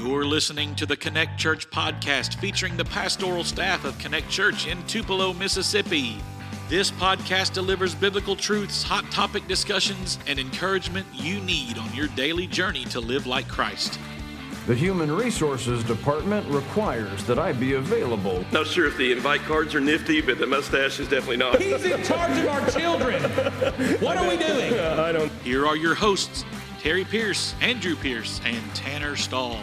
You're 0.00 0.24
listening 0.24 0.76
to 0.76 0.86
the 0.86 0.96
Connect 0.96 1.36
Church 1.40 1.68
podcast 1.70 2.36
featuring 2.36 2.76
the 2.76 2.84
pastoral 2.84 3.42
staff 3.42 3.84
of 3.84 3.98
Connect 3.98 4.30
Church 4.30 4.68
in 4.68 4.80
Tupelo, 4.86 5.32
Mississippi. 5.32 6.18
This 6.68 6.92
podcast 6.92 7.52
delivers 7.52 7.96
biblical 7.96 8.36
truths, 8.36 8.84
hot 8.84 9.10
topic 9.10 9.48
discussions, 9.48 10.20
and 10.28 10.38
encouragement 10.38 11.04
you 11.12 11.40
need 11.40 11.78
on 11.78 11.92
your 11.94 12.06
daily 12.08 12.46
journey 12.46 12.84
to 12.86 13.00
live 13.00 13.26
like 13.26 13.48
Christ. 13.48 13.98
The 14.68 14.74
Human 14.74 15.10
Resources 15.10 15.82
Department 15.82 16.46
requires 16.48 17.24
that 17.24 17.40
I 17.40 17.52
be 17.52 17.74
available. 17.74 18.44
Not 18.52 18.68
sure 18.68 18.86
if 18.86 18.96
the 18.96 19.10
invite 19.10 19.40
cards 19.42 19.74
are 19.74 19.80
nifty, 19.80 20.20
but 20.20 20.38
the 20.38 20.46
mustache 20.46 21.00
is 21.00 21.08
definitely 21.08 21.38
not. 21.38 21.60
He's 21.60 21.84
in 21.84 22.04
charge 22.04 22.38
of 22.38 22.46
our 22.46 22.70
children. 22.70 23.20
What 24.00 24.16
are 24.16 24.28
we 24.28 24.36
doing? 24.36 24.78
I 24.78 25.10
don't. 25.10 25.32
Here 25.42 25.66
are 25.66 25.76
your 25.76 25.96
hosts, 25.96 26.44
Terry 26.78 27.04
Pierce, 27.04 27.56
Andrew 27.60 27.96
Pierce, 27.96 28.40
and 28.44 28.62
Tanner 28.76 29.16
Stahl. 29.16 29.58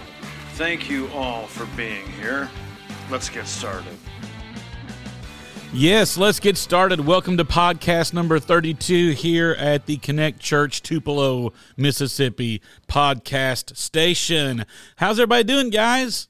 Thank 0.55 0.89
you 0.89 1.09
all 1.09 1.47
for 1.47 1.65
being 1.75 2.07
here. 2.13 2.49
Let's 3.11 3.27
get 3.27 3.45
started. 3.45 3.91
Yes, 5.73 6.15
let's 6.15 6.39
get 6.39 6.55
started. 6.55 7.01
Welcome 7.01 7.35
to 7.35 7.43
podcast 7.43 8.13
number 8.13 8.39
32 8.39 9.09
here 9.11 9.51
at 9.59 9.85
the 9.85 9.97
Connect 9.97 10.39
Church 10.39 10.81
Tupelo, 10.81 11.51
Mississippi 11.75 12.61
podcast 12.87 13.75
station. 13.75 14.65
How's 14.95 15.19
everybody 15.19 15.43
doing, 15.43 15.71
guys? 15.71 16.29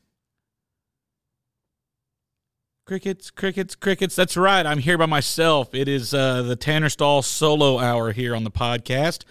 Crickets, 2.87 3.29
crickets, 3.29 3.76
crickets. 3.76 4.15
That's 4.15 4.35
right. 4.35 4.65
I'm 4.65 4.79
here 4.79 4.98
by 4.98 5.05
myself. 5.05 5.76
It 5.76 5.87
is 5.87 6.15
uh, 6.15 6.41
the 6.41 6.55
Tanner 6.55 6.89
Stahl 6.89 7.21
solo 7.21 7.77
hour 7.77 8.12
here 8.12 8.35
on 8.35 8.43
the 8.43 8.49
podcast. 8.49 9.23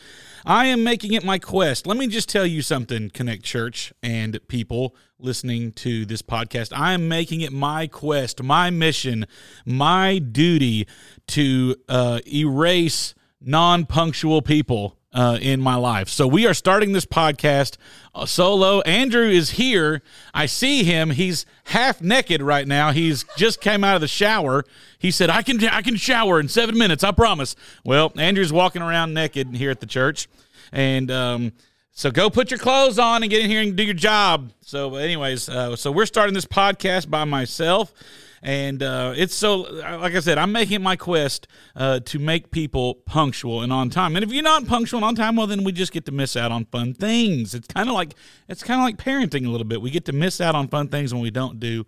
I 0.46 0.66
am 0.66 0.84
making 0.84 1.14
it 1.14 1.24
my 1.24 1.38
quest. 1.38 1.86
Let 1.86 1.96
me 1.96 2.06
just 2.06 2.28
tell 2.28 2.44
you 2.44 2.60
something, 2.60 3.08
Connect 3.08 3.42
Church 3.42 3.94
and 4.02 4.38
people 4.46 4.94
listening 5.18 5.72
to 5.72 6.04
this 6.04 6.20
podcast. 6.20 6.70
I 6.76 6.92
am 6.92 7.08
making 7.08 7.40
it 7.40 7.50
my 7.50 7.86
quest, 7.86 8.42
my 8.42 8.68
mission, 8.68 9.26
my 9.64 10.18
duty 10.18 10.86
to 11.28 11.76
uh, 11.88 12.20
erase 12.30 13.14
non 13.40 13.86
punctual 13.86 14.42
people 14.42 14.98
uh, 15.14 15.38
in 15.40 15.60
my 15.60 15.76
life. 15.76 16.08
So 16.08 16.26
we 16.26 16.46
are 16.46 16.52
starting 16.52 16.92
this 16.92 17.06
podcast 17.06 17.76
uh, 18.14 18.26
solo. 18.26 18.80
Andrew 18.82 19.28
is 19.28 19.50
here. 19.50 20.02
I 20.34 20.46
see 20.46 20.84
him. 20.84 21.10
He's 21.10 21.46
half 21.66 22.02
naked 22.02 22.42
right 22.42 22.66
now. 22.66 22.90
He's 22.90 23.24
just 23.36 23.60
came 23.60 23.84
out 23.84 23.94
of 23.94 24.00
the 24.00 24.08
shower. 24.08 24.64
He 24.98 25.10
said, 25.10 25.30
"I 25.30 25.42
can 25.42 25.64
I 25.64 25.82
can 25.82 25.96
shower 25.96 26.40
in 26.40 26.48
7 26.48 26.76
minutes, 26.76 27.04
I 27.04 27.12
promise." 27.12 27.54
Well, 27.84 28.12
Andrew's 28.16 28.52
walking 28.52 28.82
around 28.82 29.14
naked 29.14 29.54
here 29.56 29.70
at 29.70 29.80
the 29.80 29.86
church. 29.86 30.28
And 30.72 31.10
um 31.10 31.52
so 31.96 32.10
go 32.10 32.28
put 32.28 32.50
your 32.50 32.58
clothes 32.58 32.98
on 32.98 33.22
and 33.22 33.30
get 33.30 33.40
in 33.40 33.48
here 33.48 33.62
and 33.62 33.76
do 33.76 33.84
your 33.84 33.94
job. 33.94 34.52
So, 34.62 34.96
anyways, 34.96 35.48
uh, 35.48 35.76
so 35.76 35.92
we're 35.92 36.06
starting 36.06 36.34
this 36.34 36.44
podcast 36.44 37.08
by 37.08 37.22
myself, 37.22 37.94
and 38.42 38.82
uh, 38.82 39.14
it's 39.16 39.32
so 39.32 39.58
like 39.58 40.16
I 40.16 40.18
said, 40.18 40.36
I'm 40.36 40.50
making 40.50 40.82
my 40.82 40.96
quest 40.96 41.46
uh, 41.76 42.00
to 42.00 42.18
make 42.18 42.50
people 42.50 42.96
punctual 43.06 43.62
and 43.62 43.72
on 43.72 43.90
time. 43.90 44.16
And 44.16 44.24
if 44.24 44.32
you're 44.32 44.42
not 44.42 44.66
punctual 44.66 44.98
and 44.98 45.04
on 45.04 45.14
time, 45.14 45.36
well, 45.36 45.46
then 45.46 45.62
we 45.62 45.70
just 45.70 45.92
get 45.92 46.04
to 46.06 46.12
miss 46.12 46.36
out 46.36 46.50
on 46.50 46.64
fun 46.64 46.94
things. 46.94 47.54
It's 47.54 47.68
kind 47.68 47.88
of 47.88 47.94
like 47.94 48.14
it's 48.48 48.64
kind 48.64 48.80
of 48.80 48.84
like 48.84 48.96
parenting 48.96 49.46
a 49.46 49.50
little 49.50 49.66
bit. 49.66 49.80
We 49.80 49.90
get 49.90 50.04
to 50.06 50.12
miss 50.12 50.40
out 50.40 50.56
on 50.56 50.66
fun 50.66 50.88
things 50.88 51.14
when 51.14 51.22
we 51.22 51.30
don't 51.30 51.60
do 51.60 51.86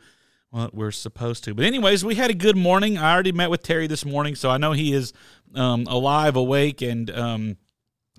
what 0.51 0.73
we're 0.73 0.93
supposed 0.93 1.43
to. 1.45 1.55
But 1.55 1.65
anyways, 1.65 2.05
we 2.05 2.15
had 2.15 2.31
a 2.31 2.35
good 2.35 2.57
morning. 2.57 2.97
I 2.97 3.13
already 3.13 3.33
met 3.33 3.51
with 3.51 3.65
Terry 3.65 3.89
this 3.89 4.05
morning, 4.05 4.37
so 4.37 4.51
I 4.51 4.57
know 4.57 4.71
he 4.71 4.93
is 4.93 5.13
um, 5.57 5.85
alive, 5.89 6.37
awake, 6.37 6.81
and. 6.81 7.11
Um, 7.11 7.57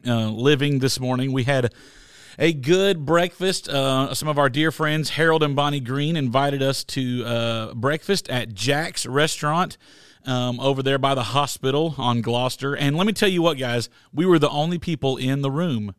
uh, 0.06 0.30
living 0.30 0.80
this 0.80 1.00
morning. 1.00 1.32
We 1.32 1.44
had 1.44 1.74
a 2.38 2.54
good 2.54 3.06
breakfast. 3.06 3.70
Uh, 3.70 4.14
some 4.14 4.28
of 4.30 4.38
our 4.38 4.50
dear 4.50 4.72
friends, 4.72 5.12
Harold 5.12 5.44
and 5.44 5.56
Bonnie 5.56 5.80
Green, 5.80 6.16
invited 6.16 6.62
us 6.62 6.84
to 6.86 7.26
uh, 7.26 7.74
breakfast 7.74 8.30
at 8.30 8.54
Jack's 8.54 9.06
Restaurant. 9.06 9.78
Um, 10.26 10.60
over 10.60 10.84
there 10.84 10.98
by 10.98 11.16
the 11.16 11.24
hospital 11.24 11.96
on 11.98 12.20
Gloster. 12.20 12.76
And 12.76 12.98
let 12.98 13.08
me 13.08 13.14
tell 13.14 13.30
you 13.30 13.42
what, 13.42 13.58
guys, 13.58 13.88
we 14.12 14.26
were 14.26 14.40
the 14.40 14.50
only 14.50 14.78
people 14.78 15.16
in 15.16 15.42
the 15.42 15.50
room. 15.50 15.96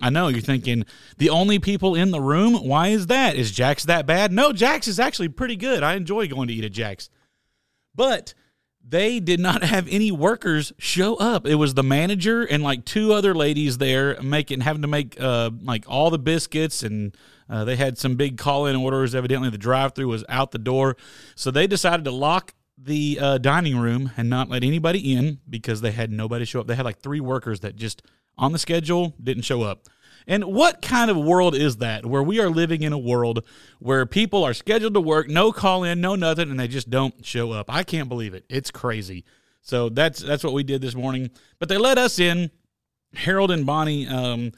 I 0.00 0.10
know 0.10 0.28
you're 0.28 0.40
thinking, 0.40 0.84
the 1.18 1.30
only 1.30 1.58
people 1.58 1.94
in 1.94 2.10
the 2.12 2.20
room? 2.20 2.54
Why 2.54 2.88
is 2.88 3.08
that? 3.08 3.36
Is 3.36 3.50
Jack's 3.50 3.84
that 3.84 4.06
bad? 4.06 4.32
No, 4.32 4.52
Jack's 4.52 4.86
is 4.86 5.00
actually 5.00 5.28
pretty 5.28 5.56
good. 5.56 5.82
I 5.82 5.94
enjoy 5.94 6.28
going 6.28 6.48
to 6.48 6.54
eat 6.54 6.64
at 6.64 6.72
Jack's. 6.72 7.10
But 7.94 8.34
they 8.86 9.20
did 9.20 9.40
not 9.40 9.62
have 9.74 9.88
any 9.88 10.12
workers 10.12 10.72
show 10.78 11.16
up. 11.16 11.46
It 11.46 11.56
was 11.56 11.74
the 11.74 11.82
manager 11.82 12.44
and 12.44 12.62
like 12.62 12.84
two 12.84 13.12
other 13.12 13.34
ladies 13.34 13.78
there 13.78 14.20
making 14.22 14.60
having 14.60 14.82
to 14.82 14.88
make 14.88 15.20
uh, 15.20 15.50
like 15.62 15.84
all 15.88 16.10
the 16.10 16.18
biscuits 16.18 16.82
and 16.82 17.16
uh, 17.48 17.64
they 17.64 17.76
had 17.76 17.98
some 17.98 18.16
big 18.16 18.38
call 18.38 18.66
in 18.66 18.76
orders. 18.76 19.14
Evidently, 19.14 19.50
the 19.50 19.58
drive 19.58 19.94
through 19.94 20.08
was 20.08 20.24
out 20.28 20.50
the 20.50 20.58
door, 20.58 20.96
so 21.34 21.50
they 21.50 21.66
decided 21.66 22.04
to 22.04 22.10
lock 22.10 22.54
the 22.78 23.18
uh, 23.20 23.38
dining 23.38 23.76
room 23.76 24.12
and 24.16 24.28
not 24.28 24.48
let 24.48 24.64
anybody 24.64 25.14
in 25.14 25.40
because 25.48 25.80
they 25.80 25.92
had 25.92 26.10
nobody 26.10 26.44
show 26.44 26.60
up. 26.60 26.66
They 26.66 26.74
had 26.74 26.84
like 26.84 27.00
three 27.00 27.20
workers 27.20 27.60
that 27.60 27.76
just 27.76 28.02
on 28.36 28.52
the 28.52 28.58
schedule 28.58 29.14
didn't 29.22 29.44
show 29.44 29.62
up. 29.62 29.88
And 30.26 30.44
what 30.44 30.80
kind 30.80 31.10
of 31.10 31.16
world 31.16 31.54
is 31.54 31.78
that 31.78 32.06
where 32.06 32.22
we 32.22 32.40
are 32.40 32.48
living 32.48 32.82
in 32.82 32.92
a 32.92 32.98
world 32.98 33.44
where 33.78 34.06
people 34.06 34.42
are 34.42 34.54
scheduled 34.54 34.94
to 34.94 35.00
work, 35.00 35.28
no 35.28 35.52
call 35.52 35.84
in, 35.84 36.00
no 36.00 36.14
nothing, 36.14 36.50
and 36.50 36.58
they 36.58 36.68
just 36.68 36.88
don't 36.88 37.24
show 37.24 37.52
up? 37.52 37.66
I 37.68 37.82
can't 37.82 38.08
believe 38.08 38.32
it. 38.32 38.44
It's 38.48 38.70
crazy. 38.70 39.24
So 39.60 39.88
that's 39.88 40.20
that's 40.20 40.44
what 40.44 40.52
we 40.52 40.62
did 40.62 40.80
this 40.80 40.94
morning. 40.94 41.30
But 41.58 41.68
they 41.68 41.78
let 41.78 41.98
us 41.98 42.18
in. 42.18 42.50
Harold 43.14 43.50
and 43.50 43.64
Bonnie, 43.64 44.08
um, 44.08 44.52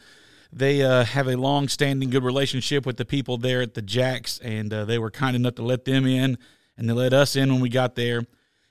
they 0.50 0.82
uh, 0.82 1.04
have 1.04 1.28
a 1.28 1.36
long 1.36 1.68
standing 1.68 2.08
good 2.08 2.24
relationship 2.24 2.86
with 2.86 2.96
the 2.96 3.04
people 3.04 3.36
there 3.36 3.60
at 3.60 3.74
the 3.74 3.82
Jacks, 3.82 4.38
and 4.38 4.72
uh, 4.72 4.84
they 4.86 4.98
were 4.98 5.10
kind 5.10 5.36
enough 5.36 5.56
to 5.56 5.62
let 5.62 5.84
them 5.84 6.06
in, 6.06 6.38
and 6.78 6.88
they 6.88 6.94
let 6.94 7.12
us 7.12 7.36
in 7.36 7.52
when 7.52 7.60
we 7.60 7.68
got 7.68 7.96
there 7.96 8.22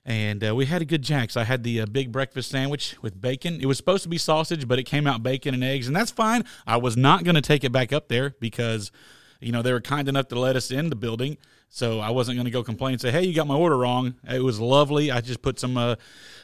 and 0.06 0.48
uh, 0.48 0.54
we 0.54 0.66
had 0.66 0.82
a 0.82 0.86
good 0.86 1.02
Jack's. 1.02 1.36
I 1.36 1.44
had 1.46 1.64
the 1.64 1.82
uh, 1.82 1.86
big 1.88 2.12
breakfast 2.12 2.52
sandwich 2.52 2.96
with 3.02 3.20
bacon. 3.20 3.60
It 3.60 3.66
was 3.66 3.78
supposed 3.78 4.04
to 4.04 4.10
be 4.10 4.20
sausage, 4.20 4.68
but 4.68 4.78
it 4.78 4.84
came 4.84 5.08
out 5.08 5.24
bacon 5.24 5.54
and 5.54 5.64
eggs, 5.64 5.88
and 5.88 5.96
that's 5.96 6.12
fine. 6.12 6.46
I 6.68 6.78
was 6.78 6.96
not 6.96 7.24
going 7.24 7.36
to 7.36 7.42
take 7.42 7.64
it 7.64 7.72
back 7.72 7.92
up 7.92 8.08
there 8.08 8.36
because, 8.40 8.92
you 9.40 9.52
know, 9.52 9.64
they 9.64 9.74
were 9.74 9.82
kind 9.82 10.08
enough 10.08 10.28
to 10.28 10.40
let 10.40 10.56
us 10.56 10.70
in 10.70 10.90
the 10.90 10.96
building, 10.96 11.38
so 11.70 12.00
I 12.00 12.12
wasn't 12.12 12.38
going 12.38 12.46
to 12.46 12.52
go 12.52 12.64
complain 12.64 12.94
and 12.94 13.02
say, 13.02 13.10
"Hey, 13.10 13.24
you 13.24 13.34
got 13.34 13.48
my 13.48 13.56
order 13.56 13.78
wrong." 13.78 14.14
It 14.30 14.44
was 14.44 14.60
lovely. 14.60 15.12
I 15.12 15.22
just 15.22 15.42
put 15.42 15.60
some 15.60 15.76
uh, 15.76 15.96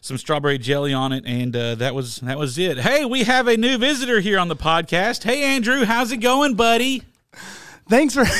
some 0.02 0.18
strawberry 0.18 0.58
jelly 0.58 0.94
on 0.94 1.12
it, 1.12 1.24
and 1.28 1.56
uh, 1.56 1.76
that 1.76 1.94
was 1.94 2.18
that 2.18 2.40
was 2.40 2.58
it. 2.58 2.80
Hey, 2.80 3.06
we 3.06 3.24
have 3.26 3.48
a 3.48 3.58
new 3.58 3.78
visitor 3.78 4.22
here 4.22 4.40
on 4.40 4.48
the 4.48 4.56
podcast. 4.56 5.24
Hey, 5.24 5.44
Andrew, 5.44 5.86
how's 5.86 6.12
it 6.12 6.18
going, 6.18 6.56
buddy? 6.56 7.04
Thanks 7.88 8.16
for. 8.16 8.26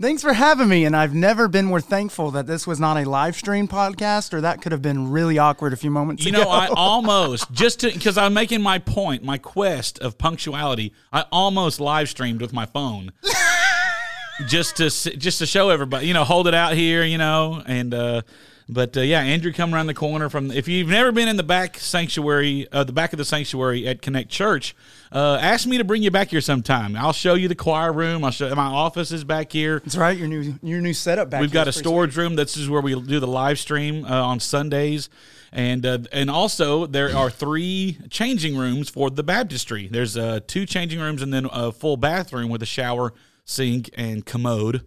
Thanks 0.00 0.22
for 0.22 0.32
having 0.32 0.68
me. 0.68 0.84
And 0.84 0.94
I've 0.94 1.14
never 1.14 1.48
been 1.48 1.64
more 1.64 1.80
thankful 1.80 2.30
that 2.30 2.46
this 2.46 2.66
was 2.68 2.78
not 2.78 2.96
a 2.96 3.08
live 3.08 3.34
stream 3.34 3.66
podcast, 3.66 4.32
or 4.32 4.40
that 4.42 4.62
could 4.62 4.70
have 4.70 4.82
been 4.82 5.10
really 5.10 5.38
awkward 5.38 5.72
a 5.72 5.76
few 5.76 5.90
moments 5.90 6.24
you 6.24 6.30
ago. 6.30 6.38
You 6.38 6.44
know, 6.44 6.50
I 6.50 6.68
almost 6.68 7.50
just 7.50 7.80
to 7.80 7.90
because 7.90 8.16
I'm 8.16 8.32
making 8.32 8.62
my 8.62 8.78
point, 8.78 9.24
my 9.24 9.38
quest 9.38 9.98
of 9.98 10.16
punctuality. 10.16 10.92
I 11.12 11.24
almost 11.32 11.80
live 11.80 12.08
streamed 12.08 12.40
with 12.40 12.52
my 12.52 12.66
phone. 12.66 13.12
just 14.46 14.76
to 14.76 14.88
just 14.88 15.40
to 15.40 15.46
show 15.46 15.70
everybody, 15.70 16.06
you 16.06 16.14
know, 16.14 16.24
hold 16.24 16.46
it 16.46 16.54
out 16.54 16.74
here, 16.74 17.02
you 17.02 17.18
know, 17.18 17.60
and 17.66 17.92
uh 17.92 18.22
but 18.68 18.96
uh, 18.96 19.00
yeah, 19.00 19.20
Andrew 19.20 19.52
come 19.52 19.74
around 19.74 19.86
the 19.86 19.94
corner 19.94 20.28
from. 20.28 20.50
If 20.50 20.68
you've 20.68 20.88
never 20.88 21.10
been 21.10 21.26
in 21.26 21.36
the 21.36 21.42
back 21.42 21.78
sanctuary, 21.78 22.66
uh, 22.70 22.84
the 22.84 22.92
back 22.92 23.12
of 23.14 23.16
the 23.16 23.24
sanctuary 23.24 23.88
at 23.88 24.02
Connect 24.02 24.28
Church, 24.28 24.76
uh, 25.10 25.38
ask 25.40 25.66
me 25.66 25.78
to 25.78 25.84
bring 25.84 26.02
you 26.02 26.10
back 26.10 26.28
here 26.28 26.42
sometime. 26.42 26.94
I'll 26.94 27.14
show 27.14 27.34
you 27.34 27.48
the 27.48 27.54
choir 27.54 27.92
room. 27.92 28.24
I'll 28.24 28.30
show 28.30 28.54
my 28.54 28.66
office 28.66 29.10
is 29.10 29.24
back 29.24 29.52
here. 29.52 29.80
That's 29.80 29.96
right. 29.96 30.16
Your 30.16 30.28
new 30.28 30.54
your 30.62 30.80
new 30.80 30.92
setup 30.92 31.30
back. 31.30 31.40
We've 31.40 31.52
got 31.52 31.66
a 31.66 31.72
storage 31.72 32.16
room. 32.16 32.36
This 32.36 32.56
is 32.56 32.68
where 32.68 32.82
we 32.82 33.00
do 33.00 33.20
the 33.20 33.26
live 33.26 33.58
stream 33.58 34.04
uh, 34.04 34.08
on 34.08 34.38
Sundays, 34.38 35.08
and 35.50 35.86
uh, 35.86 35.98
and 36.12 36.30
also 36.30 36.84
there 36.86 37.16
are 37.16 37.30
three 37.30 37.98
changing 38.10 38.56
rooms 38.56 38.90
for 38.90 39.08
the 39.08 39.22
baptistry. 39.22 39.88
There's 39.88 40.16
uh, 40.16 40.40
two 40.46 40.66
changing 40.66 41.00
rooms 41.00 41.22
and 41.22 41.32
then 41.32 41.46
a 41.50 41.72
full 41.72 41.96
bathroom 41.96 42.50
with 42.50 42.62
a 42.62 42.66
shower, 42.66 43.14
sink, 43.46 43.88
and 43.96 44.26
commode 44.26 44.84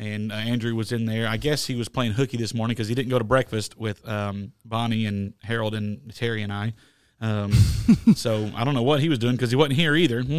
and 0.00 0.32
uh, 0.32 0.36
Andrew 0.36 0.74
was 0.74 0.92
in 0.92 1.04
there. 1.06 1.28
I 1.28 1.36
guess 1.36 1.66
he 1.66 1.74
was 1.76 1.88
playing 1.88 2.12
hooky 2.12 2.36
this 2.36 2.54
morning 2.54 2.74
because 2.74 2.88
he 2.88 2.94
didn't 2.94 3.10
go 3.10 3.18
to 3.18 3.24
breakfast 3.24 3.76
with 3.78 4.06
um, 4.08 4.52
Bonnie 4.64 5.06
and 5.06 5.34
Harold 5.42 5.74
and 5.74 6.12
Terry 6.14 6.42
and 6.42 6.52
I. 6.52 6.72
Um, 7.22 7.52
so 8.14 8.50
I 8.56 8.64
don't 8.64 8.72
know 8.74 8.82
what 8.82 9.00
he 9.00 9.10
was 9.10 9.18
doing 9.18 9.34
because 9.36 9.50
he 9.50 9.56
wasn't 9.56 9.74
here 9.74 9.94
either. 9.94 10.24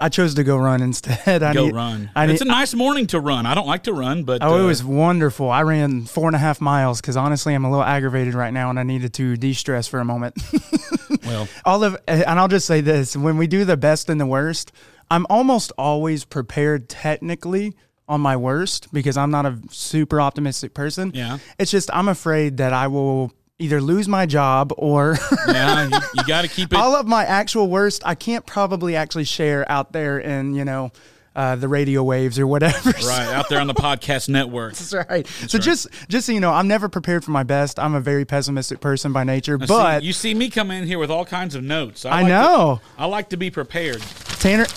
I 0.00 0.08
chose 0.10 0.34
to 0.34 0.44
go 0.44 0.56
run 0.56 0.82
instead. 0.82 1.42
I 1.42 1.54
go 1.54 1.66
need- 1.66 1.74
run. 1.74 2.10
I 2.16 2.24
it's 2.26 2.40
need- 2.40 2.48
a 2.48 2.50
nice 2.50 2.74
morning 2.74 3.06
to 3.08 3.20
run. 3.20 3.46
I 3.46 3.54
don't 3.54 3.66
like 3.68 3.84
to 3.84 3.92
run, 3.92 4.24
but 4.24 4.42
Oh, 4.42 4.58
it 4.58 4.62
uh, 4.62 4.66
was 4.66 4.82
wonderful. 4.84 5.48
I 5.50 5.62
ran 5.62 6.04
four 6.04 6.26
and 6.26 6.34
a 6.34 6.38
half 6.40 6.60
miles 6.60 7.00
because 7.00 7.16
honestly, 7.16 7.54
I'm 7.54 7.64
a 7.64 7.70
little 7.70 7.84
aggravated 7.84 8.34
right 8.34 8.52
now, 8.52 8.68
and 8.70 8.78
I 8.78 8.82
needed 8.82 9.14
to 9.14 9.36
de-stress 9.36 9.86
for 9.86 10.00
a 10.00 10.04
moment. 10.04 10.36
well. 11.24 11.48
all 11.64 11.84
of 11.84 11.96
and 12.08 12.24
I'll 12.40 12.48
just 12.48 12.66
say 12.66 12.80
this 12.80 13.16
when 13.16 13.36
we 13.38 13.46
do 13.46 13.64
the 13.64 13.76
best 13.76 14.10
and 14.10 14.20
the 14.20 14.26
worst 14.26 14.72
I'm 15.10 15.26
almost 15.30 15.72
always 15.78 16.24
prepared 16.24 16.88
technically 16.88 17.74
on 18.08 18.20
my 18.20 18.36
worst 18.36 18.92
because 18.92 19.16
I'm 19.16 19.30
not 19.30 19.46
a 19.46 19.58
super 19.70 20.20
optimistic 20.20 20.74
person 20.74 21.10
Yeah. 21.14 21.38
it's 21.58 21.70
just 21.70 21.90
I'm 21.92 22.08
afraid 22.08 22.58
that 22.58 22.72
I 22.72 22.86
will 22.86 23.32
either 23.58 23.80
lose 23.80 24.06
my 24.06 24.26
job 24.26 24.72
or 24.76 25.16
Yeah, 25.48 25.88
you, 25.88 25.98
you 26.14 26.24
got 26.24 26.42
to 26.42 26.48
keep 26.48 26.72
it. 26.72 26.76
all 26.78 26.94
of 26.94 27.06
my 27.06 27.24
actual 27.24 27.68
worst. 27.68 28.02
I 28.04 28.14
can't 28.14 28.44
probably 28.46 28.94
actually 28.96 29.24
share 29.24 29.64
out 29.70 29.92
there 29.92 30.18
in 30.18 30.54
you 30.54 30.64
know 30.64 30.92
uh, 31.36 31.54
the 31.54 31.68
radio 31.68 32.02
waves 32.02 32.38
or 32.40 32.46
whatever. 32.48 32.90
Right 33.06 33.28
out 33.32 33.48
there 33.48 33.60
on 33.60 33.68
the 33.68 33.74
podcast 33.74 34.28
network. 34.28 34.72
That's 34.74 34.92
right. 35.08 35.26
so 35.46 35.58
just 35.58 35.86
just 36.08 36.26
so 36.26 36.32
you 36.32 36.40
know, 36.40 36.50
I'm 36.50 36.66
never 36.66 36.88
prepared 36.88 37.24
for 37.24 37.30
my 37.30 37.42
best. 37.44 37.78
I'm 37.78 37.94
a 37.94 38.00
very 38.00 38.24
pessimistic 38.24 38.80
person 38.80 39.12
by 39.12 39.22
nature, 39.22 39.56
See, 39.60 39.66
but 39.66 40.02
you 40.02 40.12
see 40.12 40.34
me 40.34 40.50
come 40.50 40.70
in 40.72 40.84
here 40.86 40.98
with 40.98 41.10
all 41.10 41.24
kinds 41.24 41.54
of 41.54 41.62
notes. 41.62 42.04
I 42.04 42.10
like 42.10 42.24
to- 42.24 42.28
know. 42.28 42.80
I 42.98 43.06
like 43.06 43.28
to 43.28 43.36
be 43.36 43.50
prepared. 43.50 44.02
Tanner 44.40 44.64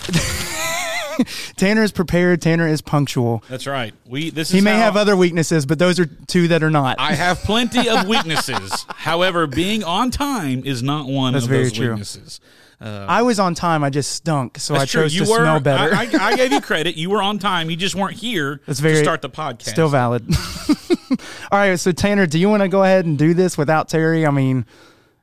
Tanner 1.57 1.83
is 1.83 1.91
prepared. 1.91 2.41
Tanner 2.41 2.67
is 2.67 2.81
punctual. 2.81 3.44
That's 3.50 3.67
right. 3.67 3.94
We 4.06 4.29
this 4.29 4.50
is 4.50 4.53
He 4.53 4.61
may 4.61 4.75
have 4.77 4.95
other 4.95 5.17
weaknesses, 5.17 5.65
but 5.65 5.77
those 5.79 6.00
are 6.00 6.06
two 6.06 6.47
that 6.50 6.63
are 6.63 6.69
not. 6.69 6.97
I 7.00 7.13
have 7.13 7.39
plenty 7.39 7.89
of 7.89 8.07
weaknesses. 8.07 8.85
However, 8.89 9.45
being 9.47 9.83
on 9.83 10.11
time 10.11 10.63
is 10.65 10.81
not 10.81 11.07
one 11.07 11.33
That's 11.33 11.45
of 11.45 11.50
very 11.50 11.63
those 11.63 11.73
true. 11.73 11.89
weaknesses. 11.89 12.39
Uh, 12.81 13.06
I 13.10 13.24
was 13.24 13.40
on 13.40 13.56
time. 13.56 13.84
I 13.84 13.90
just 13.90 14.12
stunk, 14.12 14.58
so 14.58 14.74
I 14.76 14.86
chose 14.86 15.14
You 15.14 15.26
to 15.26 15.31
were. 15.31 15.38
smell 15.40 15.60
better. 15.60 15.94
I, 15.94 16.04
I, 16.06 16.28
I 16.31 16.36
gave 16.38 16.52
you 16.54 16.62
credit. 16.70 16.96
You 16.96 17.10
were 17.10 17.22
on 17.22 17.38
time. 17.38 17.70
You 17.70 17.76
just 17.76 17.94
weren't 17.96 18.16
here 18.18 18.62
That's 18.66 18.80
very 18.80 18.96
to 18.96 19.04
start 19.04 19.22
the 19.22 19.30
podcast. 19.30 19.64
Still 19.70 19.90
valid. 19.90 20.26
All 21.52 21.60
right, 21.60 21.78
so 21.78 21.92
Tanner, 21.92 22.26
do 22.26 22.40
you 22.40 22.48
want 22.50 22.64
to 22.64 22.70
go 22.70 22.84
ahead 22.84 23.06
and 23.06 23.18
do 23.18 23.34
this 23.34 23.58
without 23.58 23.90
Terry? 23.90 24.26
I 24.26 24.31
mean, 24.31 24.66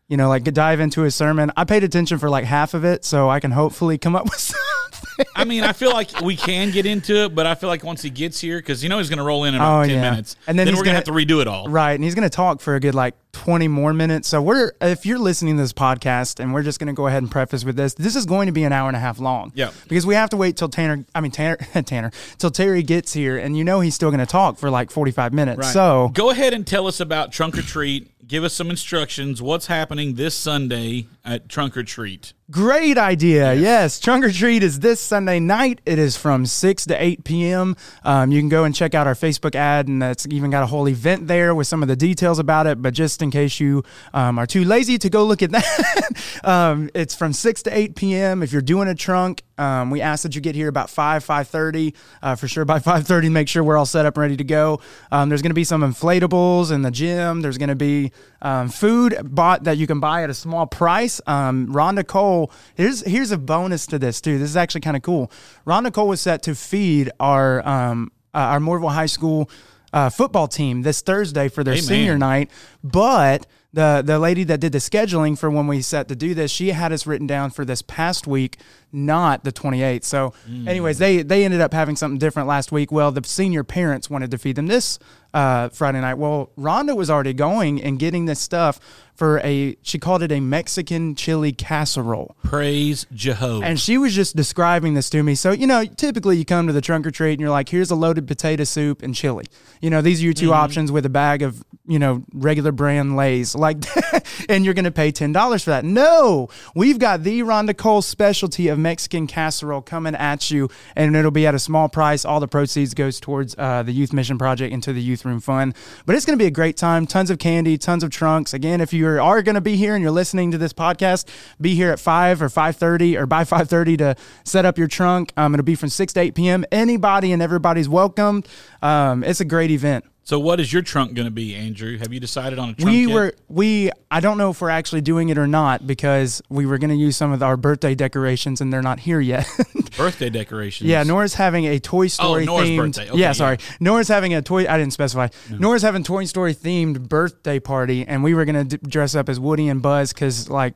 you 0.09 0.17
know, 0.17 0.29
like 0.29 0.45
dive 0.45 0.81
into 0.81 1.01
his 1.03 1.15
sermon. 1.15 1.51
I 1.57 1.65
paid 1.65 1.83
attention 1.83 2.19
for 2.19 2.29
like 2.29 2.45
half 2.45 2.75
of 2.75 2.85
it, 2.85 3.05
so 3.05 3.31
I 3.31 3.41
can 3.41 3.53
hopefully 3.53 3.97
come 3.97 4.15
up 4.15 4.25
with 4.31 4.35
something. 4.39 5.06
I 5.35 5.45
mean, 5.45 5.65
I 5.65 5.73
feel 5.73 5.93
like 5.93 6.21
we 6.21 6.37
can 6.37 6.71
get 6.71 6.87
into 6.87 7.25
it, 7.25 7.35
but 7.35 7.47
I 7.47 7.55
feel 7.55 7.69
like 7.69 7.85
once 7.85 8.03
he 8.03 8.11
gets 8.11 8.41
here, 8.41 8.59
because 8.59 8.83
you 8.83 8.89
know 8.89 8.99
he's 8.99 9.09
going 9.09 9.19
to 9.19 9.25
roll 9.25 9.45
in 9.45 9.55
in 9.55 9.61
about 9.61 9.81
Oh, 9.81 9.87
ten 9.87 9.95
yeah. 10.03 10.11
minutes, 10.11 10.37
And 10.47 10.59
then 10.59 10.67
then 10.67 10.75
we're 10.75 10.85
going 10.85 10.97
to 10.97 11.03
gonna- 11.11 11.19
have 11.21 11.29
to 11.29 11.35
redo 11.35 11.41
it 11.41 11.49
all. 11.49 11.69
Right, 11.69 11.93
and 11.95 12.03
he's 12.05 12.15
going 12.15 12.23
to 12.29 12.35
talk 12.35 12.61
for 12.61 12.75
a 12.75 12.81
good 12.81 12.95
like 12.95 13.15
20 13.33 13.69
more 13.69 13.93
minutes. 13.93 14.29
So 14.29 14.41
we're 14.41 14.73
if 14.81 15.05
you're 15.05 15.19
listening 15.19 15.57
to 15.57 15.63
this 15.63 15.73
podcast 15.75 16.41
and 16.41 16.55
we're 16.55 16.63
just 16.63 16.79
going 16.79 16.87
to 16.89 16.95
go 16.95 17.07
ahead 17.07 17.23
and 17.23 17.31
preface 17.31 17.65
with 17.65 17.77
this. 17.77 17.93
This 17.95 18.17
is 18.17 18.25
going 18.25 18.47
to 18.47 18.53
be 18.53 18.65
an 18.65 18.73
hour 18.73 18.89
and 18.89 18.97
a 18.97 19.01
half 19.01 19.19
long. 19.19 19.53
Yeah. 19.55 19.73
Because 19.89 20.07
we 20.07 20.15
have 20.15 20.31
to 20.31 20.39
wait 20.39 20.57
till 20.57 20.71
Tanner, 20.71 21.05
I 21.15 21.21
mean 21.21 21.33
Tanner 21.33 21.57
Tanner, 21.85 22.11
till 22.39 22.51
Terry 22.51 22.83
gets 22.83 23.13
here 23.13 23.37
and 23.37 23.55
you 23.57 23.63
know 23.63 23.81
he's 23.81 23.95
still 23.95 24.11
going 24.11 24.21
to 24.21 24.27
talk 24.27 24.57
for 24.59 24.71
like 24.71 24.91
45 24.91 25.35
minutes. 25.35 25.59
Right. 25.59 25.73
So, 25.73 26.11
go 26.15 26.31
ahead 26.31 26.55
and 26.55 26.67
tell 26.67 26.87
us 26.87 26.99
about 27.01 27.31
Trunk 27.31 27.59
or 27.59 27.63
Treat. 27.63 28.11
Give 28.29 28.43
us 28.43 28.55
some 28.55 28.71
instructions. 28.71 29.41
What's 29.41 29.69
happening 29.69 30.15
this 30.15 30.35
Sunday 30.35 31.07
at 31.25 31.49
Trunk 31.49 31.77
or 31.77 31.85
Treat? 31.85 32.33
Great 32.51 32.99
idea. 32.99 33.55
Yes. 33.55 34.01
Trunk 34.01 34.25
or 34.25 34.33
Treat 34.33 34.65
is 34.65 34.81
this 34.81 35.01
Sunday 35.01 35.39
night. 35.39 35.81
It 35.87 36.01
is 36.01 36.17
from 36.17 36.45
6 36.45 36.87
to 36.87 37.01
8 37.01 37.23
p.m. 37.23 37.77
Um, 38.03 38.33
you 38.33 38.41
can 38.41 38.49
go 38.49 38.65
and 38.65 38.75
check 38.75 38.97
out 38.97 39.07
our 39.07 39.15
Facebook 39.15 39.55
ad, 39.55 39.87
and 39.87 40.03
that's 40.03 40.27
even 40.27 40.51
got 40.51 40.65
a 40.65 40.67
whole 40.67 40.89
event 40.89 41.29
there 41.29 41.55
with 41.55 41.69
some 41.69 41.83
of 41.83 41.89
the 41.89 41.95
details 41.95 42.41
about 42.41 42.67
it. 42.67 42.83
But 42.83 42.95
just 42.95 43.23
in 43.23 43.31
case 43.31 43.61
you 43.61 43.85
um, 44.13 44.41
are 44.41 44.47
too 44.47 44.65
lazy 44.65 44.99
to 44.99 45.09
go 45.09 45.25
look 45.25 45.41
at 45.41 45.53
that, 45.53 46.41
um, 46.45 46.91
it's 46.95 47.15
from 47.15 47.33
6 47.33 47.63
to 47.63 47.79
8 47.79 47.95
p.m. 47.95 48.43
If 48.43 48.53
you're 48.53 48.61
doing 48.61 48.89
a 48.89 48.95
trunk, 48.97 49.43
um, 49.59 49.91
we 49.91 50.01
ask 50.01 50.23
that 50.23 50.35
you 50.35 50.41
get 50.41 50.55
here 50.55 50.69
about 50.69 50.91
5, 50.91 51.25
5.30. 51.25 51.95
Uh, 52.23 52.37
for 52.37 52.49
sure 52.49 52.65
by 52.65 52.79
5.30, 52.81 53.31
make 53.31 53.49
sure 53.49 53.63
we're 53.63 53.77
all 53.77 53.87
set 53.87 54.07
up 54.07 54.17
and 54.17 54.23
ready 54.23 54.37
to 54.37 54.45
go. 54.45 54.81
Um, 55.11 55.29
there's 55.29 55.43
going 55.43 55.51
to 55.51 55.55
be 55.55 55.65
some 55.65 55.83
inflatables 55.83 56.71
in 56.71 56.83
the 56.83 56.91
gym. 56.91 57.41
There's 57.43 57.59
going 57.59 57.69
to 57.69 57.77
be 57.77 58.13
um, 58.43 58.69
food 58.69 59.19
bought 59.23 59.65
that 59.65 59.79
you 59.79 59.87
can 59.87 60.01
buy 60.01 60.23
at 60.23 60.31
a 60.31 60.35
small 60.35 60.67
price. 60.67 61.21
Um, 61.27 61.73
Rhonda 61.73 62.07
Cole, 62.07 62.51
here's 62.75 63.01
here's 63.03 63.31
a 63.31 63.39
bonus 63.39 63.87
to 63.87 63.99
this 63.99 64.21
too. 64.21 64.39
This 64.39 64.51
is 64.51 64.57
actually 64.57 64.83
kind 64.83 64.97
of 64.97 65.03
cool. 65.03 65.31
Rhonda 65.67 65.93
Cole 65.93 66.09
was 66.09 66.21
set 66.21 66.43
to 66.45 66.55
feed 66.55 67.11
our 67.19 67.67
um, 67.67 68.13
uh, 68.35 68.39
our 68.39 68.61
Mooreville 68.61 68.93
High 68.93 69.07
School 69.07 69.51
uh, 69.93 70.11
football 70.11 70.49
team 70.49 70.83
this 70.83 71.01
Thursday 71.01 71.49
for 71.49 71.65
their 71.65 71.75
Amen. 71.75 71.85
senior 71.85 72.19
night, 72.19 72.51
but 72.85 73.47
the 73.77 74.03
the 74.03 74.19
lady 74.19 74.43
that 74.45 74.59
did 74.59 74.73
the 74.73 74.79
scheduling 74.79 75.39
for 75.39 75.51
when 75.51 75.67
we 75.67 75.83
set 75.83 76.09
to 76.09 76.17
do 76.17 76.33
this, 76.33 76.51
she 76.51 76.71
had 76.71 76.93
us 76.93 77.07
written 77.07 77.27
down 77.27 77.51
for 77.51 77.63
this 77.63 77.83
past 77.83 78.27
week, 78.27 78.57
not 78.91 79.45
the 79.45 79.53
28th. 79.53 80.03
So, 80.05 80.33
anyways, 80.67 80.97
they 80.97 81.21
they 81.23 81.45
ended 81.45 81.61
up 81.61 81.75
having 81.75 81.95
something 81.95 82.19
different 82.19 82.49
last 82.49 82.73
week. 82.73 82.91
Well, 82.91 83.13
the 83.13 83.23
senior 83.23 83.65
parents 83.65 84.09
wanted 84.09 84.31
to 84.31 84.39
feed 84.39 84.57
them 84.57 84.67
this 84.67 84.99
uh, 85.35 85.69
Friday 85.69 86.01
night. 86.01 86.15
Well, 86.15 86.51
Rhonda 86.59 86.97
was 86.97 87.11
already 87.11 87.35
going 87.35 87.83
and 87.83 87.99
getting 87.99 88.25
this 88.25 88.41
stuff 88.41 88.81
for 89.17 89.41
a 89.41 89.77
she 89.83 89.99
called 89.99 90.23
it 90.23 90.31
a 90.31 90.41
Mexican 90.41 91.15
chili 91.15 91.51
casserole. 91.51 92.37
Praise 92.43 93.07
Jehovah. 93.13 93.65
And 93.65 93.81
she 93.81 93.97
was 93.97 94.15
just 94.15 94.37
describing 94.37 94.95
this 94.95 95.09
to 95.11 95.23
me. 95.23 95.35
So, 95.35 95.53
you 95.53 95.67
know, 95.67 95.85
typically 95.85 96.37
you 96.37 96.45
come 96.45 96.67
to 96.67 96.73
the 96.73 96.83
trunk 96.83 97.07
or 97.07 97.11
treat 97.11 97.33
and 97.33 97.41
you're 97.41 97.51
like, 97.51 97.71
here's 97.71 97.91
a 97.91 97.95
loaded 97.95 98.29
potato 98.29 98.65
soup 98.65 99.03
and 99.03 99.15
chili. 99.15 99.47
You 99.81 99.91
know, 99.91 100.03
these 100.03 100.21
are 100.21 100.25
your 100.25 100.35
2 100.35 100.53
options 100.53 100.93
with 100.93 101.07
a 101.07 101.11
bag 101.11 101.43
of, 101.43 101.65
you 101.87 101.99
know, 101.99 102.25
regular 102.33 102.73
brand 102.73 103.17
Lays 103.17 103.55
like 103.55 103.81
that. 103.81 104.27
and 104.49 104.65
you're 104.65 104.75
going 104.75 104.85
to 104.85 104.91
pay 104.91 105.11
$10 105.11 105.65
for 105.65 105.71
that. 105.71 105.85
No, 105.85 106.49
we've 106.75 106.99
got 106.99 107.23
the 107.23 107.41
Rhonda 107.41 107.77
Cole 107.77 108.03
specialty 108.03 108.69
of 108.69 108.79
Mexican 108.79 109.27
casserole 109.27 109.83
coming 109.83 110.15
at 110.15 110.51
you 110.51 110.69
and 110.95 111.17
it'll 111.17 111.31
be 111.31 111.47
at 111.47 111.55
a 111.55 111.59
small 111.59 111.89
price. 111.89 112.25
All 112.25 112.41
the 112.41 112.49
proceeds 112.49 112.93
goes 112.93 113.19
towards 113.19 113.55
uh, 113.57 113.83
the 113.83 113.93
Youth 113.93 114.13
Mission 114.13 114.37
Project 114.37 114.75
into 114.75 114.93
the 114.93 115.03
Youth 115.03 115.25
Room 115.25 115.41
Fund. 115.41 115.75
But 116.05 116.17
it's 116.17 116.27
going 116.27 116.39
to 116.39 116.43
be 116.43 116.49
a 116.49 116.51
great 116.51 116.77
time. 116.77 117.07
Tons 117.07 117.31
of 117.31 117.39
candy, 117.39 117.79
tons 117.79 118.03
of 118.03 118.11
trunks. 118.11 118.53
Again, 118.53 118.81
if 118.81 118.93
you 118.93 119.06
are 119.21 119.43
going 119.43 119.55
to 119.55 119.61
be 119.61 119.77
here 119.77 119.95
and 119.95 120.03
you're 120.03 120.11
listening 120.11 120.51
to 120.51 120.59
this 120.59 120.73
podcast, 120.73 121.29
be 121.61 121.75
here 121.75 121.91
at 121.91 122.01
5 122.01 122.43
or 122.43 122.49
5.30 122.49 123.19
or 123.19 123.27
by 123.27 123.45
5.30 123.45 123.99
to 123.99 124.17
set 124.45 124.65
up 124.65 124.79
your 124.79 124.89
trunk. 124.89 125.33
Um, 125.37 125.55
it'll 125.55 125.65
be 125.65 125.75
from 125.75 125.89
6 125.89 126.13
to 126.15 126.21
8 126.21 126.35
p.m. 126.35 126.65
Anybody 126.73 127.33
and 127.33 127.41
everybody's 127.41 127.89
welcome. 127.89 128.43
Um, 128.83 129.23
it's 129.25 129.41
a 129.41 129.45
great 129.45 129.71
event. 129.71 130.05
So, 130.27 130.41
what 130.41 130.59
is 130.59 130.73
your 130.73 130.83
trunk 130.83 131.15
going 131.15 131.27
to 131.27 131.31
be, 131.31 131.55
Andrew? 131.55 131.99
Have 131.99 132.13
you 132.13 132.19
decided 132.19 132.59
on 132.59 132.71
a 132.71 132.75
trunk? 132.75 132.91
We 132.91 133.07
yet? 133.07 133.15
were 133.15 133.33
we 133.49 133.93
I 134.11 134.19
don't 134.19 134.39
know 134.39 134.51
if 134.51 134.61
we're 134.61 134.71
actually 134.71 135.03
doing 135.03 135.29
it 135.29 135.39
or 135.39 135.47
not 135.47 135.87
because 135.87 136.43
we 136.49 136.67
were 136.67 136.79
going 136.79 136.91
to 136.91 136.97
use 136.97 137.17
some 137.17 137.31
of 137.31 137.45
our 137.45 137.57
birthday 137.57 137.95
decorations 137.95 138.61
and 138.61 138.73
they're 138.73 138.83
not 138.83 138.99
here 138.99 139.21
yet. 139.21 139.49
birthday 139.97 140.29
decorations. 140.29 140.91
yeah, 140.91 141.05
Nora's 141.05 141.35
having 141.35 141.67
a 141.67 141.79
Toy 141.79 142.07
oh, 142.07 142.09
Story 142.09 142.43
Oh, 142.43 142.47
Nora's 142.47 142.69
themed. 142.71 142.77
birthday. 142.79 143.09
Okay, 143.09 143.19
yeah, 143.21 143.27
yeah. 143.29 143.33
sorry. 143.33 143.59
Nora's 143.79 144.09
having 144.09 144.35
a 144.35 144.43
toy. 144.43 144.67
I 144.69 144.77
didn't 144.79 144.95
specify. 144.95 145.29
Nora's 145.49 145.83
having 145.83 146.03
Toy 146.03 146.25
Story 146.25 146.55
themed 146.57 147.09
birthday 147.09 147.61
party, 147.61 148.05
and 148.05 148.25
we 148.25 148.35
were 148.35 148.45
going 148.45 148.67
to 148.69 148.77
d- 148.79 148.89
dress 148.89 149.15
up 149.15 149.29
as 149.29 149.39
Woody 149.39 149.69
and 149.69 149.81
Buzz 149.81 150.13
because 150.13 150.51
like. 150.51 150.75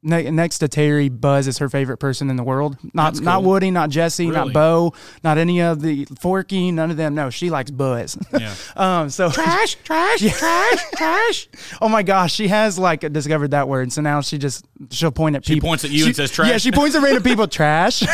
Ne- 0.00 0.30
next 0.30 0.58
to 0.58 0.68
Terry, 0.68 1.08
Buzz 1.08 1.48
is 1.48 1.58
her 1.58 1.68
favorite 1.68 1.96
person 1.96 2.30
in 2.30 2.36
the 2.36 2.44
world. 2.44 2.76
Not 2.94 3.14
That's 3.14 3.20
not. 3.20 3.42
Woody, 3.42 3.72
not 3.72 3.90
Jesse, 3.90 4.26
Really? 4.26 4.36
not 4.36 4.52
Bo, 4.52 4.94
not 5.24 5.38
any 5.38 5.60
of 5.60 5.82
the 5.82 6.04
Forky, 6.20 6.70
none 6.70 6.92
of 6.92 6.96
them. 6.96 7.16
No, 7.16 7.30
she 7.30 7.50
likes 7.50 7.72
Buzz. 7.72 8.16
Yeah. 8.32 8.54
um, 8.76 9.10
so 9.10 9.28
trash, 9.32 9.74
trash, 9.82 10.20
trash, 10.20 10.84
trash. 10.94 11.48
Oh 11.82 11.88
my 11.88 12.04
gosh, 12.04 12.32
she 12.32 12.46
has 12.46 12.78
like 12.78 13.00
discovered 13.12 13.50
that 13.50 13.66
word. 13.68 13.92
So 13.92 14.00
now 14.00 14.20
she 14.20 14.38
just 14.38 14.64
she'll 14.90 15.10
point 15.10 15.34
at 15.34 15.44
She 15.44 15.54
people. 15.54 15.66
She 15.66 15.70
points 15.70 15.84
at 15.84 15.90
you 15.90 16.06
and 16.06 16.14
says, 16.14 16.30
"Trash." 16.30 16.48
Yeah, 16.48 16.58
she 16.58 16.70
points 16.70 16.94
at 16.94 17.02
random 17.02 17.24
people. 17.24 17.48
Trash. 17.48 18.04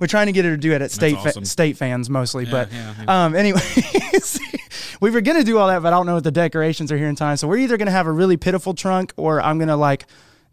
We're 0.00 0.06
trying 0.06 0.26
to 0.26 0.32
get 0.32 0.44
her 0.44 0.52
to 0.52 0.56
do 0.56 0.72
it 0.72 0.82
at 0.82 0.92
state 0.92 1.18
fa- 1.18 1.44
state 1.44 1.76
fans 1.76 2.08
mostly, 2.08 2.44
but 2.44 2.70
yeah, 2.72 2.94
um, 3.08 3.34
anyways, 3.34 4.38
we 5.00 5.10
were 5.10 5.20
gonna 5.20 5.42
do 5.42 5.58
all 5.58 5.66
that, 5.66 5.82
but 5.82 5.92
I 5.92 5.96
don't 5.96 6.06
know 6.06 6.18
if 6.18 6.22
the 6.22 6.30
decorations 6.30 6.92
are 6.92 6.96
here 6.96 7.08
in 7.08 7.16
time. 7.16 7.36
So 7.36 7.48
we're 7.48 7.56
either 7.58 7.76
gonna 7.76 7.90
have 7.90 8.06
a 8.06 8.12
really 8.12 8.36
pitiful 8.36 8.74
trunk, 8.74 9.12
or 9.16 9.40
I'm 9.42 9.58
gonna 9.58 9.76
like 9.76 10.06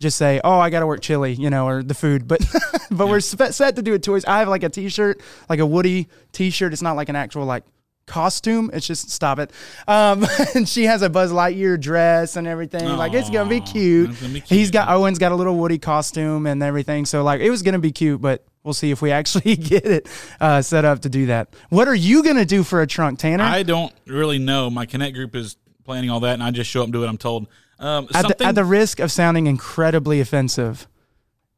just 0.04 0.18
say, 0.18 0.40
"Oh, 0.44 0.60
I 0.60 0.70
got 0.70 0.82
to 0.82 0.88
work 0.88 1.02
chili," 1.02 1.34
you 1.34 1.50
know, 1.50 1.68
or 1.68 1.82
the 1.82 1.96
food. 1.96 2.28
But 2.28 2.46
but 2.92 3.08
we're 3.08 3.20
set 3.20 3.76
to 3.76 3.82
do 3.82 3.96
a 3.96 4.00
toys. 4.00 4.24
I 4.26 4.40
have 4.40 4.48
like 4.48 4.64
a 4.64 4.70
T-shirt, 4.70 5.22
like 5.50 5.60
a 5.60 5.66
Woody 5.66 6.08
T-shirt. 6.32 6.74
It's 6.74 6.82
not 6.82 6.96
like 6.96 7.10
an 7.10 7.16
actual 7.16 7.46
like 7.46 7.64
costume. 8.06 8.70
It's 8.74 8.86
just 8.86 9.10
stop 9.10 9.40
it. 9.40 9.52
Um, 9.88 10.26
and 10.56 10.68
she 10.68 10.86
has 10.86 11.02
a 11.02 11.10
Buzz 11.10 11.32
Lightyear 11.32 11.80
dress 11.80 12.36
and 12.36 12.48
everything. 12.48 12.88
like 12.98 13.14
it's 13.14 13.30
gonna 13.30 13.50
be 13.50 13.62
cute. 13.62 14.20
gonna 14.20 14.34
be 14.34 14.40
He's 14.42 14.70
cute. 14.70 14.74
got 14.74 14.90
Owen's 14.90 15.20
got 15.20 15.32
a 15.32 15.36
little 15.36 15.56
Woody 15.56 15.80
costume 15.80 16.46
and 16.46 16.62
everything. 16.62 17.06
So 17.06 17.24
like 17.24 17.42
it 17.42 17.50
was 17.50 17.64
gonna 17.64 17.80
be 17.80 17.92
cute, 17.92 18.22
but. 18.22 18.44
We'll 18.66 18.74
see 18.74 18.92
if 18.92 19.02
we 19.02 19.12
actually 19.12 19.58
get 19.58 19.86
it 19.86 20.08
uh, 20.40 20.62
set 20.62 20.86
up 20.86 21.02
to 21.02 21.10
do 21.10 21.26
that. 21.26 21.54
What 21.68 21.90
are 21.90 21.94
you 21.94 22.24
gonna 22.24 22.46
do 22.46 22.64
for 22.64 22.82
a 22.82 22.88
trunk, 22.88 23.20
Tanner? 23.20 23.44
I 23.44 23.62
don't 23.64 23.92
really 24.08 24.40
know. 24.40 24.70
My 24.70 24.86
Connect 24.86 25.14
group 25.16 25.36
is 25.36 25.58
planning 25.84 26.10
all 26.10 26.20
that, 26.22 26.34
and 26.34 26.44
I 26.44 26.52
just 26.52 26.70
show 26.70 26.82
up 26.82 26.86
and 26.86 26.94
do 26.94 27.00
what 27.02 27.10
I'm 27.10 27.18
told. 27.18 27.48
Um, 27.80 28.08
at, 28.14 28.28
the, 28.38 28.46
at 28.46 28.56
the 28.56 28.64
risk 28.66 29.00
of 29.00 29.12
sounding 29.12 29.48
incredibly 29.48 30.20
offensive, 30.22 30.88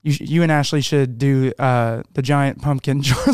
you, 0.01 0.12
sh- 0.13 0.22
you 0.22 0.44
and 0.44 0.51
Ashley 0.51 0.82
should 0.82 1.17
do 1.17 1.51
uh, 1.60 2.03
the 2.13 2.22
giant 2.22 2.62
pumpkin 2.62 3.01
Charlie. 3.03 3.34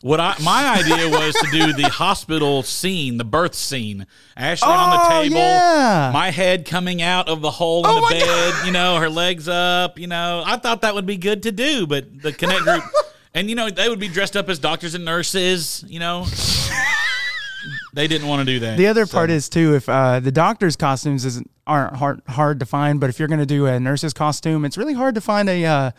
What 0.00 0.20
I 0.20 0.36
my 0.44 0.78
idea 0.78 1.08
was 1.08 1.34
to 1.34 1.50
do 1.50 1.72
the 1.72 1.88
hospital 1.88 2.62
scene, 2.62 3.16
the 3.16 3.24
birth 3.24 3.56
scene. 3.56 4.06
Ashley 4.36 4.68
on 4.68 4.96
Oh, 4.96 5.02
the 5.02 5.22
table, 5.22 5.38
yeah. 5.38 6.10
my 6.14 6.30
head 6.30 6.64
coming 6.64 7.02
out 7.02 7.28
of 7.28 7.40
the 7.40 7.50
hole 7.50 7.80
in 7.84 7.90
Oh 7.90 8.08
the 8.08 8.14
bed, 8.14 8.54
you 8.66 8.70
know, 8.70 8.98
her 9.00 9.10
legs 9.10 9.48
up, 9.48 9.98
you 9.98 10.06
know. 10.06 10.44
I 10.46 10.56
thought 10.56 10.82
that 10.82 10.94
would 10.94 11.06
be 11.06 11.16
good 11.16 11.42
to 11.42 11.52
do, 11.52 11.84
but 11.88 12.22
the 12.22 12.32
Connect 12.32 12.62
group 12.62 12.84
and 13.34 13.50
you 13.50 13.56
know, 13.56 13.70
they 13.70 13.88
would 13.88 13.98
be 13.98 14.06
dressed 14.06 14.36
up 14.36 14.48
as 14.48 14.60
doctors 14.60 14.94
and 14.94 15.04
nurses, 15.04 15.84
you 15.88 15.98
know. 15.98 16.24
They 17.98 18.06
didn't 18.06 18.28
want 18.28 18.40
to 18.40 18.44
do 18.44 18.60
that. 18.60 18.78
The 18.78 18.86
other 18.86 19.06
so- 19.06 19.16
part 19.16 19.28
is 19.30 19.48
too 19.48 19.74
if 19.74 19.88
uh, 19.88 20.20
the 20.20 20.30
doctor's 20.30 20.76
costumes 20.76 21.24
isn't 21.24 21.50
aren't 21.66 21.96
hard 21.96 22.22
hard 22.28 22.60
to 22.60 22.66
find, 22.66 23.00
but 23.00 23.10
if 23.10 23.18
you're 23.18 23.28
going 23.28 23.40
to 23.40 23.46
do 23.46 23.66
a 23.66 23.80
nurse's 23.80 24.12
costume, 24.12 24.64
it's 24.64 24.78
really 24.78 24.94
hard 24.94 25.16
to 25.16 25.20
find 25.20 25.48
a 25.48 25.64
uh, 25.66 25.90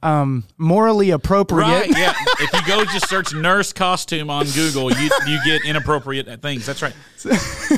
um, 0.00 0.44
morally 0.56 1.10
appropriate. 1.10 1.66
Right. 1.66 1.90
Yeah. 1.90 2.14
if 2.38 2.52
you 2.52 2.64
go 2.64 2.84
just 2.84 3.08
search 3.08 3.34
nurse 3.34 3.72
costume 3.72 4.30
on 4.30 4.46
Google, 4.46 4.92
you 4.92 5.10
you 5.26 5.40
get 5.44 5.64
inappropriate 5.64 6.40
things. 6.40 6.64
That's 6.64 6.80
right. 6.80 6.94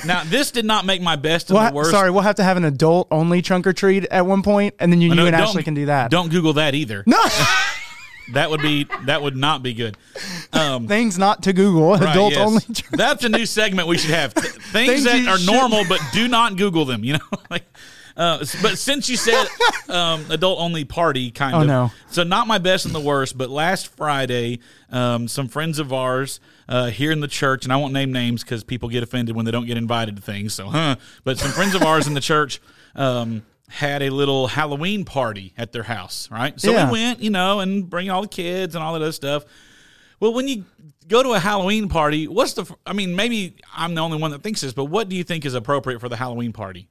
Now 0.04 0.24
this 0.24 0.50
did 0.50 0.66
not 0.66 0.84
make 0.84 1.00
my 1.00 1.16
best 1.16 1.48
and 1.48 1.54
We'll 1.54 1.64
the 1.64 1.70
ha- 1.70 1.74
worst. 1.74 1.90
sorry, 1.90 2.10
we'll 2.10 2.20
have 2.22 2.36
to 2.36 2.44
have 2.44 2.58
an 2.58 2.66
adult 2.66 3.08
only 3.10 3.40
trunk 3.40 3.66
or 3.66 3.72
treat 3.72 4.04
at 4.04 4.26
one 4.26 4.42
point, 4.42 4.74
and 4.78 4.92
then 4.92 5.00
you, 5.00 5.14
No, 5.14 5.22
you 5.22 5.26
and 5.28 5.36
Ashley 5.36 5.62
can 5.62 5.72
do 5.72 5.86
that. 5.86 6.10
Don't 6.10 6.30
Google 6.30 6.52
that 6.52 6.74
either. 6.74 7.02
no 7.06 7.18
That 8.32 8.50
would 8.50 8.62
be 8.62 8.86
that 9.06 9.22
would 9.22 9.36
not 9.36 9.62
be 9.62 9.74
good. 9.74 9.96
Um, 10.52 10.86
things 10.86 11.18
not 11.18 11.42
to 11.44 11.52
Google. 11.52 11.92
right, 11.92 12.02
adult 12.10 12.32
yes. 12.34 12.46
only. 12.46 12.60
Trunk. 12.60 12.88
That's 12.92 13.24
a 13.24 13.28
new 13.28 13.46
segment 13.46 13.88
we 13.88 13.98
should 13.98 14.10
have. 14.10 14.34
Th- 14.34 14.46
Things, 14.72 14.88
Things 14.88 15.04
that 15.04 15.26
are 15.28 15.38
should- 15.38 15.46
normal, 15.52 15.84
but 15.88 16.00
do 16.12 16.28
not 16.28 16.56
Google 16.56 16.84
them. 16.84 17.04
You 17.04 17.14
know, 17.14 17.38
like. 17.50 17.64
Uh, 18.16 18.38
but 18.60 18.76
since 18.76 19.08
you 19.08 19.16
said 19.16 19.46
um, 19.88 20.26
adult 20.30 20.58
only 20.60 20.84
party, 20.84 21.30
kind 21.30 21.54
Oh, 21.54 21.60
of. 21.60 21.66
no. 21.66 21.92
So 22.10 22.22
not 22.22 22.46
my 22.46 22.58
best 22.58 22.84
and 22.84 22.94
the 22.94 23.00
worst, 23.00 23.38
but 23.38 23.48
last 23.48 23.86
Friday, 23.96 24.58
um, 24.90 25.26
some 25.26 25.48
friends 25.48 25.78
of 25.78 25.92
ours 25.92 26.38
uh, 26.68 26.88
here 26.90 27.12
in 27.12 27.20
the 27.20 27.28
church, 27.28 27.64
and 27.64 27.72
I 27.72 27.76
won't 27.76 27.94
name 27.94 28.12
names 28.12 28.42
because 28.42 28.62
people 28.62 28.88
get 28.90 29.02
offended 29.02 29.36
when 29.36 29.46
they 29.46 29.52
don't 29.52 29.64
get 29.64 29.78
invited 29.78 30.16
to 30.16 30.22
things. 30.22 30.52
So, 30.52 30.66
huh? 30.68 30.96
But 31.24 31.38
some 31.38 31.50
friends 31.52 31.74
of 31.74 31.82
ours 31.82 32.06
in 32.08 32.12
the 32.14 32.20
church 32.20 32.60
um, 32.94 33.42
had 33.70 34.02
a 34.02 34.10
little 34.10 34.48
Halloween 34.48 35.04
party 35.04 35.54
at 35.56 35.72
their 35.72 35.84
house, 35.84 36.28
right? 36.30 36.60
So 36.60 36.72
Yeah. 36.72 36.86
we 36.86 36.92
went, 36.92 37.20
you 37.20 37.30
know, 37.30 37.60
and 37.60 37.88
bring 37.88 38.10
all 38.10 38.22
the 38.22 38.28
kids 38.28 38.74
and 38.74 38.82
all 38.84 38.92
that 38.94 39.02
other 39.02 39.12
stuff. 39.12 39.44
Well, 40.18 40.34
when 40.34 40.48
you 40.48 40.64
go 41.08 41.22
to 41.22 41.30
a 41.32 41.38
Halloween 41.38 41.88
party, 41.88 42.28
what's 42.28 42.52
the? 42.54 42.66
I 42.84 42.92
mean, 42.92 43.16
maybe 43.16 43.56
I'm 43.74 43.94
the 43.94 44.00
only 44.02 44.18
one 44.18 44.32
that 44.32 44.42
thinks 44.42 44.60
this, 44.60 44.72
but 44.72 44.86
what 44.86 45.08
do 45.08 45.16
you 45.16 45.24
think 45.24 45.44
is 45.46 45.54
appropriate 45.54 46.00
for 46.00 46.08
the 46.08 46.16
Halloween 46.16 46.52
party? 46.52 46.88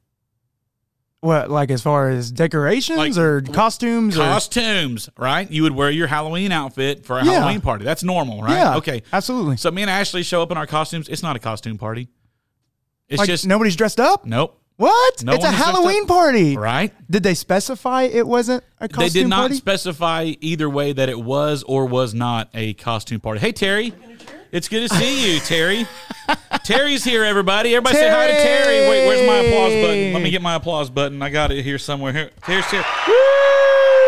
What, 1.21 1.51
like 1.51 1.69
as 1.69 1.81
far 1.81 2.09
as 2.09 2.31
decorations 2.31 2.97
Like, 2.97 3.17
or 3.17 3.41
costumes? 3.41 4.17
or, 4.17 4.21
Costumes, 4.21 5.09
right? 5.17 5.51
You 5.51 5.63
would 5.63 5.73
wear 5.75 5.91
your 5.91 6.07
Halloween 6.07 6.53
outfit 6.53 7.05
for 7.05 7.19
a 7.19 7.25
Yeah. 7.25 7.33
Halloween 7.33 7.59
party. 7.59 7.83
That's 7.83 8.03
normal, 8.03 8.41
right? 8.41 8.53
Yeah, 8.53 8.77
Okay. 8.77 9.03
absolutely. 9.11 9.57
So 9.57 9.69
me 9.69 9.81
and 9.81 9.91
Ashley 9.91 10.23
show 10.23 10.41
up 10.41 10.49
in 10.49 10.55
our 10.57 10.65
costumes. 10.65 11.09
It's 11.09 11.21
not 11.21 11.35
a 11.35 11.39
costume 11.39 11.77
party. 11.77 12.07
It's 13.09 13.19
like 13.19 13.27
just 13.27 13.45
nobody's 13.45 13.75
dressed 13.75 13.99
up. 13.99 14.25
nope. 14.25 14.58
What? 14.79 15.25
No 15.25 15.33
it's 15.33 15.43
a 15.43 15.47
one 15.47 15.53
is 15.53 15.59
dressed 15.59 15.75
Halloween 15.75 16.05
party, 16.05 16.55
Right? 16.57 16.93
Did 17.11 17.21
they 17.23 17.33
specify 17.33 18.03
it 18.03 18.25
wasn't 18.25 18.63
a 18.79 18.87
costume 18.87 18.95
party? 18.95 19.09
They 19.09 19.19
did 19.19 19.27
not 19.27 19.39
party? 19.39 19.55
specify 19.55 20.23
either 20.39 20.69
way 20.69 20.93
that 20.93 21.09
it 21.09 21.19
was 21.19 21.63
or 21.63 21.85
was 21.85 22.13
not 22.13 22.47
a 22.53 22.75
costume 22.75 23.19
party. 23.19 23.41
Hey 23.41 23.51
Terry, 23.51 23.93
it's 24.53 24.69
good 24.69 24.89
to 24.89 24.95
see 24.95 25.33
you, 25.33 25.41
Terry. 25.41 25.85
Terry's 26.63 27.03
here, 27.03 27.25
everybody. 27.25 27.75
Everybody 27.75 27.97
say 27.97 28.09
hi 28.09 28.27
to 28.27 28.33
Terry. 28.33 28.89
Wait, 28.89 29.05
where's 29.05 29.27
my 29.27 29.35
applause 29.39 29.73
button? 29.73 30.13
Let 30.13 30.21
me 30.23 30.29
get 30.29 30.41
my 30.41 30.55
applause 30.55 30.89
button. 30.89 31.21
I 31.21 31.29
got 31.29 31.51
it 31.51 31.61
here 31.61 31.77
somewhere. 31.77 32.13
Here, 32.13 32.29
here's 32.45 32.65
Terry. 32.67 32.83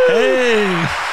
Hey. 0.08 1.08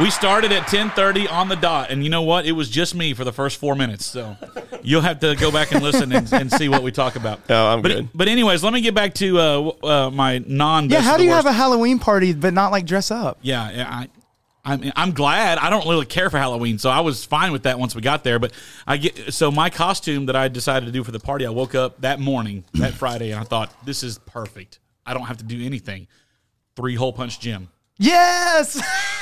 We 0.00 0.08
started 0.10 0.52
at 0.52 0.68
10:30 0.68 1.30
on 1.30 1.50
the 1.50 1.56
dot, 1.56 1.90
and 1.90 2.02
you 2.02 2.08
know 2.08 2.22
what? 2.22 2.46
It 2.46 2.52
was 2.52 2.70
just 2.70 2.94
me 2.94 3.12
for 3.12 3.24
the 3.24 3.32
first 3.32 3.58
four 3.58 3.74
minutes. 3.74 4.06
So 4.06 4.36
you'll 4.82 5.02
have 5.02 5.20
to 5.20 5.36
go 5.36 5.50
back 5.52 5.72
and 5.72 5.82
listen 5.82 6.12
and, 6.12 6.32
and 6.32 6.50
see 6.50 6.70
what 6.70 6.82
we 6.82 6.90
talk 6.92 7.16
about. 7.16 7.40
Oh, 7.52 7.66
I'm 7.66 7.82
but, 7.82 7.88
good. 7.88 8.08
But 8.14 8.28
anyways, 8.28 8.64
let 8.64 8.72
me 8.72 8.80
get 8.80 8.94
back 8.94 9.12
to 9.14 9.38
uh, 9.38 9.68
uh, 9.82 10.10
my 10.10 10.42
non. 10.46 10.88
yeah, 10.88 11.02
how 11.02 11.18
do 11.18 11.24
you 11.24 11.30
have 11.30 11.44
a 11.44 11.52
Halloween 11.52 11.98
party 11.98 12.32
but 12.32 12.54
not 12.54 12.72
like 12.72 12.86
dress 12.86 13.10
up? 13.10 13.38
Yeah, 13.42 13.70
yeah, 13.70 13.88
I, 13.90 14.08
I'm, 14.64 14.92
I'm 14.96 15.12
glad. 15.12 15.58
I 15.58 15.68
don't 15.68 15.86
really 15.86 16.06
care 16.06 16.30
for 16.30 16.38
Halloween, 16.38 16.78
so 16.78 16.88
I 16.88 17.00
was 17.00 17.26
fine 17.26 17.52
with 17.52 17.64
that 17.64 17.78
once 17.78 17.94
we 17.94 18.00
got 18.00 18.24
there. 18.24 18.38
But 18.38 18.52
I 18.86 18.96
get 18.96 19.34
so 19.34 19.50
my 19.50 19.68
costume 19.68 20.26
that 20.26 20.36
I 20.36 20.48
decided 20.48 20.86
to 20.86 20.92
do 20.92 21.04
for 21.04 21.10
the 21.10 21.20
party. 21.20 21.44
I 21.44 21.50
woke 21.50 21.74
up 21.74 22.00
that 22.00 22.20
morning, 22.20 22.64
that 22.74 22.94
Friday, 22.94 23.32
and 23.32 23.40
I 23.40 23.44
thought 23.44 23.74
this 23.84 24.02
is 24.02 24.18
perfect. 24.18 24.78
I 25.04 25.12
don't 25.12 25.26
have 25.26 25.38
to 25.38 25.44
do 25.44 25.62
anything. 25.62 26.06
Three 26.76 26.94
hole 26.94 27.12
punch 27.12 27.38
Jim. 27.38 27.68
Yes. 27.98 28.80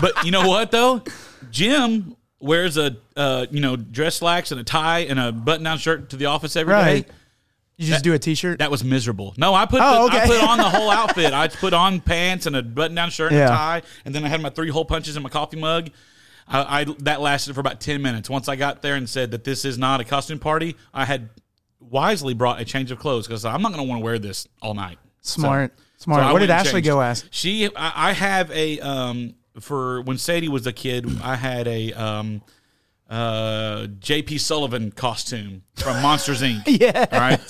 But 0.00 0.24
you 0.24 0.30
know 0.30 0.48
what 0.48 0.70
though? 0.70 1.02
Jim 1.50 2.16
wears 2.38 2.76
a 2.78 2.96
uh, 3.16 3.46
you 3.50 3.60
know 3.60 3.76
dress 3.76 4.16
slacks 4.16 4.50
and 4.50 4.60
a 4.60 4.64
tie 4.64 5.00
and 5.00 5.18
a 5.18 5.32
button 5.32 5.64
down 5.64 5.78
shirt 5.78 6.10
to 6.10 6.16
the 6.16 6.26
office 6.26 6.56
every 6.56 6.72
day. 6.74 6.80
Right. 6.94 7.08
You 7.76 7.86
just 7.86 8.04
do 8.04 8.12
a 8.12 8.18
t-shirt. 8.18 8.58
That 8.58 8.70
was 8.70 8.84
miserable. 8.84 9.32
No, 9.38 9.54
I 9.54 9.64
put 9.64 9.80
Oh, 9.82 10.06
the, 10.06 10.14
I 10.14 10.24
okay. 10.24 10.26
put 10.26 10.42
on 10.46 10.58
the 10.58 10.68
whole 10.68 10.90
outfit. 11.00 11.32
I 11.32 11.48
put 11.48 11.72
on 11.72 12.02
pants 12.02 12.44
and 12.44 12.54
a 12.54 12.62
button 12.62 12.94
down 12.94 13.08
shirt 13.08 13.32
and 13.32 13.38
Yeah. 13.38 13.46
a 13.46 13.48
tie, 13.48 13.82
and 14.04 14.14
then 14.14 14.22
I 14.22 14.28
had 14.28 14.42
my 14.42 14.50
three 14.50 14.68
hole 14.68 14.84
punches 14.84 15.16
in 15.16 15.22
my 15.22 15.30
coffee 15.30 15.56
mug. 15.58 15.88
I, 16.46 16.80
I 16.82 16.84
that 17.00 17.22
lasted 17.22 17.54
for 17.54 17.60
about 17.60 17.80
ten 17.80 18.02
minutes. 18.02 18.28
Once 18.28 18.48
I 18.48 18.56
got 18.56 18.82
there 18.82 18.96
and 18.96 19.08
said 19.08 19.30
that 19.30 19.44
this 19.44 19.64
is 19.64 19.78
not 19.78 20.00
a 20.00 20.04
costume 20.04 20.38
party, 20.38 20.76
I 20.92 21.06
had 21.06 21.30
wisely 21.78 22.34
brought 22.34 22.60
a 22.60 22.66
change 22.66 22.90
of 22.90 22.98
clothes 22.98 23.26
because 23.26 23.46
I'm 23.46 23.62
not 23.62 23.72
going 23.72 23.82
to 23.84 23.88
want 23.88 24.00
to 24.00 24.04
wear 24.04 24.18
this 24.18 24.46
all 24.60 24.74
night. 24.74 24.98
Smart. 25.22 25.72
So 25.78 26.04
Smart. 26.04 26.22
I 26.22 26.32
what 26.32 26.40
did 26.40 26.48
went 26.48 26.60
and 26.60 26.60
Ashley 26.60 26.72
changed. 26.82 26.86
go 26.86 27.00
as? 27.00 27.24
She, 27.30 27.66
I, 27.74 28.10
I 28.10 28.12
have 28.12 28.50
a 28.50 28.78
um 28.80 29.34
for 29.58 30.02
when 30.02 30.18
Sadie 30.18 30.48
was 30.48 30.66
a 30.66 30.72
kid, 30.72 31.20
I 31.22 31.36
had 31.36 31.66
a 31.66 31.92
um 31.92 32.42
uh 33.10 33.88
J.P. 33.98 34.38
Sullivan 34.38 34.92
costume 34.92 35.62
from 35.74 36.00
Monsters 36.02 36.42
Inc. 36.42 36.62
Yeah. 36.80 37.06
All 37.10 37.18
right. 37.18 37.40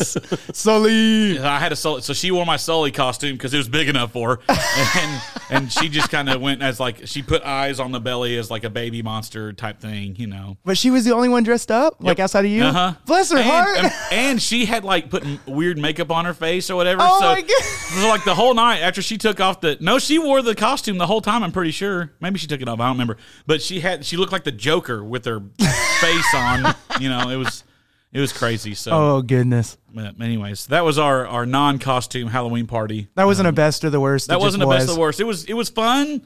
Sully. 0.57 1.39
I 1.39 1.59
had 1.59 1.73
a 1.73 1.77
Sully, 1.77 2.01
so 2.01 2.15
she 2.15 2.31
wore 2.31 2.47
my 2.47 2.57
Sully 2.57 2.91
costume 2.91 3.37
because 3.37 3.53
it 3.53 3.59
was 3.59 3.69
big 3.69 3.89
enough 3.89 4.13
for 4.13 4.37
her, 4.37 4.41
and 4.97 5.23
and 5.51 5.73
she 5.73 5.89
just 5.89 6.11
kind 6.11 6.29
of 6.29 6.41
went 6.41 6.63
as 6.63 6.81
like 6.81 7.07
she 7.07 7.23
put 7.23 7.43
eyes 7.43 7.79
on 7.79 7.93
the 7.93 8.01
belly 8.01 8.37
as 8.39 8.51
like 8.51 8.65
a 8.65 8.71
baby 8.71 9.03
monster 9.03 9.53
type 9.53 9.79
thing, 9.81 10.17
you 10.17 10.27
know. 10.27 10.57
But 10.65 10.79
she 10.79 10.91
was 10.91 11.05
the 11.05 11.13
only 11.13 11.29
one 11.29 11.43
dressed 11.43 11.71
up, 11.71 11.97
like 12.01 12.19
outside 12.19 12.47
of 12.47 12.51
you. 12.51 12.65
Uh 12.65 12.73
huh. 12.73 12.95
Bless 13.05 13.31
her 13.31 13.39
and, 13.39 13.47
heart. 13.47 13.79
And, 13.79 13.93
and 14.11 14.43
she 14.43 14.65
had 14.65 14.85
like 14.85 15.11
put 15.11 15.25
weird 15.47 15.79
makeup 15.79 16.11
on 16.11 16.25
her 16.25 16.35
face 16.35 16.71
or 16.71 16.77
whatever. 16.77 17.03
Oh 17.03 17.21
so, 17.21 17.27
my 17.27 17.41
God. 17.43 17.63
so 17.63 18.09
like 18.09 18.25
the 18.25 18.35
whole 18.35 18.55
night 18.55 18.79
after 18.79 19.03
she 19.03 19.19
took 19.19 19.39
off 19.39 19.61
the 19.61 19.77
no, 19.81 19.99
she 19.99 20.19
wore 20.19 20.41
the 20.41 20.55
costume 20.55 20.99
the 20.99 21.07
whole 21.07 21.21
time. 21.21 21.43
I'm 21.43 21.53
pretty 21.53 21.73
sure. 21.73 22.13
Maybe 22.21 22.39
she 22.39 22.47
took 22.47 22.63
it 22.63 22.69
off. 22.69 22.81
I 22.81 22.87
don't 22.87 22.95
remember. 22.95 23.19
But 23.47 23.61
she 23.61 23.81
had 23.81 24.05
she 24.07 24.17
looked 24.17 24.33
like 24.33 24.45
the 24.45 24.53
Joker 24.53 25.05
with 25.05 25.27
her 25.27 25.41
face 25.59 26.35
on. 26.35 26.75
You 27.01 27.09
know, 27.09 27.29
it 27.31 27.37
was 27.37 27.65
it 28.13 28.21
was 28.21 28.33
crazy. 28.33 28.75
So. 28.75 28.91
oh 28.93 29.23
goodness, 29.23 29.79
But 29.95 30.21
anyways, 30.21 30.67
that 30.67 30.85
was 30.85 30.99
our, 30.99 31.27
our 31.27 31.47
non 31.47 31.79
costume 31.79 32.29
Halloween 32.29 32.67
party. 32.67 33.09
that 33.15 33.25
wasn't 33.25 33.49
a 33.49 33.53
best 33.53 33.85
or 33.85 33.91
the 33.91 34.01
worst. 34.01 34.29
That 34.29 34.41
wasn't 34.41 34.63
just 34.63 34.69
the 34.71 34.75
best 34.75 34.87
was. 34.89 34.91
or 34.91 34.95
the 34.95 35.01
worst. 35.01 35.21
It 35.21 35.25
was 35.25 35.45
it 35.45 35.55
was 35.55 35.69
fun, 35.69 36.23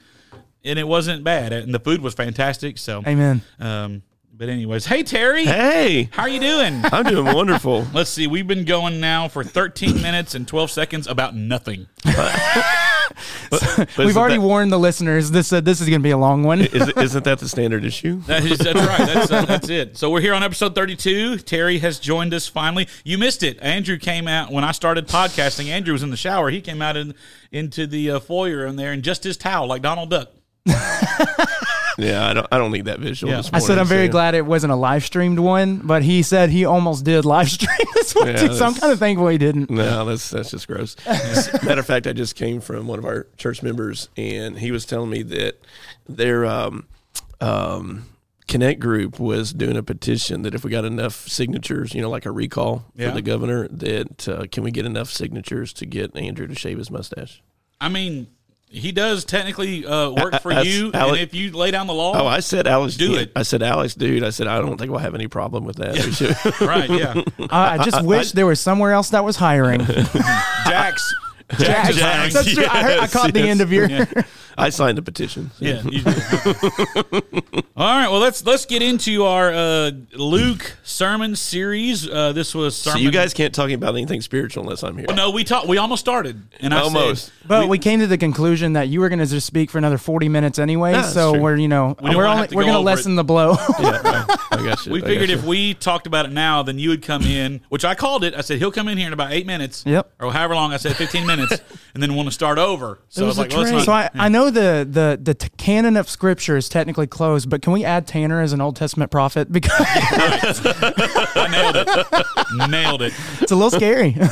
and 0.65 0.79
it 0.79 0.89
wasn't 0.89 1.25
bad, 1.25 1.53
and 1.53 1.75
the 1.75 1.81
food 1.81 2.01
was 2.01 2.15
fantastic. 2.15 2.79
So, 2.79 3.03
Amen. 3.07 3.43
um, 3.61 4.03
but 4.33 4.49
anyways, 4.49 4.87
hey 4.87 5.03
Terry, 5.03 5.45
Hey, 5.45 6.09
how 6.13 6.23
are 6.23 6.29
you 6.29 6.41
doing? 6.41 6.81
I'm 6.85 7.05
doing 7.05 7.27
wonderful. 7.35 7.87
Let's 7.93 8.11
see, 8.11 8.27
we've 8.27 8.49
been 8.49 8.65
going 8.65 8.99
now 8.99 9.29
for 9.29 9.45
13 9.45 10.01
minutes 10.03 10.35
and 10.35 10.49
12 10.49 10.71
seconds 10.71 11.07
about 11.07 11.37
nothing. 11.37 11.87
But 13.77 13.97
We've 13.99 14.17
already 14.17 14.37
that- 14.37 14.41
warned 14.43 14.73
the 14.73 14.79
listeners. 14.79 15.31
This 15.31 15.53
uh, 15.53 15.61
this 15.61 15.81
is 15.81 15.89
going 15.89 16.01
to 16.01 16.05
be 16.05 16.11
a 16.11 16.17
long 16.19 16.43
one. 16.43 16.61
is, 16.61 16.89
isn't 16.97 17.25
that 17.25 17.39
the 17.39 17.49
standard 17.49 17.85
issue? 17.85 18.21
That 18.23 18.45
is, 18.45 18.59
that's 18.59 18.75
right. 18.79 18.99
That's, 19.07 19.31
uh, 19.31 19.45
that's 19.45 19.69
it. 19.69 19.97
So 19.97 20.11
we're 20.11 20.21
here 20.21 20.35
on 20.35 20.43
episode 20.43 20.75
32. 20.75 21.39
Terry 21.39 21.79
has 21.79 21.99
joined 21.99 22.35
us 22.35 22.47
finally. 22.49 22.89
You 23.05 23.19
missed 23.19 23.43
it. 23.43 23.59
Andrew 23.61 23.99
came 23.99 24.29
out 24.29 24.51
when 24.53 24.65
I 24.65 24.73
started 24.73 25.07
podcasting. 25.09 25.67
Andrew 25.69 25.93
was 25.93 26.03
in 26.03 26.11
the 26.11 26.17
shower. 26.17 26.51
He 26.51 26.61
came 26.61 26.83
out 26.83 26.97
in, 26.97 27.15
into 27.53 27.87
the 27.87 28.13
uh, 28.13 28.21
foyer 28.21 28.67
in 28.67 28.77
there 28.77 28.93
in 28.93 29.03
just 29.03 29.25
his 29.25 29.37
towel, 29.37 29.67
like 29.67 29.83
Donald 29.83 30.11
Duck. 30.11 30.31
Yeah, 31.99 32.29
I 32.29 32.35
don't. 32.35 32.47
I 32.51 32.59
don't 32.59 32.73
need 32.73 32.87
that 32.87 32.99
visual. 32.99 33.31
Yeah. 33.31 33.39
This 33.39 33.51
I 33.53 33.59
said 33.61 33.79
I'm 33.79 33.87
very 33.87 34.07
so- 34.09 34.13
glad 34.13 34.35
it 34.35 34.45
wasn't 34.45 34.73
a 34.73 34.77
live 34.77 35.05
streamed 35.05 35.39
one, 35.39 35.77
but 35.79 36.03
he 36.03 36.23
said 36.23 36.51
he 36.51 36.65
almost 36.65 37.05
did 37.05 37.25
live 37.25 37.49
stream 37.49 37.77
this 37.95 38.15
one 38.15 38.29
Yeah, 38.29 38.37
too. 38.49 38.55
So 38.55 38.65
I'm 38.67 38.75
kind 38.75 38.93
of 38.93 38.99
thankful 38.99 39.29
he 39.29 39.39
didn't. 39.39 39.71
No, 39.71 40.05
that's 40.05 40.31
that's 40.31 40.51
just 40.51 40.67
gross. 40.67 40.97
Matter 41.07 41.81
of 41.81 41.87
fact, 41.87 42.07
I 42.07 42.13
just 42.13 42.35
came 42.37 42.61
from 42.61 42.87
one 42.87 42.99
of 42.99 43.05
our 43.05 43.27
church 43.37 43.63
members, 43.63 44.09
and 44.17 44.59
he 44.59 44.71
was 44.73 44.85
telling 44.85 45.11
me 45.11 45.23
that 45.23 45.61
their 46.09 46.45
um, 46.47 46.87
um, 47.41 48.07
Connect 48.47 48.79
group 48.79 49.19
was 49.19 49.53
doing 49.55 49.77
a 49.77 49.83
petition 49.83 50.43
that 50.43 50.55
if 50.55 50.65
we 50.65 50.71
got 50.71 50.85
enough 50.85 51.27
signatures, 51.29 51.95
you 51.95 52.03
know, 52.03 52.11
like 52.11 52.27
a 52.27 52.31
recall 52.31 52.85
Yeah. 52.95 53.09
for 53.09 53.15
the 53.15 53.23
governor, 53.23 53.69
that 53.69 54.29
uh, 54.29 54.45
can 54.53 54.63
we 54.65 54.71
get 54.71 54.85
enough 54.85 55.11
signatures 55.11 55.73
to 55.75 55.87
get 55.87 56.15
Andrew 56.17 56.47
to 56.47 56.55
shave 56.55 56.77
his 56.79 56.91
mustache? 56.91 57.43
I 57.81 57.89
mean, 57.89 58.27
he 58.75 58.93
does 58.93 59.25
technically 59.25 59.87
uh, 59.87 60.11
work 60.11 60.41
for 60.43 60.53
I- 60.53 60.57
I- 60.59 60.63
you, 60.63 60.91
Alec- 60.93 61.13
and 61.13 61.21
if 61.21 61.35
you 61.35 61.53
lay 61.53 61.71
down 61.71 61.87
the 61.87 61.95
law, 61.95 62.13
Oh, 62.21 62.27
I 62.27 62.41
said, 62.41 62.67
Alex, 62.67 62.97
Do 62.97 63.13
yeah, 63.13 63.21
it. 63.21 63.33
I 63.37 63.43
said, 63.43 63.63
Alex, 63.63 63.95
dude. 63.95 64.23
I 64.25 64.31
said, 64.31 64.47
I 64.47 64.59
don't 64.59 64.77
think 64.79 64.91
we'll 64.91 65.01
have 65.01 65.15
any 65.15 65.29
problem 65.29 65.65
with 65.65 65.77
that. 65.77 65.95
We 65.95 66.13
should- 66.13 66.61
right? 66.61 66.91
Yeah, 66.91 67.23
I, 67.51 67.79
I 67.79 67.85
just 67.85 68.05
wish 68.05 68.33
there 68.33 68.47
was 68.47 68.61
somewhere 68.61 68.93
else 68.93 69.11
that 69.11 69.25
was 69.25 69.37
hiring. 69.37 69.81
Jack's. 70.67 71.15
Jack's. 71.59 71.97
Jack's. 71.97 72.35
That's 72.35 72.53
true. 72.55 72.65
I, 72.65 72.83
heard, 72.83 72.93
I 72.93 73.03
Yes, 73.03 73.13
caught 73.13 73.33
the 73.33 73.41
end 73.41 73.61
of 73.61 73.73
your. 73.73 73.89
I 74.57 74.71
signed 74.71 74.99
a 74.99 75.03
petition. 75.03 75.51
so- 75.59 75.65
Yeah. 75.65 75.83
you 75.83 76.03
do. 76.03 76.11
All 77.77 77.87
right. 77.87 78.09
Well, 78.09 78.21
let's 78.21 78.45
let's 78.47 78.67
get 78.67 78.83
into 78.83 79.25
our 79.25 79.53
uh, 79.53 79.91
Luke 80.15 80.77
sermon 80.85 81.35
series. 81.35 82.09
Uh, 82.09 82.33
this 82.33 82.55
was 82.55 82.77
So 82.77 82.97
you 82.97 83.11
guys 83.11 83.35
can't 83.35 83.53
talk 83.55 83.71
about 83.71 83.95
anything 83.97 84.21
spiritual 84.21 84.63
unless 84.63 84.83
I'm 84.85 84.97
here. 84.97 85.07
No, 85.13 85.31
we 85.31 85.43
talked. 85.43 85.67
We 85.67 85.77
almost 85.79 86.01
started, 86.01 86.41
and 86.61 86.73
I 86.73 86.81
Almost. 86.81 87.27
Said, 87.27 87.33
But 87.49 87.69
we, 87.69 87.79
came 87.79 88.01
to 88.01 88.07
the 88.07 88.17
conclusion 88.17 88.75
that 88.75 88.89
you 88.89 89.01
were 89.01 89.09
going 89.09 89.19
to 89.19 89.27
just 89.27 89.47
speak 89.47 89.71
for 89.71 89.79
another 89.79 89.99
40 89.99 90.29
minutes 90.29 90.59
anyway. 90.59 90.93
Yeah, 90.93 91.03
so 91.03 91.33
true. 91.33 91.43
we're, 91.43 91.57
you 91.57 91.69
know, 91.69 91.97
we 92.01 92.15
we're 92.15 92.25
only, 92.25 92.43
have 92.43 92.51
to 92.51 92.57
we're 92.57 92.63
going 92.63 92.75
to 92.75 92.81
lessen 92.81 93.13
it. 93.13 93.17
the 93.17 93.25
blow. 93.25 93.57
Yeah, 93.81 94.01
I, 94.05 94.47
I 94.53 94.57
got 94.65 94.87
you. 94.87 94.93
we 94.93 95.03
I 95.03 95.07
figured 95.07 95.29
got 95.31 95.39
if 95.39 95.45
we 95.45 95.75
talked 95.75 96.07
about 96.07 96.27
it 96.27 96.33
now, 96.33 96.63
then 96.63 96.79
you 96.79 96.91
would 96.91 97.03
come 97.03 97.23
in, 97.23 97.61
which 97.71 97.85
I 97.85 97.95
called 97.97 98.23
it. 98.25 98.35
I 98.35 98.41
said 98.41 98.59
he'll 98.59 98.71
come 98.73 98.87
in 98.89 98.97
here 98.99 99.09
in 99.09 99.13
about 99.13 99.33
eight 99.33 99.47
minutes. 99.47 99.83
Yep. 99.85 100.13
Or 100.21 100.33
however 100.33 100.55
long. 100.55 100.73
I 100.73 100.77
said 100.77 100.95
fifteen 100.97 101.27
minutes 101.27 101.34
and 101.41 102.03
then 102.03 102.15
want 102.15 102.27
to 102.29 102.33
start 102.33 102.59
over. 102.59 103.01
So 103.09 103.23
I 103.23 103.27
was 103.27 103.37
was 103.37 103.47
like, 103.47 103.51
well, 103.57 103.73
not. 103.73 103.85
So 103.85 103.93
I, 103.93 104.11
I 104.15 104.29
know 104.29 104.51
the 104.51 104.87
the 104.89 105.19
the 105.23 105.35
t- 105.35 105.49
canon 105.57 105.97
of 105.97 106.09
scripture 106.09 106.57
is 106.57 106.69
technically 106.69 107.07
closed, 107.07 107.49
but 107.51 107.63
can 107.63 107.73
we 107.73 107.85
add 107.85 108.07
Tanner 108.07 108.41
as 108.41 108.53
an 108.53 108.61
Old 108.61 108.77
Testament 108.77 109.11
prophet 109.11 109.51
because 109.53 109.73
I 109.79 111.49
nailed 111.51 111.77
it. 111.77 112.71
nailed 112.71 113.03
it. 113.03 113.13
it's 113.41 113.53
a 113.53 113.57
little 113.57 113.71
scary? 113.71 114.17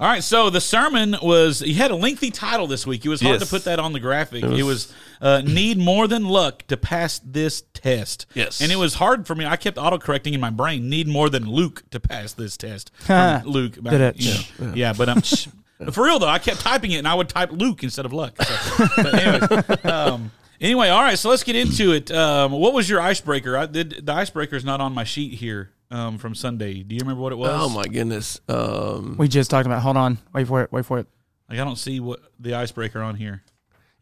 All 0.00 0.08
right, 0.08 0.22
so 0.24 0.50
the 0.50 0.60
sermon 0.60 1.14
was 1.22 1.60
he 1.60 1.74
had 1.74 1.92
a 1.92 1.94
lengthy 1.94 2.30
title 2.32 2.66
this 2.66 2.84
week. 2.86 3.04
It 3.04 3.08
was 3.08 3.20
hard 3.20 3.34
Yes. 3.38 3.42
to 3.44 3.48
put 3.48 3.64
that 3.64 3.78
on 3.78 3.92
the 3.92 4.00
graphic. 4.00 4.42
It 4.42 4.64
was, 4.64 4.92
uh, 5.20 5.42
need 5.42 5.78
more 5.78 6.08
than 6.08 6.24
luck 6.24 6.66
to 6.68 6.76
pass 6.76 7.20
this 7.24 7.62
test. 7.72 8.26
Yes. 8.34 8.60
and 8.60 8.72
it 8.72 8.76
was 8.76 8.94
hard 8.94 9.28
for 9.28 9.36
me. 9.36 9.46
I 9.46 9.54
kept 9.56 9.78
auto 9.78 9.98
correcting 9.98 10.34
in 10.34 10.40
my 10.40 10.50
brain. 10.50 10.88
Need 10.88 11.06
more 11.06 11.30
than 11.30 11.44
Luke 11.48 11.84
to 11.90 12.00
pass 12.00 12.32
this 12.32 12.56
test. 12.56 12.90
From 12.98 13.42
Luke, 13.44 13.74
Did 13.80 14.00
it? 14.00 14.16
Yeah, 14.18 14.72
yeah, 14.74 14.92
but 14.92 15.08
um, 15.08 15.22
shh. 15.22 15.46
For 15.90 16.04
real 16.04 16.18
though, 16.18 16.28
I 16.28 16.38
kept 16.38 16.60
typing 16.60 16.92
it 16.92 16.98
and 16.98 17.08
I 17.08 17.14
would 17.14 17.28
type 17.28 17.50
Luke 17.52 17.82
instead 17.82 18.04
of 18.04 18.12
luck. 18.12 18.40
So, 18.42 18.86
but 18.96 19.14
anyways, 19.14 19.84
um, 19.84 20.30
anyway, 20.60 20.88
all 20.88 21.02
right. 21.02 21.18
So 21.18 21.30
let's 21.30 21.42
get 21.42 21.56
into 21.56 21.92
it. 21.92 22.10
Um, 22.10 22.52
what 22.52 22.72
was 22.72 22.88
your 22.88 23.00
icebreaker? 23.00 23.56
I 23.56 23.66
did 23.66 24.06
the 24.06 24.12
icebreaker 24.12 24.56
is 24.56 24.64
not 24.64 24.80
on 24.80 24.92
my 24.92 25.04
sheet 25.04 25.34
here 25.34 25.70
um, 25.90 26.18
from 26.18 26.34
Sunday. 26.34 26.82
Do 26.82 26.94
you 26.94 27.00
remember 27.00 27.22
what 27.22 27.32
it 27.32 27.36
was? 27.36 27.50
Oh 27.52 27.68
my 27.68 27.84
goodness. 27.84 28.40
Um, 28.48 29.16
we 29.18 29.28
just 29.28 29.50
talked 29.50 29.66
about. 29.66 29.82
Hold 29.82 29.96
on, 29.96 30.18
wait 30.32 30.46
for 30.46 30.62
it. 30.62 30.72
Wait 30.72 30.84
for 30.86 30.98
it. 30.98 31.06
Like 31.48 31.58
I 31.58 31.64
don't 31.64 31.76
see 31.76 32.00
what 32.00 32.20
the 32.40 32.54
icebreaker 32.54 33.00
on 33.00 33.16
here. 33.16 33.42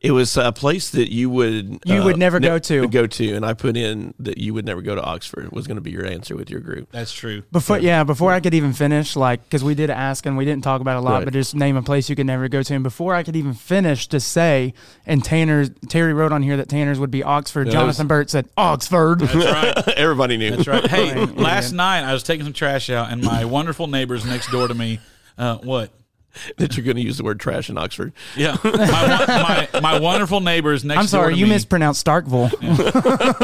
It 0.00 0.12
was 0.12 0.34
a 0.38 0.50
place 0.50 0.88
that 0.90 1.12
you 1.12 1.28
would 1.28 1.80
You 1.84 2.00
uh, 2.00 2.04
would 2.04 2.16
never 2.16 2.40
ne- 2.40 2.48
go 2.48 2.58
to. 2.58 2.88
Go 2.88 3.06
to, 3.06 3.34
and 3.34 3.44
I 3.44 3.52
put 3.52 3.76
in 3.76 4.14
that 4.18 4.38
you 4.38 4.54
would 4.54 4.64
never 4.64 4.80
go 4.80 4.94
to 4.94 5.02
Oxford 5.02 5.52
was 5.52 5.66
going 5.66 5.76
to 5.76 5.82
be 5.82 5.90
your 5.90 6.06
answer 6.06 6.34
with 6.34 6.48
your 6.48 6.60
group. 6.60 6.90
That's 6.90 7.12
true. 7.12 7.42
Before, 7.52 7.78
yeah, 7.78 8.02
before 8.04 8.32
I 8.32 8.40
could 8.40 8.54
even 8.54 8.72
finish, 8.72 9.14
like, 9.14 9.44
because 9.44 9.62
we 9.62 9.74
did 9.74 9.90
ask 9.90 10.24
and 10.24 10.38
we 10.38 10.46
didn't 10.46 10.64
talk 10.64 10.80
about 10.80 10.96
it 10.96 11.00
a 11.00 11.02
lot, 11.02 11.16
Right. 11.16 11.24
but 11.24 11.32
just 11.34 11.54
name 11.54 11.76
a 11.76 11.82
place 11.82 12.08
you 12.08 12.16
could 12.16 12.24
never 12.26 12.48
go 12.48 12.62
to. 12.62 12.74
And 12.74 12.82
before 12.82 13.14
I 13.14 13.22
could 13.22 13.36
even 13.36 13.52
finish 13.52 14.06
to 14.08 14.20
say, 14.20 14.72
and 15.04 15.22
Tanner, 15.22 15.66
Terry 15.66 16.14
wrote 16.14 16.32
on 16.32 16.42
here 16.42 16.56
that 16.56 16.70
Tanner's 16.70 16.98
would 16.98 17.10
be 17.10 17.22
Oxford. 17.22 17.66
Yeah, 17.66 17.74
Jonathan 17.74 18.06
Burt 18.06 18.30
said 18.30 18.48
Oxford. 18.56 19.20
That's 19.20 19.34
right. 19.34 19.88
Everybody 19.98 20.38
knew. 20.38 20.50
That's 20.56 20.66
right. 20.66 20.86
Hey, 20.86 21.14
last 21.26 21.72
night 21.72 22.04
I 22.04 22.14
was 22.14 22.22
taking 22.22 22.44
some 22.44 22.54
trash 22.54 22.88
out, 22.88 23.12
and 23.12 23.22
my 23.22 23.44
wonderful 23.44 23.86
neighbors 23.86 24.24
next 24.24 24.50
door 24.50 24.66
to 24.66 24.74
me. 24.74 24.98
Uh, 25.36 25.58
what? 25.58 25.90
that 26.58 26.76
you're 26.76 26.84
going 26.84 26.96
to 26.96 27.02
use 27.02 27.16
the 27.18 27.24
word 27.24 27.40
trash 27.40 27.68
in 27.70 27.78
Oxford. 27.78 28.12
Yeah, 28.36 28.56
my, 28.64 29.68
my, 29.72 29.80
my 29.80 29.98
wonderful 30.00 30.40
neighbors 30.40 30.84
next. 30.84 30.98
I'm 30.98 31.02
door 31.04 31.08
sorry, 31.08 31.34
to 31.34 31.38
you 31.40 31.46
me, 31.46 31.52
mispronounced 31.52 32.04
Starkville. 32.06 32.50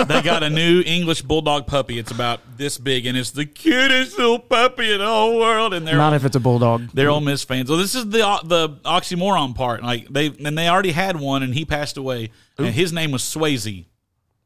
They 0.07 0.23
got 0.23 0.43
a 0.43 0.51
new 0.51 0.83
English 0.85 1.23
bulldog 1.23 1.67
puppy. 1.67 1.99
It's 1.99 2.11
about 2.11 2.41
this 2.57 2.79
big, 2.79 3.07
and 3.07 3.17
it's 3.17 3.31
the 3.31 3.47
cutest 3.47 4.19
little 4.19 4.39
puppy 4.39 4.93
in 4.93 4.99
the 4.99 5.07
whole 5.07 5.39
world. 5.39 5.75
And 5.75 5.87
they're 5.87 5.97
Not 5.97 6.15
if 6.15 6.25
it's 6.25 6.37
a 6.37 6.41
bulldog. 6.41 6.91
they're 6.95 7.11
Ole 7.11 7.21
Miss 7.21 7.45
fans. 7.45 7.69
So 7.69 7.77
this 7.77 7.95
is 7.95 8.05
the 8.11 8.19
the 8.45 8.69
oxymoron 8.85 9.55
part. 9.55 9.83
Like 9.83 10.09
they 10.09 10.27
and 10.27 10.57
they 10.57 10.69
already 10.69 10.93
had 10.93 11.19
one, 11.21 11.43
and 11.43 11.55
he 11.55 11.65
passed 11.65 11.97
away. 11.97 12.31
And 12.59 12.69
his 12.69 12.93
name 12.93 13.11
was 13.11 13.23
Swayze. 13.23 13.85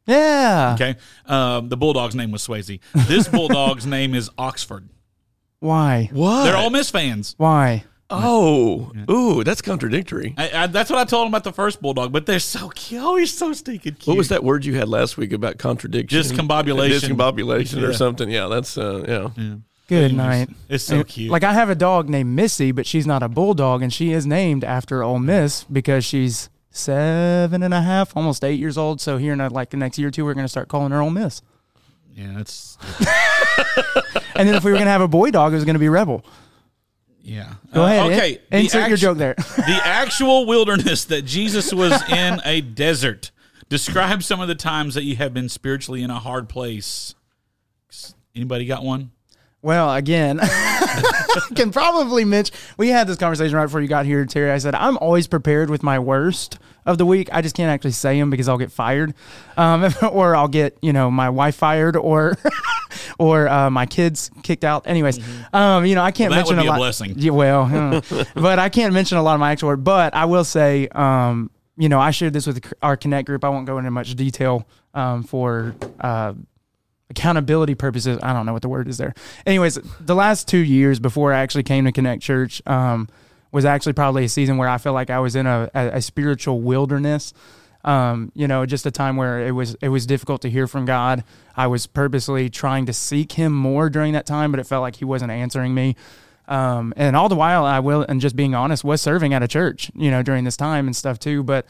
Yeah. 0.07 0.73
Okay, 0.75 0.97
um, 1.27 1.69
the 1.69 1.77
bulldog's 1.77 2.15
name 2.17 2.33
was 2.33 2.45
Swayze. 2.47 2.81
This 3.07 3.29
bulldog's 3.29 3.87
name 3.99 4.15
is 4.15 4.29
Oxford. 4.37 4.89
Why? 5.61 6.09
What? 6.13 6.45
They're 6.45 6.57
Ole 6.57 6.71
Miss 6.71 6.91
fans. 6.91 7.35
Why? 7.39 7.85
Oh, 8.11 8.91
ooh, 9.11 9.45
that's 9.45 9.63
contradictory. 9.63 10.35
I, 10.37 10.51
I, 10.65 10.67
that's 10.67 10.91
what 10.91 10.99
I 10.99 11.05
told 11.05 11.27
him 11.27 11.31
about 11.31 11.45
the 11.45 11.53
first 11.53 11.81
bulldog. 11.81 12.13
But 12.13 12.27
they're 12.27 12.39
so 12.41 12.69
cute. 12.71 13.01
Oh, 13.03 13.17
he's 13.17 13.33
so 13.37 13.53
stinking 13.53 13.95
cute. 13.95 14.07
What 14.09 14.17
was 14.17 14.29
that 14.31 14.43
word 14.43 14.65
you 14.65 14.75
had 14.75 14.89
last 14.89 15.17
week 15.17 15.33
about 15.33 15.59
contradiction? 15.59 16.21
Discombobulation. 16.21 17.17
Discombobulation 17.17 17.81
Yeah. 17.83 17.87
or 17.89 17.93
something. 17.93 18.29
Yeah, 18.31 18.49
that's 18.49 18.77
uh, 18.77 19.05
yeah. 19.37 19.55
Good 19.89 20.15
night. 20.15 20.49
It's 20.69 20.85
so 20.85 21.03
cute. 21.05 21.31
Like 21.31 21.45
I 21.45 21.53
have 21.53 21.71
a 21.71 21.75
dog 21.75 22.09
named 22.09 22.35
Missy, 22.35 22.73
but 22.73 22.87
she's 22.87 23.07
not 23.07 23.23
a 23.23 23.29
bulldog, 23.29 23.83
and 23.83 23.93
she 23.93 24.13
is 24.13 24.27
named 24.27 24.65
after 24.65 25.03
Ole 25.03 25.19
Miss 25.19 25.65
because 25.65 26.05
she's 26.05 26.49
seven 26.71 27.63
and 27.65 27.75
a 27.75 27.83
half, 27.83 28.17
almost 28.17 28.45
eight 28.45 28.59
years 28.61 28.79
old. 28.79 29.01
So 29.01 29.19
here 29.19 29.33
in 29.33 29.41
uh, 29.41 29.51
like 29.51 29.71
the 29.71 29.77
next 29.77 29.99
year 29.99 30.09
or 30.09 30.11
two, 30.13 30.25
we're 30.25 30.35
gonna 30.35 30.49
start 30.49 30.69
calling 30.69 30.93
her 30.93 31.01
Ole 31.01 31.11
Miss. 31.11 31.43
yeah, 32.15 32.33
that's 32.37 32.79
And 34.37 34.49
then 34.49 34.55
if 34.55 34.65
we 34.65 34.71
were 34.73 34.79
gonna 34.79 34.91
have 34.91 35.01
a 35.01 35.09
boy 35.09 35.31
dog, 35.31 35.53
it 35.53 35.57
was 35.57 35.65
gonna 35.65 35.79
be 35.79 35.89
Rebel. 35.89 36.25
Yeah. 37.23 37.55
Go 37.73 37.83
Uh, 37.83 37.87
ahead. 37.87 38.13
Okay, 38.13 38.39
in- 38.51 38.61
insert 38.61 38.89
your 38.89 38.97
joke 38.99 39.19
there. 39.19 39.35
the 39.57 39.81
actual 39.85 40.47
wilderness 40.47 41.05
that 41.07 41.23
Jesus 41.23 41.73
was 41.73 41.93
in 42.11 42.41
a 42.45 42.61
desert. 42.61 43.31
Describe 43.69 44.23
some 44.23 44.41
of 44.41 44.49
the 44.49 44.55
times 44.57 44.95
that 44.95 45.05
you 45.05 45.17
have 45.17 45.33
been 45.33 45.49
spiritually 45.49 46.03
in 46.03 46.11
a 46.11 46.19
hard 46.19 46.49
place. 46.49 47.15
Anybody 48.35 48.65
got 48.67 48.83
one? 48.83 49.11
Well, 49.63 49.93
again, 49.95 50.41
can 51.55 51.71
probably 51.71 52.25
mention. 52.25 52.57
We 52.79 52.89
had 52.89 53.07
this 53.07 53.19
conversation 53.19 53.55
right 53.57 53.67
before 53.67 53.81
you 53.83 53.89
got 53.89 54.07
here, 54.07 54.25
Terry. 54.25 54.51
I 54.51 54.59
said 54.59 54.75
I'm 54.75 54.97
always 54.99 55.27
prepared 55.27 55.69
with 55.69 55.83
my 55.83 55.99
worst 55.99 56.59
of 56.87 56.97
the 56.97 57.05
week. 57.05 57.29
I 57.31 57.43
just 57.43 57.55
can't 57.55 57.69
actually 57.71 57.91
say 57.93 58.19
them 58.19 58.31
because 58.31 58.49
I'll 58.49 58.57
get 58.57 58.73
fired, 58.73 59.13
um, 59.59 59.93
or 60.13 60.35
I'll 60.35 60.49
get 60.49 60.79
you 60.81 60.95
know 60.95 61.11
my 61.11 61.29
wife 61.29 61.57
fired, 61.57 61.95
or 61.97 62.39
or 63.19 63.49
uh, 63.49 63.71
my 63.71 63.87
kids 63.87 64.31
kicked 64.43 64.65
out. 64.65 64.87
Anyways, 64.87 65.19
um, 65.53 65.85
you 65.87 65.95
know 65.95 66.03
I 66.03 66.11
can't 66.11 66.31
Well, 66.31 66.39
mention 66.41 66.59
a 66.59 66.65
lot. 66.65 66.79
blessing. 66.79 67.15
Yeah, 67.17 67.33
well, 67.33 67.63
uh, 68.11 68.25
but 68.35 68.59
I 68.59 68.69
can't 68.69 68.93
mention 68.95 69.19
a 69.19 69.23
lot 69.23 69.35
of 69.35 69.41
my 69.41 69.53
actual 69.53 69.69
word. 69.69 69.85
But 69.85 70.15
I 70.15 70.25
will 70.27 70.45
say, 70.45 70.89
um, 70.89 71.51
you 71.77 71.89
know, 71.89 72.01
I 72.01 72.11
shared 72.11 72.33
this 72.33 72.47
with 72.47 72.73
our 72.83 72.97
Connect 72.97 73.27
group. 73.27 73.45
I 73.45 73.49
won't 73.49 73.67
go 73.67 73.79
into 73.79 73.91
much 73.91 74.15
detail 74.15 74.67
um, 74.95 75.23
for. 75.23 75.75
Uh, 76.01 76.35
accountability 77.11 77.75
purposes. 77.75 78.21
I 78.23 78.33
don't 78.33 78.47
know 78.47 78.53
what 78.53 78.63
the 78.63 78.69
word 78.69 78.87
is 78.87 78.97
there. 78.97 79.15
Anyways, 79.45 79.81
the 79.99 80.15
last 80.15 80.47
two 80.47 80.59
years 80.59 81.01
before 81.01 81.33
I 81.33 81.41
actually 81.41 81.65
came 81.65 81.85
to 81.87 81.91
Connect 81.91 82.23
Church 82.23 82.63
um, 82.69 83.09
was 83.51 83.65
actually 83.65 83.95
probably 83.95 84.25
a 84.25 84.29
season 84.29 84.59
where 84.59 84.69
I 84.69 84.79
felt 84.79 84.95
like 84.95 85.11
I 85.11 85.19
was 85.19 85.35
in 85.35 85.45
a, 85.45 85.69
a, 85.75 85.89
a 85.95 86.03
spiritual 86.03 86.61
wilderness. 86.61 87.35
Um, 87.83 88.31
you 88.35 88.47
know, 88.47 88.67
just 88.67 88.85
a 88.85 88.91
time 88.91 89.17
where 89.17 89.47
it 89.47 89.53
was 89.53 89.75
it 89.81 89.89
was 89.89 90.05
difficult 90.07 90.43
to 90.43 90.51
hear 90.51 90.67
from 90.67 90.85
God. 90.85 91.25
I 91.57 91.67
was 91.67 91.87
purposely 91.87 92.51
trying 92.51 92.87
to 92.87 92.93
seek 92.93 93.33
Him 93.33 93.53
more 93.53 93.89
during 93.89 94.13
that 94.13 94.27
time, 94.27 94.51
but 94.51 94.61
it 94.61 94.65
felt 94.65 94.83
like 94.83 94.97
He 94.97 95.05
wasn't 95.05 95.31
answering 95.31 95.75
me. 95.75 95.97
Um, 96.47 96.93
and 96.97 97.17
all 97.17 97.29
the 97.29 97.37
while, 97.37 97.65
I 97.65 97.79
will, 97.79 98.03
and 98.03 98.21
just 98.21 98.35
being 98.35 98.55
honest, 98.55 98.83
was 98.83 99.01
serving 99.01 99.33
at 99.33 99.43
a 99.43 99.49
church, 99.49 99.91
you 99.95 100.11
know, 100.11 100.23
during 100.23 100.45
this 100.45 100.57
time 100.57 100.87
and 100.87 100.97
stuff 100.97 101.19
too. 101.19 101.45
But 101.45 101.65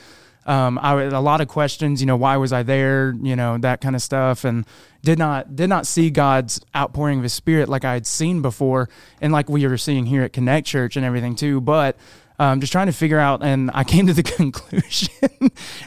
um, 0.47 0.79
I 0.83 1.03
had 1.03 1.13
a 1.13 1.21
lot 1.21 1.43
of 1.43 1.49
questions, 1.49 2.01
you 2.01 2.07
know, 2.07 2.17
why 2.17 2.39
was 2.39 2.53
I 2.53 2.63
there, 2.63 3.15
you 3.23 3.37
know, 3.37 3.59
that 3.59 3.81
kind 3.83 3.95
of 3.95 4.03
stuff, 4.03 4.45
and 4.45 4.67
did 5.03 5.19
not 5.19 5.55
did 5.55 5.69
not 5.69 5.87
see 5.87 6.11
God's 6.11 6.61
outpouring 6.75 7.19
of 7.19 7.23
His 7.25 7.35
Spirit 7.35 7.69
like 7.69 7.85
I 7.85 7.93
had 7.93 8.07
seen 8.07 8.41
before, 8.41 8.89
and 9.21 9.33
like 9.33 9.51
we 9.51 9.67
were 9.67 9.77
seeing 9.77 10.07
here 10.07 10.23
at 10.23 10.33
Connect 10.33 10.67
Church 10.67 10.97
and 10.97 11.05
everything 11.05 11.37
too. 11.37 11.61
But 11.61 11.97
um, 12.39 12.61
just 12.61 12.73
trying 12.73 12.87
to 12.87 12.93
figure 12.95 13.19
out, 13.19 13.43
and 13.43 13.71
I 13.75 13.85
came 13.85 14.07
to 14.07 14.15
the 14.15 14.23
conclusion 14.39 15.11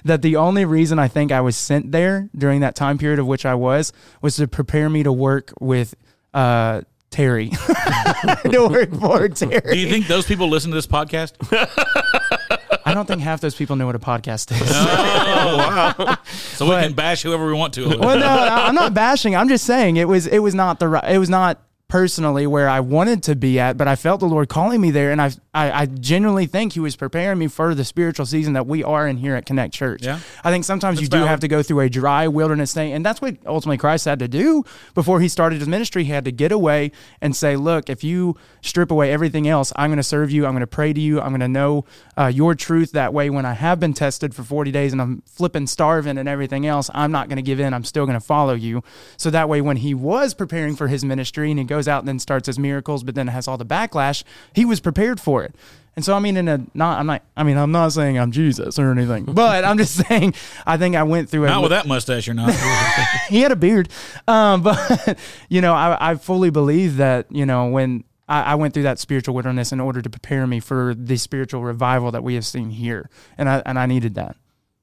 that 0.03 0.21
the 0.21 0.35
only 0.35 0.65
reason 0.65 0.99
I 0.99 1.07
think 1.07 1.31
I 1.31 1.41
was 1.41 1.55
sent 1.55 1.91
there 1.91 2.29
during 2.35 2.61
that 2.61 2.75
time 2.75 2.97
period 2.97 3.19
of 3.19 3.27
which 3.27 3.45
I 3.45 3.55
was 3.55 3.93
was 4.21 4.35
to 4.37 4.47
prepare 4.47 4.89
me 4.89 5.03
to 5.03 5.11
work 5.11 5.53
with 5.59 5.95
uh, 6.33 6.81
Terry, 7.09 7.49
to 8.49 8.67
work 8.69 8.93
for 8.99 9.29
Terry. 9.29 9.73
Do 9.73 9.77
you 9.77 9.89
think 9.89 10.07
those 10.07 10.25
people 10.25 10.49
listen 10.49 10.71
to 10.71 10.75
this 10.75 10.87
podcast? 10.87 11.33
I 12.85 12.93
don't 12.93 13.07
think 13.07 13.21
half 13.21 13.39
those 13.39 13.55
people 13.55 13.75
know 13.75 13.85
what 13.85 13.95
a 13.95 13.99
podcast 13.99 14.51
is. 14.51 14.71
oh, 14.73 15.95
wow. 15.97 16.17
So 16.25 16.65
we 16.65 16.71
can 16.81 16.93
bash 16.93 17.23
whoever 17.23 17.45
we 17.45 17.53
want 17.53 17.73
to. 17.75 17.97
well, 17.97 18.17
no, 18.19 18.27
I'm 18.27 18.75
not 18.75 18.93
bashing. 18.93 19.35
I'm 19.35 19.47
just 19.47 19.65
saying 19.65 19.97
it 19.97 20.07
was 20.07 20.27
it 20.27 20.39
was 20.39 20.53
not 20.53 20.79
the 20.79 20.87
right. 20.89 21.11
It 21.11 21.17
was 21.17 21.29
not 21.29 21.61
personally 21.93 22.47
where 22.47 22.67
I 22.67 22.79
wanted 22.79 23.21
to 23.21 23.35
be 23.35 23.59
at, 23.59 23.77
but 23.77 23.87
I 23.87 23.95
felt 23.95 24.19
the 24.19 24.25
Lord 24.25 24.49
calling 24.49 24.81
me 24.81 24.89
there, 24.89 25.11
and 25.11 25.21
I 25.21 25.29
I, 25.53 25.81
I 25.81 25.85
genuinely 25.85 26.47
think 26.47 26.73
He 26.73 26.79
was 26.79 26.95
preparing 26.95 27.37
me 27.37 27.47
for 27.47 27.75
the 27.75 27.85
spiritual 27.85 28.25
season 28.25 28.53
that 28.53 28.65
we 28.65 28.83
are 28.83 29.07
in 29.07 29.17
here 29.17 29.35
at 29.35 29.45
Connect 29.45 29.71
Church. 29.71 30.03
Yeah. 30.03 30.19
I 30.43 30.49
think 30.49 30.65
sometimes 30.65 30.99
you 30.99 31.07
do 31.07 31.17
valid. 31.17 31.29
have 31.29 31.39
to 31.41 31.47
go 31.47 31.61
through 31.61 31.81
a 31.81 31.89
dry 31.89 32.27
wilderness 32.27 32.73
thing, 32.73 32.93
and 32.93 33.05
that's 33.05 33.21
what 33.21 33.37
ultimately 33.45 33.77
Christ 33.77 34.05
had 34.05 34.17
to 34.17 34.27
do 34.27 34.63
before 34.95 35.21
He 35.21 35.27
started 35.27 35.59
His 35.59 35.67
ministry. 35.67 36.03
He 36.03 36.11
had 36.11 36.25
to 36.25 36.31
get 36.31 36.51
away 36.51 36.91
and 37.21 37.35
say, 37.35 37.55
"Look, 37.55 37.91
if 37.91 38.03
you 38.03 38.37
strip 38.61 38.89
away 38.89 39.11
everything 39.11 39.47
else, 39.47 39.71
I'm 39.75 39.91
going 39.91 39.97
to 39.97 40.03
serve 40.03 40.31
you. 40.31 40.47
I'm 40.47 40.53
going 40.53 40.61
to 40.61 40.67
pray 40.67 40.93
to 40.93 40.99
you. 40.99 41.21
I'm 41.21 41.29
going 41.29 41.41
to 41.41 41.47
know 41.47 41.85
uh, 42.17 42.31
your 42.33 42.55
truth. 42.55 42.93
That 42.93 43.13
way, 43.13 43.29
when 43.29 43.45
I 43.45 43.53
have 43.53 43.79
been 43.79 43.93
tested 43.93 44.33
for 44.33 44.41
40 44.41 44.71
days 44.71 44.93
and 44.93 45.01
I'm 45.01 45.21
flipping, 45.27 45.67
starving, 45.67 46.17
and 46.17 46.27
everything 46.27 46.65
else, 46.65 46.89
I'm 46.95 47.11
not 47.11 47.29
going 47.29 47.35
to 47.35 47.43
give 47.43 47.59
in. 47.59 47.71
I'm 47.71 47.83
still 47.83 48.07
going 48.07 48.19
to 48.19 48.25
follow 48.25 48.55
you. 48.55 48.83
So 49.17 49.29
that 49.29 49.47
way, 49.47 49.61
when 49.61 49.77
He 49.77 49.93
was 49.93 50.33
preparing 50.33 50.75
for 50.75 50.87
His 50.87 51.05
ministry 51.05 51.51
and 51.51 51.59
He 51.59 51.65
goes 51.65 51.82
out 51.87 51.99
and 51.99 52.07
then 52.07 52.19
starts 52.19 52.47
His 52.47 52.59
miracles, 52.59 53.03
but 53.03 53.15
then 53.15 53.27
has 53.27 53.47
all 53.47 53.57
the 53.57 53.65
backlash, 53.65 54.23
He 54.53 54.65
was 54.65 54.79
prepared 54.79 55.19
for 55.19 55.43
it. 55.43 55.55
And 55.95 56.03
so 56.03 56.15
I 56.15 56.19
mean, 56.19 56.37
in 56.37 56.47
a 56.47 56.65
not, 56.73 56.99
I'm 56.99 57.05
not. 57.05 57.21
I 57.37 57.43
mean, 57.43 57.57
I'm 57.57 57.71
not 57.71 57.89
saying 57.93 58.17
I'm 58.17 58.31
Jesus 58.31 58.79
or 58.79 58.91
anything, 58.91 59.25
but 59.27 59.63
I'm 59.63 59.77
just 59.77 60.07
saying 60.07 60.33
I 60.65 60.77
think 60.77 60.95
I 60.95 61.03
went 61.03 61.29
through. 61.29 61.45
a, 61.45 61.47
Not 61.47 61.61
with 61.61 61.71
that 61.71 61.87
mustache, 61.87 62.25
you're 62.25 62.33
not. 62.33 62.53
he 63.29 63.41
had 63.41 63.51
a 63.51 63.55
beard. 63.55 63.89
Um, 64.27 64.63
but 64.63 65.17
you 65.49 65.61
know, 65.61 65.73
I, 65.73 66.11
I 66.11 66.15
fully 66.15 66.49
believe 66.49 66.97
that 66.97 67.31
you 67.31 67.45
know 67.45 67.67
when 67.67 68.03
I, 68.27 68.41
I 68.41 68.55
went 68.55 68.73
through 68.73 68.83
that 68.83 68.97
spiritual 68.97 69.35
wilderness 69.35 69.71
in 69.71 69.79
order 69.79 70.01
to 70.01 70.09
prepare 70.09 70.47
me 70.47 70.59
for 70.59 70.95
the 70.95 71.17
spiritual 71.17 71.63
revival 71.63 72.11
that 72.11 72.23
we 72.23 72.35
have 72.35 72.45
seen 72.45 72.71
here, 72.71 73.09
and 73.37 73.47
I 73.47 73.61
and 73.65 73.77
I 73.77 73.85
needed 73.85 74.15
that. 74.15 74.35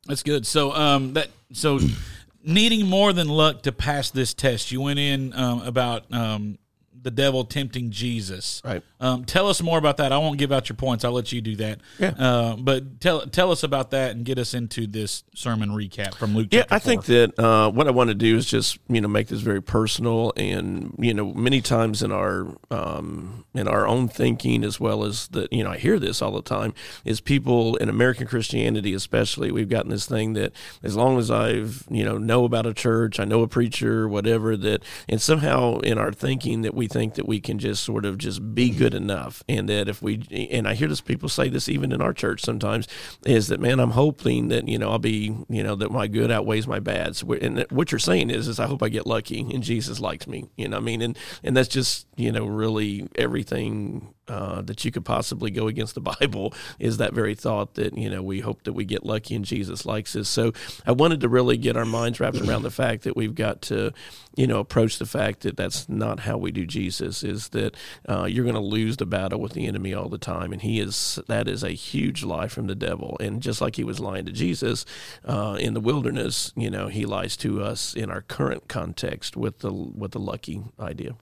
That's 0.06 0.22
good. 0.22 0.46
So 0.46 0.72
um 0.72 1.14
that 1.14 1.28
so 1.52 1.80
needing 2.44 2.86
more 2.86 3.12
than 3.12 3.28
luck 3.28 3.62
to 3.62 3.72
pass 3.72 4.10
this 4.10 4.32
test. 4.32 4.70
You 4.70 4.80
went 4.80 5.00
in 5.00 5.32
um, 5.34 5.62
about 5.62 6.04
um 6.12 6.58
the 7.02 7.10
devil 7.10 7.44
tempting 7.44 7.90
Jesus. 7.90 8.60
Right. 8.64 8.82
Um, 9.00 9.24
tell 9.24 9.48
us 9.48 9.62
more 9.62 9.78
about 9.78 9.96
that. 9.98 10.12
I 10.12 10.18
won't 10.18 10.38
give 10.38 10.52
out 10.52 10.68
your 10.68 10.76
points. 10.76 11.04
I'll 11.04 11.12
let 11.12 11.32
you 11.32 11.40
do 11.40 11.56
that. 11.56 11.80
Yeah. 11.98 12.10
Uh, 12.10 12.56
but 12.56 13.00
tell 13.00 13.22
tell 13.22 13.50
us 13.50 13.62
about 13.62 13.90
that 13.92 14.12
and 14.12 14.24
get 14.24 14.38
us 14.38 14.54
into 14.54 14.86
this 14.86 15.24
sermon 15.34 15.70
recap 15.70 16.14
from 16.14 16.34
Luke. 16.34 16.48
Yeah, 16.50 16.64
I 16.70 16.78
think 16.78 17.04
that 17.06 17.38
uh, 17.38 17.70
what 17.70 17.86
I 17.86 17.90
want 17.90 18.08
to 18.08 18.14
do 18.14 18.36
is 18.36 18.46
just 18.46 18.78
you 18.88 19.00
know 19.00 19.08
make 19.08 19.28
this 19.28 19.40
very 19.40 19.62
personal, 19.62 20.32
and 20.36 20.94
you 20.98 21.14
know 21.14 21.32
many 21.32 21.60
times 21.60 22.02
in 22.02 22.12
our 22.12 22.46
um, 22.70 23.44
in 23.54 23.68
our 23.68 23.86
own 23.86 24.08
thinking 24.08 24.64
as 24.64 24.78
well 24.78 25.04
as 25.04 25.28
that 25.28 25.52
you 25.52 25.64
know 25.64 25.70
I 25.70 25.78
hear 25.78 25.98
this 25.98 26.20
all 26.20 26.32
the 26.32 26.42
time 26.42 26.74
is 27.04 27.20
people 27.20 27.76
in 27.76 27.88
American 27.88 28.26
Christianity 28.26 28.94
especially 28.94 29.50
we've 29.50 29.68
gotten 29.68 29.90
this 29.90 30.06
thing 30.06 30.34
that 30.34 30.52
as 30.82 30.96
long 30.96 31.18
as 31.18 31.30
I've 31.30 31.84
you 31.90 32.04
know 32.04 32.18
know 32.18 32.44
about 32.44 32.66
a 32.66 32.74
church, 32.74 33.18
I 33.18 33.24
know 33.24 33.42
a 33.42 33.48
preacher, 33.48 34.08
whatever 34.08 34.56
that, 34.56 34.82
and 35.08 35.20
somehow 35.20 35.78
in 35.78 35.98
our 35.98 36.12
thinking 36.12 36.62
that 36.62 36.74
we 36.74 36.86
think 36.90 37.14
that 37.14 37.26
we 37.26 37.40
can 37.40 37.58
just 37.58 37.82
sort 37.84 38.04
of 38.04 38.18
just 38.18 38.54
be 38.54 38.68
mm-hmm. 38.68 38.78
good 38.78 38.94
enough, 38.94 39.42
and 39.48 39.68
that 39.68 39.88
if 39.88 40.02
we 40.02 40.22
and 40.50 40.68
I 40.68 40.74
hear 40.74 40.88
this 40.88 41.00
people 41.00 41.28
say 41.28 41.48
this 41.48 41.68
even 41.68 41.92
in 41.92 42.02
our 42.02 42.12
church 42.12 42.42
sometimes 42.42 42.88
is 43.24 43.48
that 43.48 43.60
man 43.60 43.80
I'm 43.80 43.92
hoping 43.92 44.48
that 44.48 44.68
you 44.68 44.78
know 44.78 44.90
I'll 44.90 44.98
be 44.98 45.34
you 45.48 45.62
know 45.62 45.76
that 45.76 45.90
my 45.90 46.06
good 46.06 46.30
outweighs 46.30 46.66
my 46.66 46.80
bad. 46.80 47.16
So, 47.16 47.32
and 47.32 47.64
what 47.70 47.92
you're 47.92 47.98
saying 47.98 48.30
is 48.30 48.48
is 48.48 48.60
I 48.60 48.66
hope 48.66 48.82
I 48.82 48.88
get 48.88 49.06
lucky 49.06 49.40
and 49.40 49.62
Jesus 49.62 50.00
likes 50.00 50.26
me. 50.26 50.50
You 50.56 50.68
know 50.68 50.76
what 50.76 50.82
I 50.82 50.84
mean? 50.84 51.02
And 51.02 51.18
and 51.42 51.56
that's 51.56 51.68
just 51.68 52.06
you 52.16 52.32
know 52.32 52.44
really 52.46 53.08
everything 53.14 54.14
uh, 54.30 54.62
that 54.62 54.84
you 54.84 54.92
could 54.92 55.04
possibly 55.04 55.50
go 55.50 55.66
against 55.66 55.94
the 55.94 56.00
Bible 56.20 56.54
is 56.78 56.98
that 56.98 57.12
very 57.12 57.34
thought 57.34 57.74
that 57.74 57.98
you 57.98 58.08
know 58.08 58.22
we 58.22 58.40
hope 58.40 58.62
that 58.62 58.72
we 58.72 58.84
get 58.84 59.04
lucky 59.04 59.34
and 59.34 59.44
Jesus 59.44 59.84
likes 59.84 60.14
us. 60.14 60.28
So 60.28 60.52
I 60.86 60.92
wanted 60.92 61.20
to 61.22 61.28
really 61.28 61.56
get 61.56 61.76
our 61.76 61.84
minds 61.84 62.20
wrapped 62.20 62.40
around 62.40 62.62
the 62.62 62.70
fact 62.70 63.02
that 63.02 63.16
we've 63.16 63.34
got 63.34 63.60
to 63.62 63.92
you 64.36 64.46
know 64.46 64.60
approach 64.60 64.98
the 64.98 65.06
fact 65.06 65.40
that 65.40 65.56
that's 65.56 65.88
not 65.88 66.20
how 66.20 66.38
we 66.38 66.52
do 66.52 66.64
Jesus. 66.64 67.24
Is 67.24 67.48
that 67.48 67.76
uh, 68.08 68.24
you're 68.24 68.44
going 68.44 68.54
to 68.54 68.60
lose 68.60 68.96
the 68.96 69.06
battle 69.06 69.40
with 69.40 69.52
the 69.52 69.66
enemy 69.66 69.92
all 69.92 70.08
the 70.08 70.18
time, 70.18 70.52
and 70.52 70.62
he 70.62 70.78
is 70.78 71.18
that 71.26 71.48
is 71.48 71.64
a 71.64 71.70
huge 71.70 72.22
lie 72.22 72.48
from 72.48 72.68
the 72.68 72.76
devil. 72.76 73.16
And 73.18 73.42
just 73.42 73.60
like 73.60 73.76
he 73.76 73.84
was 73.84 73.98
lying 73.98 74.26
to 74.26 74.32
Jesus 74.32 74.86
uh, 75.24 75.56
in 75.58 75.74
the 75.74 75.80
wilderness, 75.80 76.52
you 76.56 76.70
know 76.70 76.86
he 76.86 77.04
lies 77.04 77.36
to 77.38 77.62
us 77.62 77.94
in 77.94 78.10
our 78.10 78.22
current 78.22 78.68
context 78.68 79.36
with 79.36 79.58
the 79.58 79.72
with 79.72 80.12
the 80.12 80.20
lucky 80.20 80.62
idea. 80.78 81.16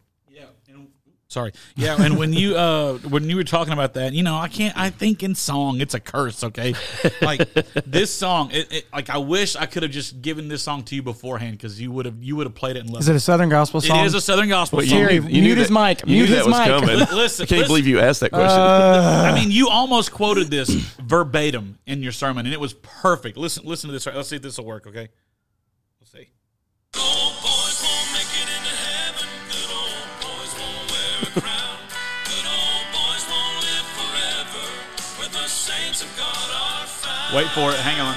Sorry. 1.31 1.53
Yeah, 1.77 1.97
and 2.03 2.17
when 2.17 2.33
you 2.33 2.57
uh 2.57 2.95
when 3.01 3.29
you 3.29 3.37
were 3.37 3.45
talking 3.45 3.75
about 3.75 3.93
that, 3.95 4.14
you 4.14 4.23
know, 4.23 4.35
I 4.38 4.49
can't 4.49 4.75
I 4.79 4.88
think 4.88 5.23
in 5.23 5.35
song 5.35 5.79
it's 5.79 5.93
a 5.93 6.01
curse, 6.01 6.43
okay? 6.43 6.73
Like 7.21 7.53
this 7.85 8.11
song, 8.14 8.51
it, 8.51 8.73
it, 8.73 8.87
like 8.95 9.11
I 9.11 9.19
wish 9.19 9.55
I 9.55 9.67
could 9.67 9.83
have 9.83 9.93
just 9.93 10.23
given 10.23 10.49
this 10.49 10.62
song 10.62 10.85
to 10.85 10.95
you 10.95 11.03
beforehand 11.03 11.59
cuz 11.61 11.79
you 11.79 11.93
would 11.93 12.07
have 12.07 12.23
you 12.23 12.35
would 12.37 12.47
have 12.47 12.55
played 12.55 12.77
it 12.77 12.81
and 12.81 12.88
loved 12.88 13.03
Is 13.03 13.11
it 13.11 13.17
a 13.17 13.21
Southern 13.21 13.51
gospel 13.51 13.83
song? 13.83 14.01
It 14.01 14.07
is 14.07 14.14
a 14.14 14.23
southern 14.23 14.49
gospel 14.49 14.83
you 14.83 14.88
song. 14.88 14.99
Terry, 15.01 15.21
knew- 15.21 15.27
you 15.29 15.41
knew 15.43 15.49
mute 15.49 15.59
his 15.59 15.69
that- 15.69 15.75
mic. 15.75 16.01
you 16.07 16.14
Mute 16.14 16.31
knew 16.31 16.35
his 16.35 16.47
that 16.47 16.47
was 16.47 16.59
mic. 16.59 16.67
coming. 16.69 16.99
Listen, 17.19 17.43
I 17.43 17.47
can't 17.47 17.51
listen. 17.59 17.67
believe 17.67 17.87
you 17.87 18.01
asked 18.01 18.21
that 18.21 18.31
question. 18.31 18.59
I 18.59 19.35
mean, 19.35 19.51
you 19.51 19.69
almost 19.69 20.12
quoted 20.12 20.51
this 20.51 20.71
verbatim 20.71 21.79
in 21.87 22.03
your 22.03 22.12
sermon 22.12 22.47
and 22.47 22.55
it 22.55 22.61
was 22.61 22.73
perfect. 22.73 23.37
Listen 23.37 23.67
listen 23.67 23.88
to 23.88 23.93
this. 23.93 24.07
Let's 24.07 24.31
see 24.31 24.37
if 24.37 24.43
this 24.43 24.57
will 24.57 24.64
work, 24.64 24.87
okay? 24.87 25.09
Wait 37.35 37.46
for 37.48 37.70
it. 37.70 37.77
Hang 37.81 38.01
on. 38.01 38.16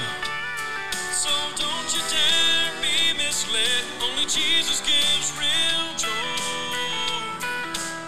So 1.12 1.28
don't 1.56 1.94
you 1.94 2.00
dare 2.08 2.72
be 2.80 3.12
misled. 3.18 3.84
Only 4.02 4.24
Jesus 4.24 4.80
gives 4.80 5.32
real 5.38 5.84
joy. 5.98 6.08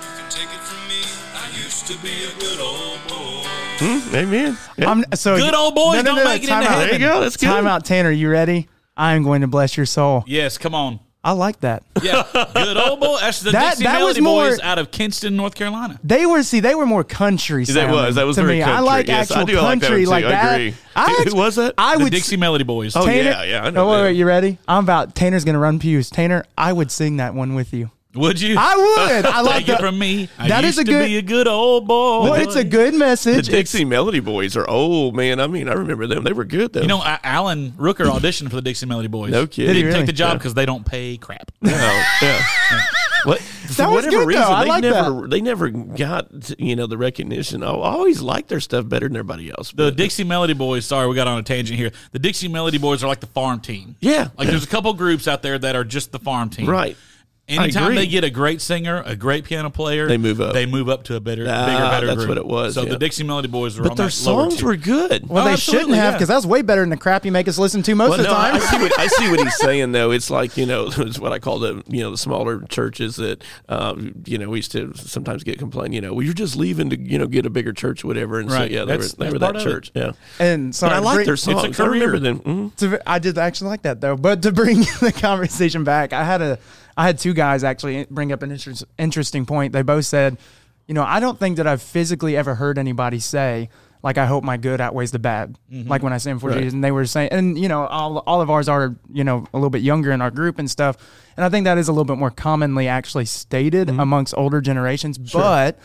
You 0.00 0.12
can 0.18 0.30
take 0.30 0.48
it 0.48 0.62
from 0.64 0.80
me. 0.88 1.02
I 1.36 1.50
used 1.62 1.86
to 1.88 1.98
be 1.98 2.24
a 2.24 2.32
good 2.40 2.58
old 2.60 2.98
boy. 3.06 3.44
Hmm, 3.78 4.14
Amen. 4.16 4.58
Yeah. 4.78 4.90
I'm, 4.90 5.04
so 5.14 5.36
Good 5.36 5.54
old 5.54 5.74
boys 5.74 6.02
don't 6.02 6.24
make 6.24 6.42
it 6.42 6.48
into 6.48 6.54
out. 6.54 6.64
heaven. 6.64 6.86
there 6.88 6.92
you 6.94 7.06
go. 7.06 7.20
That's 7.20 7.36
good. 7.36 7.46
Time 7.46 7.66
out, 7.66 7.84
Tanner. 7.84 8.10
You 8.10 8.30
ready? 8.30 8.68
I 8.96 9.12
am 9.14 9.24
going 9.24 9.42
to 9.42 9.46
bless 9.48 9.76
your 9.76 9.86
soul. 9.86 10.24
Yes, 10.26 10.56
come 10.56 10.74
on. 10.74 11.00
I 11.22 11.32
like 11.32 11.60
that. 11.60 11.82
Yeah, 12.04 12.46
good 12.54 12.76
old 12.76 13.00
boy. 13.00 13.18
That's 13.20 13.40
the 13.40 13.50
That- 13.52 13.70
Dixie 13.70 13.84
that 13.84 13.94
was 14.02 14.18
Melody 14.18 14.20
more- 14.20 14.48
Boys 14.50 14.60
out 14.60 14.78
of 14.78 14.90
Kinston, 14.90 15.36
North 15.36 15.54
Carolina. 15.54 15.98
They 16.04 16.26
were 16.26 16.42
see, 16.42 16.60
they 16.60 16.74
were 16.74 16.86
more 16.86 17.04
country. 17.04 17.64
That 17.64 17.90
was 17.90 18.14
that 18.16 18.24
was 18.26 18.36
to 18.36 18.42
very 18.42 18.58
me. 18.58 18.62
country. 18.62 18.76
I 18.76 18.80
like 18.80 19.08
yes, 19.08 19.30
actual 19.30 19.42
I 19.42 19.44
do 19.44 19.60
like 19.60 19.80
that 19.80 19.86
country 19.86 20.06
like 20.06 20.24
that. 20.24 20.44
I 20.44 20.54
agree. 20.54 20.74
I 20.96 21.10
Who- 21.12 21.30
Who 21.30 21.36
was 21.36 21.56
that? 21.56 21.74
I 21.78 21.96
The 21.96 22.04
would 22.04 22.12
Dixie 22.12 22.36
Melody 22.36 22.64
Boys. 22.64 22.94
Oh, 22.94 23.04
Tanner, 23.04 23.30
yeah, 23.30 23.42
yeah, 23.44 23.64
I 23.64 23.70
know 23.70 23.88
Oh, 23.88 23.92
wait, 23.92 24.02
wait, 24.02 24.16
you 24.16 24.26
ready? 24.26 24.58
I'm 24.68 24.84
about 24.84 25.14
Tanner's 25.14 25.44
gonna 25.44 25.58
run 25.58 25.78
pews. 25.78 26.10
Tanner, 26.10 26.44
I 26.56 26.72
would 26.72 26.90
sing 26.90 27.16
that 27.16 27.34
one 27.34 27.54
with 27.54 27.72
you. 27.72 27.90
Would 28.14 28.40
you? 28.40 28.56
I 28.58 28.76
would. 29.16 29.26
I 29.26 29.40
like 29.42 29.54
Take 29.66 29.68
it 29.68 29.70
that. 29.72 29.80
from 29.80 29.98
me. 29.98 30.28
I 30.38 30.46
used 30.60 30.64
is 30.64 30.78
a 30.78 30.84
to 30.84 30.90
good- 30.92 31.06
be 31.06 31.16
a 31.18 31.22
good 31.22 31.48
old 31.48 31.86
boy. 31.88 32.22
Well, 32.22 32.34
it's 32.34 32.56
a 32.56 32.64
good 32.64 32.94
message. 32.94 33.32
The 33.32 33.36
message. 33.38 33.48
Dixie 33.52 33.84
Melody 33.84 34.20
Boys 34.20 34.56
are 34.56 34.68
old, 34.68 35.16
man. 35.16 35.40
I 35.40 35.46
mean, 35.46 35.68
I 35.68 35.72
remember 35.72 36.06
them. 36.06 36.22
They 36.24 36.32
were 36.32 36.44
good 36.44 36.72
though. 36.72 36.80
You 36.82 36.86
know, 36.88 37.00
A- 37.02 37.20
Alan 37.24 37.72
Rooker 37.72 38.06
auditioned 38.10 38.50
for 38.50 38.56
the 38.56 38.62
Dixie 38.62 38.86
Melody 38.86 39.08
Boys. 39.08 39.30
No 39.32 39.46
kidding. 39.46 39.66
He 39.66 39.66
Did 39.66 39.76
he 39.76 39.82
didn't 39.82 39.86
really? 39.88 39.98
take 40.00 40.06
the 40.06 40.12
job 40.12 40.30
Yeah. 40.32 40.38
because 40.38 40.54
they 40.54 40.66
don't 40.66 40.86
pay 40.86 41.16
crap. 41.16 41.50
No, 41.60 41.70
yeah. 41.72 42.42
What? 43.24 43.40
For 43.40 43.72
That 43.76 43.86
was 43.90 44.04
whatever 44.04 44.10
good, 44.10 44.20
though. 44.20 44.26
reason, 44.26 44.42
I 44.42 44.64
they 44.64 44.68
like 44.68 44.82
never 44.82 45.26
they 45.28 45.40
never 45.40 45.70
got 45.70 46.60
you 46.60 46.76
know 46.76 46.86
the 46.86 46.98
recognition. 46.98 47.62
I 47.62 47.68
always 47.68 48.20
liked 48.20 48.50
their 48.50 48.60
stuff 48.60 48.86
better 48.86 49.08
than 49.08 49.16
everybody 49.16 49.48
else. 49.50 49.70
The 49.70 49.84
but- 49.84 49.96
Dixie 49.96 50.24
Melody 50.24 50.52
Boys. 50.52 50.84
Sorry, 50.84 51.08
we 51.08 51.14
got 51.16 51.26
on 51.26 51.38
a 51.38 51.42
tangent 51.42 51.78
here. 51.78 51.90
The 52.12 52.18
Dixie 52.18 52.48
Melody 52.48 52.76
Boys 52.76 53.02
are 53.02 53.06
like 53.06 53.20
the 53.20 53.26
farm 53.28 53.60
team. 53.60 53.96
Yeah. 54.00 54.28
like 54.36 54.48
there's 54.48 54.64
a 54.64 54.66
couple 54.68 54.92
groups 54.92 55.26
out 55.26 55.40
there 55.40 55.58
that 55.58 55.74
are 55.74 55.84
just 55.84 56.12
the 56.12 56.18
farm 56.18 56.50
team. 56.50 56.68
right. 56.68 56.98
Anytime 57.46 57.94
they 57.94 58.06
get 58.06 58.24
a 58.24 58.30
great 58.30 58.62
singer, 58.62 59.02
a 59.04 59.14
great 59.14 59.44
piano 59.44 59.68
player, 59.68 60.08
They 60.08 60.16
move 60.16 60.40
up. 60.40 60.54
They 60.54 60.64
move 60.64 60.88
up 60.88 61.04
to 61.04 61.16
a 61.16 61.20
better, 61.20 61.44
Ah, 61.46 61.66
bigger, 61.66 61.78
better 61.90 62.06
that's 62.06 62.16
group. 62.16 62.28
what 62.30 62.38
it 62.38 62.46
was, 62.46 62.72
So 62.74 62.84
yeah. 62.84 62.88
the 62.92 62.98
Dixie 62.98 63.22
Melody 63.22 63.48
Boys 63.48 63.78
are 63.78 63.82
But 63.82 63.90
on 63.92 63.96
their 63.98 64.08
songs 64.08 64.62
were 64.62 64.76
good. 64.76 65.28
well, 65.28 65.46
Oh, 65.46 65.50
they 65.50 65.56
shouldn't 65.56 65.94
have 65.94 66.14
because 66.14 66.28
that 66.28 66.36
was 66.36 66.46
way 66.46 66.62
better 66.62 66.80
than 66.80 66.88
the 66.88 66.96
crap 66.96 67.26
you 67.26 67.32
make 67.32 67.46
us 67.46 67.58
listen 67.58 67.82
to 67.82 67.94
most 67.94 68.08
Well, 68.10 68.20
of 68.20 68.24
the 68.24 68.30
no, 68.30 68.34
time. 68.34 68.54
I 68.54 68.58
see 68.60 68.78
what 68.78 68.98
I 68.98 69.06
see 69.08 69.30
what 69.30 69.40
he's 69.40 69.56
saying 69.58 69.92
though. 69.92 70.10
It's 70.10 70.30
like 70.30 70.56
you 70.56 70.64
know, 70.64 70.86
it's 70.96 71.18
what 71.18 71.32
I 71.32 71.38
call 71.38 71.58
the 71.58 71.82
you 71.86 72.00
know 72.02 72.10
the 72.10 72.16
smaller 72.16 72.60
churches 72.70 73.16
that 73.16 73.44
um, 73.68 74.14
you 74.24 74.38
know 74.38 74.48
we 74.48 74.58
used 74.58 74.72
to 74.72 74.94
sometimes 74.96 75.44
get 75.44 75.58
complained. 75.58 75.94
You 75.94 76.00
know, 76.00 76.14
well, 76.14 76.22
you're 76.22 76.32
just 76.32 76.56
leaving 76.56 76.88
to 76.90 76.98
you 76.98 77.18
know 77.18 77.26
get 77.26 77.44
a 77.44 77.50
bigger 77.50 77.74
church, 77.74 78.04
or 78.04 78.08
whatever. 78.08 78.40
And 78.40 78.50
Right. 78.50 78.70
so 78.70 78.74
yeah, 78.74 78.84
they 78.86 78.96
were, 78.96 79.04
they 79.18 79.30
were 79.30 79.38
that 79.40 79.56
of 79.56 79.60
it. 79.60 79.64
church. 79.64 79.90
Yeah, 79.94 80.12
and 80.38 80.74
sorry, 80.74 80.94
I 80.94 80.98
like 81.00 81.26
their 81.26 81.36
songs. 81.36 81.78
I 81.78 81.84
remember 81.84 82.18
them. 82.18 82.38
Mhm. 82.40 82.76
to, 82.76 83.02
I 83.10 83.18
did 83.18 83.36
actually 83.36 83.68
like 83.68 83.82
that 83.82 84.00
though. 84.00 84.16
But 84.16 84.40
to 84.42 84.50
bring 84.52 84.78
the 85.02 85.12
conversation 85.14 85.84
back, 85.84 86.14
I 86.14 86.24
had 86.24 86.40
a 86.40 86.58
I 86.96 87.06
had 87.06 87.18
two 87.18 87.34
guys 87.34 87.64
actually 87.64 88.06
bring 88.10 88.32
up 88.32 88.42
an 88.42 88.52
interest, 88.52 88.84
interesting 88.98 89.46
point. 89.46 89.72
They 89.72 89.82
both 89.82 90.04
said, 90.04 90.38
you 90.86 90.94
know, 90.94 91.02
I 91.02 91.20
don't 91.20 91.38
think 91.38 91.56
that 91.56 91.66
I've 91.66 91.82
physically 91.82 92.36
ever 92.36 92.54
heard 92.54 92.78
anybody 92.78 93.18
say 93.18 93.68
like 94.04 94.18
I 94.18 94.26
hope 94.26 94.44
my 94.44 94.58
good 94.58 94.82
outweighs 94.82 95.12
the 95.12 95.18
bad. 95.18 95.58
Mm-hmm. 95.72 95.88
Like 95.88 96.02
when 96.02 96.12
I 96.12 96.18
sang 96.18 96.38
for 96.38 96.50
Right. 96.50 96.58
Jesus, 96.58 96.74
and 96.74 96.84
they 96.84 96.92
were 96.92 97.06
saying, 97.06 97.30
and 97.32 97.58
you 97.58 97.68
know, 97.68 97.86
all 97.86 98.18
all 98.18 98.42
of 98.42 98.50
ours 98.50 98.68
are 98.68 98.94
you 99.10 99.24
know 99.24 99.46
a 99.52 99.56
little 99.56 99.70
bit 99.70 99.80
younger 99.80 100.12
in 100.12 100.20
our 100.20 100.30
group 100.30 100.58
and 100.58 100.70
stuff, 100.70 100.98
and 101.38 101.44
I 101.44 101.48
think 101.48 101.64
that 101.64 101.78
is 101.78 101.88
a 101.88 101.92
little 101.92 102.04
bit 102.04 102.18
more 102.18 102.30
commonly 102.30 102.86
actually 102.86 103.24
stated 103.24 103.88
mm-hmm. 103.88 103.98
amongst 103.98 104.34
older 104.36 104.60
generations, 104.60 105.18
but. 105.18 105.78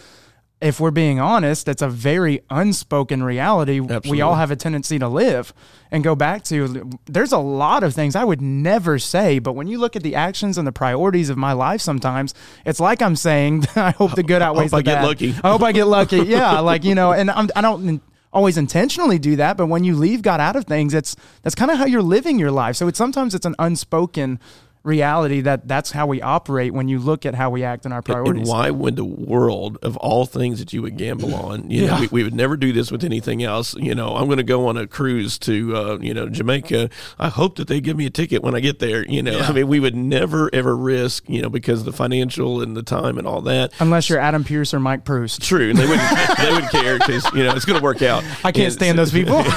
If 0.62 0.80
we're 0.82 0.92
being 0.92 1.22
honest, 1.22 1.70
it's 1.70 1.82
a 1.82 1.88
very 1.88 2.42
unspoken 2.50 3.24
reality 3.24 3.80
we 3.80 4.20
all 4.20 4.36
have 4.36 4.52
a 4.52 4.58
tendency 4.58 5.00
to 5.00 5.08
live 5.08 5.54
and 5.90 6.04
go 6.04 6.16
back 6.16 6.44
to. 6.46 6.90
There's 7.06 7.32
a 7.32 7.38
lot 7.38 7.84
of 7.84 7.94
things 7.94 8.14
I 8.14 8.26
would 8.26 8.42
never 8.42 9.00
say, 9.00 9.40
but 9.40 9.54
when 9.54 9.68
you 9.68 9.78
look 9.78 9.96
at 9.96 10.04
the 10.04 10.16
actions 10.16 10.58
and 10.58 10.68
the 10.68 10.74
priorities 10.74 11.30
of 11.30 11.38
my 11.38 11.54
life, 11.54 11.80
sometimes 11.80 12.34
it's 12.66 12.82
like 12.82 13.02
I'm 13.02 13.16
saying, 13.16 13.68
I 13.78 13.92
hope 13.92 14.16
the 14.16 14.24
good 14.24 14.42
outweighs 14.42 14.74
I 14.74 14.80
the 14.80 14.84
get 14.84 14.96
bad. 14.96 15.06
lucky. 15.06 15.30
I 15.44 15.50
hope 15.52 15.64
I 15.64 15.72
get 15.72 15.86
lucky. 15.86 16.20
Yeah, 16.30 16.60
like 16.60 16.84
you 16.84 16.94
know, 16.94 17.14
and 17.14 17.32
I'm, 17.32 17.50
I 17.56 17.62
don't 17.62 18.02
always 18.32 18.58
intentionally 18.58 19.18
do 19.18 19.38
that, 19.38 19.58
but 19.58 19.68
when 19.68 19.84
you 19.84 19.96
leave 19.96 20.22
God 20.22 20.40
out 20.40 20.56
of 20.56 20.66
things, 20.66 20.94
it's 20.94 21.16
that's 21.42 21.56
kind 21.56 21.72
of 21.72 21.78
how 21.78 21.86
you're 21.86 22.02
living 22.02 22.38
your 22.38 22.52
life. 22.52 22.76
So 22.76 22.88
it's 22.88 22.98
sometimes 22.98 23.34
it's 23.34 23.46
an 23.46 23.56
unspoken 23.58 24.40
reality 24.84 25.42
that 25.42 25.68
that's 25.68 25.92
how 25.92 26.08
we 26.08 26.22
operate 26.22 26.74
when 26.74 26.88
you 26.88 27.00
look 27.00 27.26
at 27.26 27.36
how 27.36 27.50
we 27.50 27.64
act 27.64 27.86
in 27.86 27.92
our 27.92 27.98
And 28.00 28.06
priorities. 28.06 28.48
why 28.48 28.70
would 28.70 28.96
the 28.96 29.04
world 29.06 29.78
of 29.82 29.98
all 29.98 30.26
things 30.26 30.60
that 30.60 30.72
you 30.72 30.82
would 30.82 30.98
gamble 30.98 31.36
on? 31.36 31.70
You 31.70 31.82
know, 31.88 31.94
Yeah. 31.96 32.00
we, 32.02 32.08
we 32.08 32.24
would 32.24 32.34
never 32.34 32.56
do 32.56 32.72
this 32.72 32.90
with 32.92 33.04
anything 33.04 33.44
else. 33.44 33.76
You 33.76 33.94
know, 33.94 34.16
I'm 34.16 34.26
going 34.26 34.38
to 34.38 34.44
go 34.44 34.68
on 34.68 34.78
a 34.78 34.88
cruise 34.88 35.38
to 35.40 35.76
uh, 35.76 35.98
you 36.00 36.14
know 36.14 36.30
Jamaica. 36.30 36.90
I 37.20 37.28
hope 37.30 37.58
that 37.58 37.68
they 37.68 37.82
give 37.82 37.98
me 37.98 38.06
a 38.06 38.10
ticket 38.10 38.42
when 38.42 38.56
I 38.56 38.60
get 38.62 38.80
there. 38.80 39.06
You 39.06 39.22
know, 39.22 39.40
I 39.40 39.52
mean, 39.52 39.68
we 39.68 39.80
would 39.80 39.96
never 39.96 40.50
ever 40.54 40.76
risk 40.76 41.26
you 41.28 41.42
know 41.42 41.50
because 41.50 41.80
of 41.82 41.86
the 41.86 41.94
financial 41.94 42.62
and 42.62 42.76
the 42.76 42.84
time 42.84 43.18
and 43.18 43.28
all 43.28 43.42
that. 43.42 43.74
Unless 43.80 44.10
you're 44.10 44.20
Adam 44.20 44.44
Pierce 44.44 44.74
or 44.74 44.80
Mike 44.80 45.04
Proust. 45.04 45.42
True, 45.42 45.70
and 45.72 45.78
they 45.78 45.88
wouldn't 45.88 46.10
they 46.38 46.52
wouldn't 46.52 46.72
care 46.72 46.98
because 47.00 47.26
you 47.34 47.44
know 47.44 47.54
it's 47.54 47.66
going 47.66 47.78
to 47.80 47.84
work 47.84 48.02
out. 48.02 48.24
I 48.44 48.52
can't 48.52 48.66
And 48.68 48.74
stand 48.74 48.98
those 48.98 49.12
people. 49.12 49.44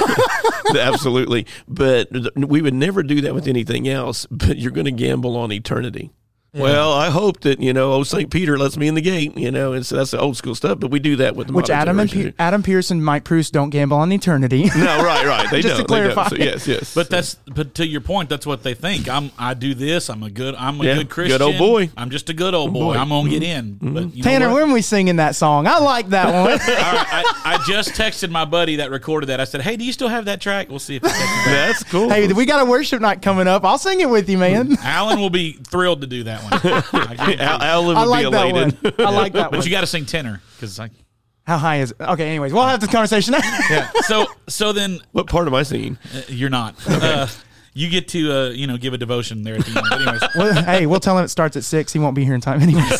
Absolutely, 0.75 1.45
but 1.67 2.07
we 2.35 2.61
would 2.61 2.73
never 2.73 3.03
do 3.03 3.21
that 3.21 3.33
with 3.35 3.47
anything 3.47 3.87
else. 3.87 4.25
But 4.31 4.57
you're 4.57 4.71
going 4.71 4.85
to 4.85 4.91
gamble 4.91 5.12
on 5.37 5.51
eternity. 5.51 6.11
Well, 6.53 6.93
I 6.93 7.09
hope 7.09 7.41
that 7.41 7.59
you 7.59 7.73
know, 7.73 7.93
oh 7.93 8.03
Saint 8.03 8.29
Peter 8.31 8.57
lets 8.57 8.77
me 8.77 8.87
in 8.87 8.95
the 8.95 9.01
gate. 9.01 9.35
You 9.37 9.49
know, 9.51 9.73
and 9.73 9.85
so 9.85 9.95
that's 9.97 10.11
the 10.11 10.19
old 10.19 10.37
school 10.37 10.53
stuff. 10.53 10.79
But 10.79 10.91
we 10.91 10.99
do 10.99 11.15
that 11.15 11.35
with 11.35 11.47
the 11.47 11.53
Which 11.53 11.69
Adam 11.69 11.99
and. 11.99 12.11
Pe- 12.11 12.33
Adam 12.37 12.61
Pierce 12.61 12.91
and 12.91 13.03
Mike 13.03 13.23
Proust 13.23 13.53
don't 13.53 13.69
gamble 13.71 13.97
on 13.97 14.11
eternity. 14.11 14.63
no, 14.75 15.03
right, 15.03 15.25
right. 15.25 15.49
They 15.49 15.61
Just 15.63 15.77
to 15.77 15.83
don't. 15.83 15.89
they 15.89 16.03
don't. 16.03 16.13
clarify. 16.13 16.27
So, 16.29 16.35
yes, 16.35 16.67
yes. 16.67 16.93
But 16.93 17.09
that's 17.09 17.35
but 17.47 17.73
to 17.75 17.87
your 17.87 18.01
point, 18.01 18.29
that's 18.29 18.45
what 18.45 18.63
they 18.63 18.73
think. 18.73 19.09
I'm 19.09 19.31
I 19.37 19.53
do 19.55 19.73
this. 19.73 20.09
I'm 20.09 20.21
a 20.21 20.29
good 20.29 20.53
I'm 20.55 20.79
a 20.79 20.85
Yeah, 20.85 20.95
good 20.95 21.09
Christian. 21.09 21.39
good 21.39 21.43
Christian. 21.43 21.61
old 21.61 21.71
boy. 21.71 21.89
I'm 21.97 22.09
just 22.11 22.29
a 22.29 22.33
good 22.33 22.53
old 22.53 22.73
boy. 22.73 22.93
boy. 22.93 22.97
I'm 22.97 23.09
gonna 23.09 23.29
get 23.29 23.41
mm-hmm. 23.41 23.87
in. 23.87 23.93
But 23.93 24.03
mm-hmm. 24.03 24.17
you 24.17 24.23
know 24.23 24.29
Tanner, 24.29 24.49
what? 24.49 24.63
when 24.63 24.71
we 24.73 24.81
singing 24.81 25.15
that 25.15 25.35
song? 25.35 25.65
I 25.65 25.79
like 25.79 26.09
that 26.09 26.25
one. 26.33 26.51
All 26.51 26.57
right, 26.57 26.59
I, 26.67 27.41
I 27.45 27.63
just 27.67 27.91
texted 27.91 28.29
my 28.29 28.45
buddy 28.45 28.75
that 28.77 28.91
recorded 28.91 29.27
that. 29.27 29.39
I 29.39 29.45
said, 29.45 29.61
"Hey, 29.61 29.75
do 29.75 29.83
you 29.83 29.91
still 29.93 30.09
have 30.09 30.25
that 30.25 30.39
track?" 30.39 30.69
We'll 30.69 30.79
see 30.79 30.97
if 30.97 31.01
he 31.01 31.09
texts 31.09 31.21
me 31.21 31.27
back. 31.45 31.45
that's 31.45 31.83
cool. 31.85 32.09
hey, 32.09 32.31
we 32.31 32.45
got 32.45 32.61
a 32.61 32.65
worship 32.65 33.01
night 33.01 33.21
coming 33.21 33.47
up. 33.47 33.63
I'll 33.65 33.77
sing 33.77 34.01
it 34.01 34.09
with 34.09 34.29
you, 34.29 34.37
man. 34.37 34.77
Alan 34.81 35.19
will 35.19 35.29
be 35.31 35.53
thrilled 35.53 36.01
to 36.01 36.07
do 36.07 36.23
that 36.23 36.42
one. 36.43 36.53
I 37.09 37.15
guarantee 37.15 37.39
Al- 37.43 37.83
you. 37.85 37.97
I 37.97 38.03
like 38.03 38.25
be 38.25 38.31
that 38.31 38.47
elated. 38.49 38.83
one. 38.97 39.07
I 39.07 39.09
like 39.11 39.33
that 39.33 39.51
but 39.51 39.65
you 39.65 39.71
got 39.71 39.81
to 39.81 39.87
sing 39.87 40.05
tenor 40.05 40.41
because 40.55 40.77
like 40.79 40.91
How 41.45 41.57
high 41.57 41.77
is 41.79 41.91
it? 41.91 41.97
Okay, 42.01 42.27
anyways, 42.29 42.53
we'll 42.53 42.63
have 42.67 42.79
this 42.79 42.89
conversation. 42.91 43.33
yeah. 43.69 43.89
So 44.01 44.25
so 44.47 44.71
then 44.73 44.99
What 45.11 45.27
part 45.27 45.47
am 45.47 45.55
I 45.55 45.63
singing? 45.63 45.97
uh, 46.15 46.21
you're 46.27 46.49
not. 46.49 46.75
Uh, 46.87 47.27
you 47.73 47.89
get 47.89 48.07
to 48.09 48.31
uh, 48.31 48.49
you 48.49 48.67
know 48.67 48.77
give 48.77 48.93
a 48.93 48.97
devotion 48.97 49.43
there 49.43 49.55
at 49.55 49.65
the 49.65 49.77
end. 49.77 49.87
But 49.89 50.01
anyways, 50.01 50.21
well, 50.35 50.63
hey, 50.63 50.85
we'll 50.85 50.99
tell 50.99 51.17
him 51.17 51.25
it 51.25 51.29
starts 51.29 51.57
at 51.57 51.63
six. 51.63 51.91
He 51.91 51.99
won't 51.99 52.15
be 52.15 52.23
here 52.23 52.35
in 52.35 52.41
time 52.41 52.61
anyways. 52.61 52.99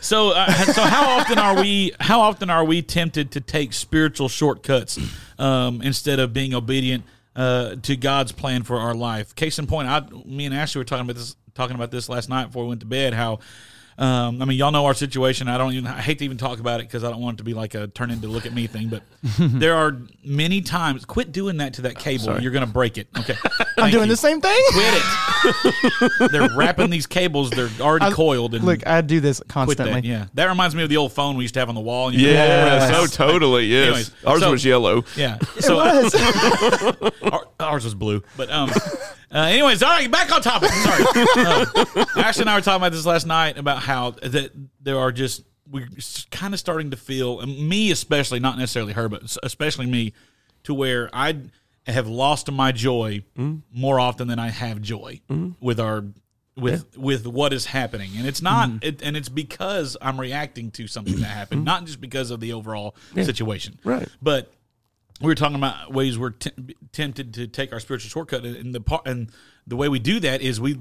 So, 0.00 0.30
uh, 0.30 0.50
so 0.50 0.82
how 0.82 1.18
often 1.20 1.38
are 1.38 1.54
we? 1.60 1.92
How 2.00 2.20
often 2.20 2.50
are 2.50 2.64
we 2.64 2.82
tempted 2.82 3.30
to 3.32 3.40
take 3.40 3.72
spiritual 3.72 4.28
shortcuts 4.28 4.98
um, 5.38 5.80
instead 5.80 6.18
of 6.18 6.32
being 6.32 6.54
obedient 6.54 7.04
uh, 7.36 7.76
to 7.82 7.96
God's 7.96 8.32
plan 8.32 8.62
for 8.62 8.78
our 8.78 8.94
life? 8.94 9.34
Case 9.34 9.58
in 9.58 9.66
point, 9.66 9.88
I, 9.88 10.02
me 10.24 10.46
and 10.46 10.54
Ashley 10.54 10.80
were 10.80 10.84
talking 10.84 11.04
about 11.04 11.16
this, 11.16 11.36
talking 11.54 11.74
about 11.74 11.90
this 11.90 12.08
last 12.08 12.28
night 12.28 12.46
before 12.46 12.64
we 12.64 12.70
went 12.70 12.80
to 12.80 12.86
bed. 12.86 13.14
How, 13.14 13.40
um, 13.98 14.40
I 14.40 14.44
mean, 14.46 14.58
y'all 14.58 14.72
know 14.72 14.86
our 14.86 14.94
situation. 14.94 15.48
I 15.48 15.58
don't 15.58 15.72
even. 15.74 15.86
I 15.86 16.00
hate 16.00 16.18
to 16.20 16.24
even 16.24 16.36
talk 16.38 16.58
about 16.60 16.80
it 16.80 16.88
because 16.88 17.04
I 17.04 17.10
don't 17.10 17.20
want 17.20 17.36
it 17.36 17.38
to 17.38 17.44
be 17.44 17.54
like 17.54 17.74
a 17.74 17.86
turn 17.88 18.10
into 18.10 18.26
look 18.28 18.46
at 18.46 18.52
me 18.54 18.66
thing. 18.66 18.88
But 18.88 19.02
there 19.38 19.74
are 19.76 19.96
many 20.24 20.60
times. 20.62 21.04
Quit 21.04 21.32
doing 21.32 21.58
that 21.58 21.74
to 21.74 21.82
that 21.82 21.98
cable. 21.98 22.40
You're 22.40 22.52
going 22.52 22.66
to 22.66 22.72
break 22.72 22.96
it. 22.98 23.08
Okay, 23.18 23.36
I'm 23.78 23.90
doing 23.90 24.04
you. 24.04 24.10
the 24.12 24.16
same 24.16 24.40
thing. 24.40 24.58
Quit 24.72 24.94
it. 24.94 26.30
they're 26.32 26.48
wrapping 26.56 26.90
these 26.90 27.06
cables. 27.06 27.50
They're 27.50 27.68
already 27.80 28.10
coiled. 28.12 28.54
And 28.54 28.64
Look, 28.64 28.86
I 28.86 29.00
do 29.02 29.20
this 29.20 29.42
constantly. 29.48 29.92
that. 29.94 30.04
Yeah, 30.04 30.26
that 30.34 30.46
reminds 30.46 30.74
me 30.74 30.82
of 30.82 30.88
the 30.88 30.96
old 30.96 31.12
phone 31.12 31.36
we 31.36 31.44
used 31.44 31.54
to 31.54 31.60
have 31.60 31.68
on 31.68 31.74
the 31.74 31.80
wall. 31.80 32.08
and 32.08 32.16
you- 32.16 32.28
Yeah, 32.28 32.88
Yes. 32.88 32.90
so 33.14 33.26
totally. 33.26 33.66
Yes, 33.66 33.86
Anyways, 33.86 34.12
ours 34.24 34.40
so- 34.40 34.50
was 34.52 34.64
yellow. 34.64 35.04
yeah. 35.16 35.38
So 35.60 35.78
our- 35.80 37.46
ours 37.60 37.84
was 37.84 37.94
blue, 37.94 38.22
but 38.36 38.50
um. 38.50 38.70
Uh, 39.34 39.38
anyways, 39.38 39.82
all 39.82 39.90
right, 39.90 40.10
back 40.10 40.30
on 40.32 40.42
topic. 40.42 40.68
Sorry. 40.70 41.04
Uh, 41.36 42.04
Ashley 42.16 42.42
and 42.42 42.50
I 42.50 42.54
were 42.56 42.60
talking 42.60 42.82
about 42.82 42.92
this 42.92 43.06
last 43.06 43.26
night 43.26 43.56
about 43.56 43.78
how 43.78 44.10
that 44.22 44.50
there 44.80 44.98
are 44.98 45.10
just 45.12 45.42
we're 45.70 45.88
kind 46.30 46.52
of 46.52 46.60
starting 46.60 46.90
to 46.90 46.96
feel, 46.98 47.40
and 47.40 47.68
me 47.68 47.90
especially, 47.90 48.40
not 48.40 48.58
necessarily 48.58 48.92
her, 48.92 49.08
but 49.08 49.36
especially 49.42 49.86
me, 49.86 50.12
to 50.64 50.74
where 50.74 51.08
I 51.14 51.38
have 51.86 52.06
lost 52.08 52.50
my 52.52 52.72
joy 52.72 53.24
more 53.72 53.98
often 53.98 54.28
than 54.28 54.38
I 54.38 54.50
have 54.50 54.82
joy 54.82 55.20
with 55.60 55.80
our 55.80 56.04
with 56.54 56.98
with 56.98 57.26
what 57.26 57.54
is 57.54 57.64
happening, 57.64 58.10
and 58.18 58.26
it's 58.26 58.42
not, 58.42 58.68
it, 58.82 59.00
and 59.02 59.16
it's 59.16 59.30
because 59.30 59.96
I'm 60.02 60.20
reacting 60.20 60.70
to 60.72 60.86
something 60.86 61.16
that 61.20 61.26
happened, 61.28 61.64
not 61.64 61.86
just 61.86 62.00
because 62.02 62.30
of 62.30 62.40
the 62.40 62.52
overall 62.52 62.94
situation, 63.24 63.78
Right. 63.82 64.06
But 64.20 64.52
we 65.20 65.26
were 65.26 65.34
talking 65.34 65.56
about 65.56 65.92
ways 65.92 66.18
we're 66.18 66.30
t- 66.30 66.50
tempted 66.92 67.34
to 67.34 67.46
take 67.46 67.72
our 67.72 67.80
spiritual 67.80 68.08
shortcut, 68.08 68.44
and 68.44 68.74
the 68.74 68.80
part 68.80 69.06
and 69.06 69.30
the 69.66 69.76
way 69.76 69.88
we 69.88 69.98
do 69.98 70.20
that 70.20 70.40
is 70.42 70.60
we 70.60 70.78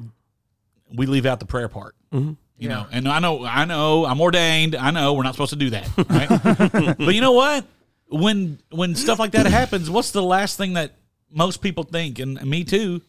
we 0.93 1.05
leave 1.05 1.25
out 1.25 1.39
the 1.39 1.45
prayer 1.45 1.67
part. 1.67 1.95
Mm-hmm. 2.13 2.33
You 2.57 2.69
know, 2.69 2.85
and 2.91 3.07
I 3.07 3.17
know, 3.17 3.43
I 3.43 3.65
know, 3.65 4.05
I'm 4.05 4.21
ordained. 4.21 4.75
I 4.75 4.91
know 4.91 5.13
we're 5.13 5.23
not 5.23 5.33
supposed 5.33 5.49
to 5.49 5.55
do 5.55 5.71
that, 5.71 5.89
right? 6.07 6.95
but 6.99 7.15
you 7.15 7.21
know 7.21 7.31
what? 7.31 7.65
When 8.09 8.59
when 8.69 8.93
stuff 8.93 9.17
like 9.17 9.31
that 9.31 9.47
happens, 9.47 9.89
what's 9.89 10.11
the 10.11 10.21
last 10.21 10.57
thing 10.57 10.73
that 10.73 10.93
most 11.31 11.61
people 11.61 11.83
think? 11.83 12.19
And 12.19 12.39
me 12.45 12.63
too. 12.63 13.01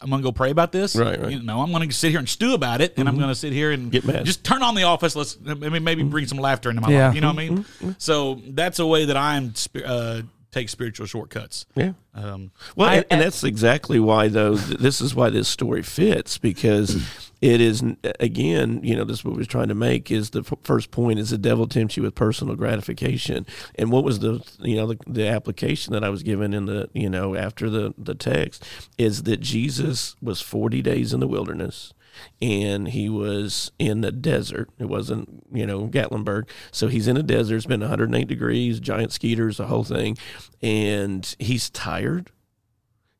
I, 0.00 0.04
I'm 0.04 0.10
gonna 0.10 0.22
go 0.22 0.32
pray 0.32 0.50
about 0.50 0.72
this. 0.72 0.96
Right, 0.96 1.08
right. 1.10 1.18
Mm-hmm. 1.20 1.30
You 1.30 1.42
know, 1.42 1.60
I'm 1.60 1.72
gonna 1.72 1.90
sit 1.92 2.10
here 2.10 2.18
and 2.18 2.28
stew 2.28 2.54
about 2.54 2.80
it, 2.80 2.94
and 2.96 3.08
I'm 3.08 3.18
gonna 3.18 3.34
sit 3.34 3.52
here 3.52 3.70
and 3.70 3.90
Get 3.92 4.04
mad. 4.04 4.24
just 4.24 4.44
turn 4.44 4.62
on 4.62 4.74
the 4.74 4.84
office. 4.84 5.14
Let's 5.16 5.38
maybe 5.40 5.78
maybe 5.78 6.02
bring 6.02 6.26
some 6.26 6.38
laughter 6.38 6.70
into 6.70 6.82
my 6.82 6.90
Yeah. 6.90 7.06
life. 7.08 7.14
You 7.14 7.20
know 7.20 7.28
what 7.28 7.38
I 7.42 7.48
mean? 7.48 7.58
Mm-hmm. 7.58 7.90
So 7.98 8.40
that's 8.48 8.78
a 8.78 8.86
way 8.86 9.04
that 9.06 9.16
I'm 9.16 9.52
uh, 9.84 10.22
take 10.52 10.68
spiritual 10.68 11.06
shortcuts. 11.06 11.66
Yeah. 11.76 11.92
Um, 12.14 12.50
Well, 12.74 12.88
I- 12.88 12.94
and, 12.96 13.06
and 13.10 13.20
that's 13.20 13.44
exactly 13.44 14.00
why, 14.00 14.28
though, 14.28 14.54
this 14.56 15.00
is 15.00 15.14
why 15.14 15.30
this 15.30 15.48
story 15.48 15.82
fits 15.82 16.38
because 16.38 16.96
it 17.40 17.60
is, 17.60 17.82
again, 18.18 18.80
you 18.82 18.94
know, 18.94 19.04
this 19.04 19.18
is 19.18 19.24
what 19.24 19.36
we're 19.36 19.44
trying 19.44 19.68
to 19.68 19.74
make 19.74 20.10
is 20.10 20.30
the 20.30 20.40
f- 20.40 20.58
first 20.62 20.90
point 20.90 21.18
is 21.18 21.30
the 21.30 21.38
devil 21.38 21.66
tempts 21.66 21.96
you 21.96 22.02
with 22.02 22.14
personal 22.14 22.54
gratification. 22.54 23.46
And 23.76 23.90
what 23.90 24.04
was 24.04 24.18
the, 24.18 24.44
you 24.58 24.76
know, 24.76 24.88
the, 24.88 24.98
the 25.06 25.28
application 25.28 25.92
that 25.94 26.04
I 26.04 26.10
was 26.10 26.22
given 26.22 26.52
in 26.52 26.66
the, 26.66 26.90
you 26.92 27.08
know, 27.08 27.34
after 27.34 27.70
the, 27.70 27.94
the 27.96 28.14
text 28.14 28.64
is 28.98 29.22
that 29.22 29.40
Jesus 29.40 30.16
was 30.20 30.40
40 30.40 30.82
days 30.82 31.14
in 31.14 31.20
the 31.20 31.28
wilderness 31.28 31.94
and 32.42 32.88
he 32.88 33.08
was 33.08 33.72
in 33.78 34.00
the 34.00 34.12
desert. 34.12 34.68
It 34.78 34.86
wasn't, 34.86 35.44
you 35.52 35.66
know, 35.66 35.88
Gatlinburg. 35.88 36.48
So 36.72 36.88
he's 36.88 37.08
in 37.08 37.16
a 37.16 37.22
desert. 37.22 37.56
It's 37.56 37.66
been 37.66 37.80
108 37.80 38.26
degrees, 38.26 38.80
giant 38.80 39.12
skeeters, 39.12 39.56
the 39.56 39.66
whole 39.66 39.84
thing. 39.84 40.16
And 40.62 41.34
he's 41.38 41.70
tired. 41.70 42.30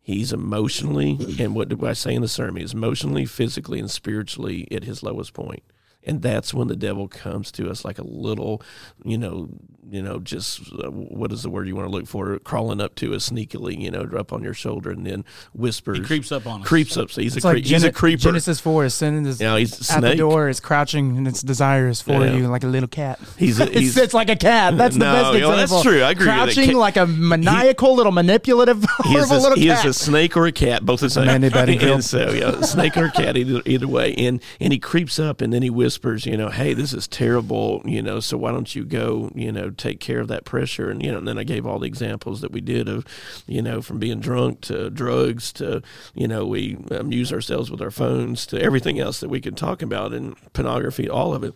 He's 0.03 0.33
emotionally, 0.33 1.19
and 1.39 1.55
what 1.55 1.69
did 1.69 1.85
I 1.85 1.93
say 1.93 2.15
in 2.15 2.23
the 2.23 2.29
sermon? 2.29 2.63
He's 2.63 2.73
emotionally, 2.73 3.27
physically, 3.27 3.79
and 3.79 3.91
spiritually 3.91 4.67
at 4.71 4.85
his 4.85 5.03
lowest 5.03 5.35
point. 5.35 5.63
And 6.03 6.23
that's 6.23 6.55
when 6.55 6.69
the 6.69 6.77
devil 6.77 7.07
comes 7.09 7.53
to 7.53 7.71
us 7.71 7.85
like 7.85 7.99
a 7.99 8.07
little, 8.07 8.63
you 9.05 9.19
know, 9.19 9.51
you 9.91 10.03
know, 10.03 10.19
just 10.21 10.61
uh, 10.73 10.91
what 10.91 11.33
is 11.33 11.43
the 11.43 11.51
word 11.51 11.67
you 11.69 11.77
want 11.77 11.89
to 11.89 11.93
look 11.93 12.07
for? 12.07 12.39
Crawling 12.41 12.81
up 12.81 12.95
to 12.97 13.15
us 13.15 13.29
sneakily, 13.31 13.79
you 13.79 13.91
know, 13.91 14.03
up 14.17 14.33
on 14.33 14.43
your 14.43 14.55
shoulder, 14.55 14.91
and 14.91 15.07
then 15.07 15.25
whispers. 15.53 15.99
He 15.99 16.05
creeps 16.05 16.31
up 16.33 16.47
on 16.47 16.63
us. 16.63 16.67
Creeps 16.69 16.97
up. 16.97 17.11
So 17.11 17.21
he's 17.21 17.37
It's 17.37 17.45
a 17.45 17.49
cre- 17.49 17.55
like 17.57 17.65
he's 17.65 17.83
a 17.83 17.87
Gen- 17.87 17.93
creeper. 17.95 18.21
Genesis 18.23 18.61
4 18.61 18.85
is 18.87 18.95
sin 18.95 19.27
is 19.27 19.41
Yeah, 19.41 19.57
he's 19.59 19.91
a 19.91 19.95
at 19.95 20.01
the 20.03 20.15
door, 20.17 20.49
is 20.49 20.61
crouching, 20.61 21.17
and 21.17 21.27
its 21.29 21.43
desire 21.43 21.89
is 21.89 22.01
for 22.01 22.13
Yeah. 22.25 22.35
you 22.37 22.49
like 22.49 22.65
a 22.65 22.69
little 22.69 22.89
cat. 22.89 23.19
He's 23.39 23.59
a, 23.61 23.65
It 23.71 23.75
he's 23.81 23.95
sits 23.95 24.15
like 24.15 24.29
a 24.31 24.37
cat. 24.37 24.77
That's 24.77 24.95
the 24.97 25.01
No, 25.05 25.13
best 25.13 25.33
yeah, 25.33 25.39
example. 25.51 25.57
that's 25.77 25.83
true. 25.83 26.03
I 26.03 26.11
agree. 26.13 26.27
Crouching 26.27 26.71
Ca- 26.73 26.79
like 26.79 26.97
a 26.97 27.07
maniacal 27.07 27.95
little 27.95 28.13
manipulative 28.13 28.85
horrible 28.89 29.37
a, 29.37 29.39
little 29.41 29.57
he 29.59 29.67
cat. 29.67 29.85
is 29.85 29.97
a 29.97 29.99
snake 29.99 30.37
or 30.37 30.47
a 30.47 30.53
cat, 30.53 30.85
both 30.85 31.01
the 31.01 31.11
same. 31.11 31.29
Anybody 31.29 31.51
Bedingfield. 31.79 31.93
And 31.95 32.05
so, 32.05 32.31
yeah, 32.31 32.59
a 32.59 32.65
snake 32.65 32.97
or 32.97 33.07
a 33.07 33.11
cat, 33.13 33.37
either, 33.37 33.61
either 33.67 33.89
way. 33.89 34.15
And 34.15 34.43
and 34.61 34.73
he 34.73 34.79
creeps 34.79 35.19
up 35.19 35.41
and 35.41 35.53
then 35.53 35.63
he 35.63 35.71
whispers, 35.71 36.27
you 36.27 36.37
know, 36.37 36.49
hey, 36.49 36.75
this 36.75 36.93
is 36.93 37.07
terrible, 37.09 37.83
you 37.85 38.03
know, 38.03 38.21
so 38.21 38.37
why 38.37 38.51
don't 38.53 38.75
you 38.75 38.85
go, 38.85 39.31
you 39.35 39.53
know, 39.53 39.71
take 39.81 40.01
care 40.01 40.21
of 40.21 40.29
that 40.29 40.45
pressure? 40.45 40.91
And, 40.91 41.03
you 41.03 41.11
know, 41.11 41.19
and 41.19 41.27
then 41.27 41.39
I 41.39 41.45
gave 41.45 41.67
all 41.67 41.79
the 41.79 41.87
examples 41.87 42.41
that 42.41 42.53
we 42.53 42.61
did 42.61 42.89
of, 42.89 43.05
you 43.47 43.63
know, 43.63 43.83
from 43.83 43.99
being 43.99 44.21
drunk 44.21 44.61
to 44.63 44.91
drugs 44.91 45.53
to, 45.55 45.83
you 46.15 46.29
know, 46.29 46.47
we 46.47 46.77
amuse 46.91 47.33
ourselves 47.33 47.71
with 47.71 47.83
our 47.83 47.91
phones 47.91 48.47
to 48.47 48.61
everything 48.61 49.01
else 49.01 49.21
that 49.21 49.31
we 49.31 49.41
could 49.41 49.57
talk 49.57 49.83
about 49.83 50.13
and 50.13 50.37
pornography, 50.53 51.09
all 51.09 51.35
of 51.35 51.43
it 51.43 51.55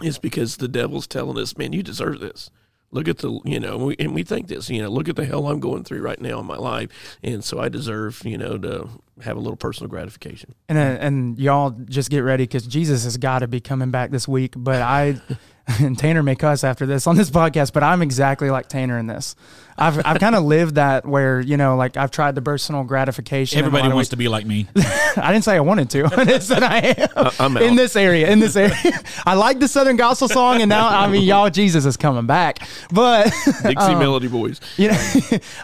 is 0.00 0.18
because 0.18 0.56
the 0.56 0.68
devil's 0.68 1.06
telling 1.06 1.38
us, 1.38 1.56
man, 1.56 1.72
you 1.72 1.82
deserve 1.82 2.20
this. 2.20 2.50
Look 2.94 3.08
at 3.08 3.18
the, 3.18 3.40
you 3.46 3.58
know, 3.58 3.78
we, 3.78 3.96
and 3.98 4.14
we 4.14 4.22
think 4.22 4.48
this, 4.48 4.68
you 4.68 4.82
know, 4.82 4.90
look 4.90 5.08
at 5.08 5.16
the 5.16 5.24
hell 5.24 5.48
I'm 5.48 5.60
going 5.60 5.82
through 5.82 6.02
right 6.02 6.20
now 6.20 6.40
in 6.40 6.46
my 6.46 6.58
life, 6.58 6.90
and 7.22 7.42
so 7.42 7.58
I 7.58 7.70
deserve, 7.70 8.20
you 8.22 8.36
know, 8.36 8.58
to 8.58 8.88
have 9.22 9.38
a 9.38 9.40
little 9.40 9.56
personal 9.56 9.88
gratification. 9.88 10.54
And 10.68 10.76
uh, 10.76 11.00
and 11.00 11.38
y'all 11.38 11.70
just 11.70 12.10
get 12.10 12.20
ready 12.20 12.44
because 12.44 12.66
Jesus 12.66 13.04
has 13.04 13.16
got 13.16 13.38
to 13.38 13.48
be 13.48 13.60
coming 13.60 13.90
back 13.90 14.10
this 14.10 14.28
week. 14.28 14.52
But 14.54 14.82
I 14.82 15.18
and 15.66 15.98
Tanner 15.98 16.22
may 16.22 16.34
cuss 16.34 16.64
after 16.64 16.86
this 16.86 17.06
on 17.06 17.16
this 17.16 17.30
podcast, 17.30 17.72
but 17.72 17.82
I'm 17.82 18.02
exactly 18.02 18.50
like 18.50 18.68
Tanner 18.68 18.98
in 18.98 19.06
this. 19.06 19.34
I've 19.78 20.04
I've 20.04 20.20
kind 20.20 20.34
of 20.34 20.44
lived 20.44 20.74
that 20.76 21.06
where 21.06 21.40
you 21.40 21.56
know 21.56 21.76
like 21.76 21.96
I've 21.96 22.10
tried 22.10 22.34
the 22.34 22.42
personal 22.42 22.84
gratification. 22.84 23.58
Everybody 23.58 23.92
wants 23.92 24.10
to 24.10 24.16
be 24.16 24.28
like 24.28 24.46
me. 24.46 24.68
I 24.76 25.32
didn't 25.32 25.44
say 25.44 25.56
I 25.56 25.60
wanted 25.60 25.90
to. 25.90 26.04
I 26.16 26.24
just 26.24 26.48
said 26.48 26.62
I 26.62 26.78
am 26.78 27.08
uh, 27.16 27.30
I'm 27.38 27.56
out. 27.56 27.62
in 27.62 27.76
this 27.76 27.96
area. 27.96 28.30
In 28.30 28.38
this 28.38 28.56
area, 28.56 28.74
I 29.26 29.34
like 29.34 29.58
the 29.58 29.68
Southern 29.68 29.96
Gospel 29.96 30.28
song, 30.28 30.60
and 30.60 30.68
now 30.68 30.88
I 30.88 31.08
mean 31.08 31.22
y'all, 31.22 31.50
Jesus 31.50 31.84
is 31.84 31.96
coming 31.96 32.26
back. 32.26 32.66
But 32.92 33.24
Dixie 33.62 33.76
um, 33.76 33.98
Melody 33.98 34.28
Boys. 34.28 34.60
you 34.76 34.88
know, 34.88 35.12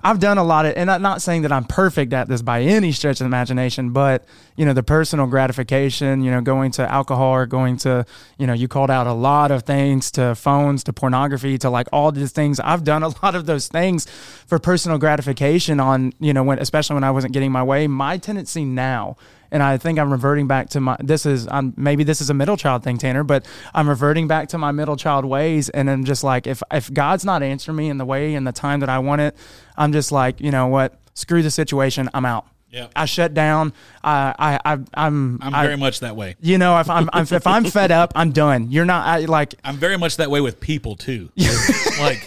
I've 0.02 0.18
done 0.18 0.38
a 0.38 0.44
lot 0.44 0.66
of, 0.66 0.74
and 0.76 0.90
I'm 0.90 1.02
not 1.02 1.22
saying 1.22 1.42
that 1.42 1.52
I'm 1.52 1.64
perfect 1.64 2.12
at 2.12 2.28
this 2.28 2.42
by 2.42 2.62
any 2.62 2.92
stretch 2.92 3.20
of 3.20 3.24
the 3.24 3.26
imagination, 3.26 3.90
but 3.90 4.24
you 4.58 4.64
know, 4.64 4.72
the 4.72 4.82
personal 4.82 5.28
gratification, 5.28 6.20
you 6.20 6.32
know, 6.32 6.40
going 6.40 6.72
to 6.72 6.90
alcohol 6.90 7.30
or 7.30 7.46
going 7.46 7.76
to, 7.76 8.04
you 8.38 8.46
know, 8.46 8.52
you 8.52 8.66
called 8.66 8.90
out 8.90 9.06
a 9.06 9.12
lot 9.12 9.52
of 9.52 9.62
things 9.62 10.10
to 10.10 10.34
phones, 10.34 10.82
to 10.82 10.92
pornography, 10.92 11.56
to 11.58 11.70
like 11.70 11.86
all 11.92 12.10
these 12.10 12.32
things. 12.32 12.58
I've 12.58 12.82
done 12.82 13.04
a 13.04 13.08
lot 13.22 13.36
of 13.36 13.46
those 13.46 13.68
things 13.68 13.97
for 14.06 14.58
personal 14.58 14.98
gratification 14.98 15.80
on, 15.80 16.12
you 16.20 16.32
know, 16.32 16.42
when, 16.42 16.58
especially 16.58 16.94
when 16.94 17.04
I 17.04 17.10
wasn't 17.10 17.32
getting 17.32 17.52
my 17.52 17.62
way. 17.62 17.86
My 17.86 18.18
tendency 18.18 18.64
now, 18.64 19.16
and 19.50 19.62
I 19.62 19.78
think 19.78 19.98
I'm 19.98 20.10
reverting 20.10 20.46
back 20.46 20.68
to 20.70 20.80
my. 20.80 20.96
This 21.00 21.24
is 21.24 21.48
I'm, 21.50 21.72
maybe 21.76 22.04
this 22.04 22.20
is 22.20 22.30
a 22.30 22.34
middle 22.34 22.56
child 22.56 22.84
thing, 22.84 22.98
Tanner, 22.98 23.24
but 23.24 23.46
I'm 23.74 23.88
reverting 23.88 24.28
back 24.28 24.48
to 24.50 24.58
my 24.58 24.72
middle 24.72 24.96
child 24.96 25.24
ways, 25.24 25.68
and 25.70 25.88
I'm 25.90 26.04
just 26.04 26.22
like, 26.22 26.46
if 26.46 26.62
if 26.70 26.92
God's 26.92 27.24
not 27.24 27.42
answering 27.42 27.76
me 27.76 27.88
in 27.88 27.98
the 27.98 28.04
way 28.04 28.34
and 28.34 28.46
the 28.46 28.52
time 28.52 28.80
that 28.80 28.88
I 28.88 28.98
want 28.98 29.22
it, 29.22 29.36
I'm 29.76 29.92
just 29.92 30.12
like, 30.12 30.40
you 30.40 30.50
know 30.50 30.66
what? 30.66 30.98
Screw 31.14 31.42
the 31.42 31.50
situation. 31.50 32.10
I'm 32.12 32.24
out. 32.24 32.46
Yeah. 32.70 32.88
I 32.94 33.06
shut 33.06 33.32
down. 33.32 33.72
I, 34.04 34.34
I, 34.38 34.72
I 34.74 34.78
I'm, 34.94 35.38
I'm 35.40 35.54
I- 35.54 35.64
very 35.64 35.78
much 35.78 36.00
that 36.00 36.16
way. 36.16 36.36
You 36.40 36.58
know, 36.58 36.78
if 36.78 36.90
I'm, 36.90 37.08
I'm 37.12 37.22
if 37.22 37.46
I'm 37.46 37.64
fed 37.64 37.90
up, 37.90 38.12
I'm 38.14 38.32
done. 38.32 38.70
You're 38.70 38.84
not 38.84 39.06
I, 39.06 39.18
like 39.20 39.54
I'm 39.64 39.76
very 39.76 39.96
much 39.96 40.18
that 40.18 40.30
way 40.30 40.42
with 40.42 40.60
people 40.60 40.94
too. 40.94 41.30
like, 41.98 42.22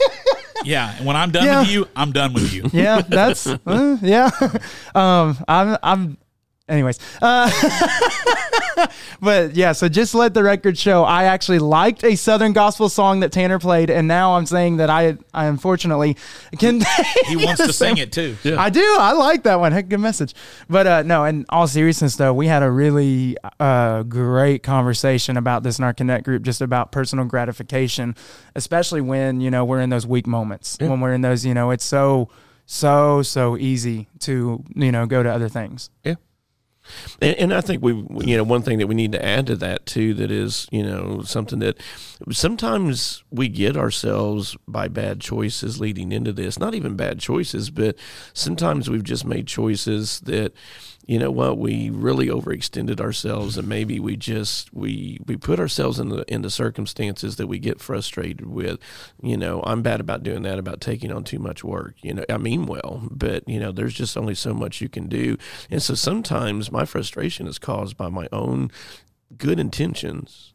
yeah, 0.64 0.96
and 0.98 1.06
when 1.06 1.16
I'm 1.16 1.32
done 1.32 1.46
Yeah. 1.46 1.60
with 1.62 1.70
you, 1.72 1.88
I'm 1.96 2.12
done 2.12 2.34
with 2.34 2.54
you. 2.54 2.70
yeah, 2.74 3.02
that's 3.02 3.48
uh, 3.48 3.98
yeah. 4.02 4.30
Um, 4.96 5.38
I'm 5.48 5.78
I'm. 5.84 6.18
Anyways, 6.72 7.00
uh, 7.22 7.52
but 9.22 9.56
yeah. 9.58 9.74
So 9.74 9.90
just 9.90 10.16
let 10.16 10.34
the 10.34 10.42
record 10.42 10.78
show. 10.78 11.04
I 11.04 11.26
actually 11.26 11.60
liked 11.60 12.02
a 12.06 12.16
Southern 12.16 12.54
gospel 12.54 12.88
song 12.88 13.20
that 13.20 13.34
Tanner 13.34 13.60
played, 13.60 13.90
and 13.90 14.08
now 14.08 14.38
I'm 14.38 14.46
saying 14.46 14.78
that 14.78 14.90
I 14.90 15.18
I 15.34 15.48
unfortunately 15.48 16.16
can. 16.58 16.80
He 17.28 17.36
wants 17.46 17.66
to 17.66 17.74
sing 17.74 17.98
it 17.98 18.14
too. 18.14 18.38
I 18.46 18.70
do. 18.70 18.96
I 18.98 19.12
like 19.12 19.44
that 19.44 19.60
one. 19.60 19.74
Heck, 19.74 19.90
good 19.90 20.00
message. 20.00 20.34
But 20.70 20.88
uh, 20.88 21.04
no, 21.04 21.26
in 21.26 21.46
all 21.50 21.68
seriousness, 21.68 22.16
though, 22.16 22.34
we 22.34 22.48
had 22.48 22.64
a 22.64 22.72
really 22.72 23.36
uh, 23.60 24.04
great 24.04 24.64
conversation 24.64 25.36
about 25.36 25.64
this 25.64 25.78
in 25.78 25.84
our 25.84 25.94
Connect 25.94 26.24
group, 26.24 26.44
just 26.44 26.62
about 26.62 26.94
personal 26.94 27.26
gratification, 27.26 28.16
especially 28.56 29.02
when 29.02 29.42
you 29.42 29.52
know 29.52 29.66
we're 29.66 29.82
in 29.82 29.90
those 29.90 30.08
weak 30.08 30.26
moments. 30.26 30.78
When 30.80 31.02
we're 31.02 31.14
in 31.14 31.20
those, 31.20 31.46
you 31.46 31.54
know, 31.54 31.72
it's 31.72 31.84
so 31.84 32.30
so 32.66 33.22
so 33.22 33.58
easy 33.58 34.08
to 34.20 34.64
you 34.74 34.92
know 34.94 35.06
go 35.06 35.22
to 35.22 35.30
other 35.30 35.50
things. 35.50 35.90
Yeah. 36.06 36.16
And, 37.22 37.36
and 37.38 37.54
I 37.54 37.62
think 37.62 37.82
we, 37.84 37.94
you 38.26 38.38
know, 38.38 38.44
one 38.44 38.62
thing 38.62 38.80
that 38.80 38.88
we 38.88 38.96
need 38.96 39.12
to 39.14 39.24
add 39.24 39.48
to 39.48 39.56
that 39.58 39.86
too, 39.86 40.14
that 40.16 40.32
is, 40.32 40.68
you 40.72 40.84
know, 40.84 41.22
something 41.24 41.60
that 41.60 41.78
sometimes 42.32 43.24
we 43.32 43.48
get 43.48 43.78
ourselves 43.78 44.58
by 44.68 44.88
bad 44.88 45.20
choices 45.22 45.80
leading 45.80 46.12
into 46.12 46.34
this. 46.34 46.60
Not 46.60 46.76
even 46.76 46.96
bad 46.96 47.20
choices, 47.20 47.70
but 47.70 47.96
sometimes 48.34 48.90
we've 48.90 49.04
just 49.04 49.26
made 49.26 49.48
choices 49.48 50.20
that, 50.22 50.54
you 51.12 51.20
know 51.20 51.30
what, 51.30 51.58
we 51.58 51.90
really 51.90 52.28
overextended 52.28 53.02
ourselves, 53.02 53.58
and 53.58 53.68
maybe 53.68 54.00
we 54.00 54.16
just 54.16 54.74
we 54.74 55.20
we 55.26 55.36
put 55.36 55.60
ourselves 55.60 56.00
in 56.00 56.08
the 56.08 56.24
into 56.34 56.50
circumstances 56.50 57.36
that 57.36 57.48
we 57.48 57.60
get 57.60 57.82
frustrated 57.82 58.46
with. 58.46 58.80
You 59.22 59.36
know, 59.36 59.62
I'm 59.66 59.82
bad 59.82 60.00
about 60.00 60.24
doing 60.24 60.44
that, 60.44 60.58
about 60.58 60.80
taking 60.80 61.12
on 61.12 61.26
too 61.26 61.40
much 61.40 61.66
work. 61.66 61.96
You 62.02 62.14
know, 62.14 62.26
I 62.30 62.38
mean 62.38 62.66
well, 62.66 63.10
but 63.12 63.46
you 63.46 63.60
know, 63.60 63.74
there's 63.74 63.94
just 63.94 64.16
only 64.16 64.36
so 64.36 64.54
much 64.54 64.80
you 64.80 64.88
can 64.88 65.10
do, 65.10 65.36
and 65.70 65.84
so 65.84 65.96
sometimes 65.96 66.72
my 66.72 66.86
frustration 66.86 67.46
is 67.46 67.60
caused 67.60 67.98
by 67.98 68.08
my 68.08 68.30
own 68.32 68.72
good 69.38 69.60
intentions 69.60 70.54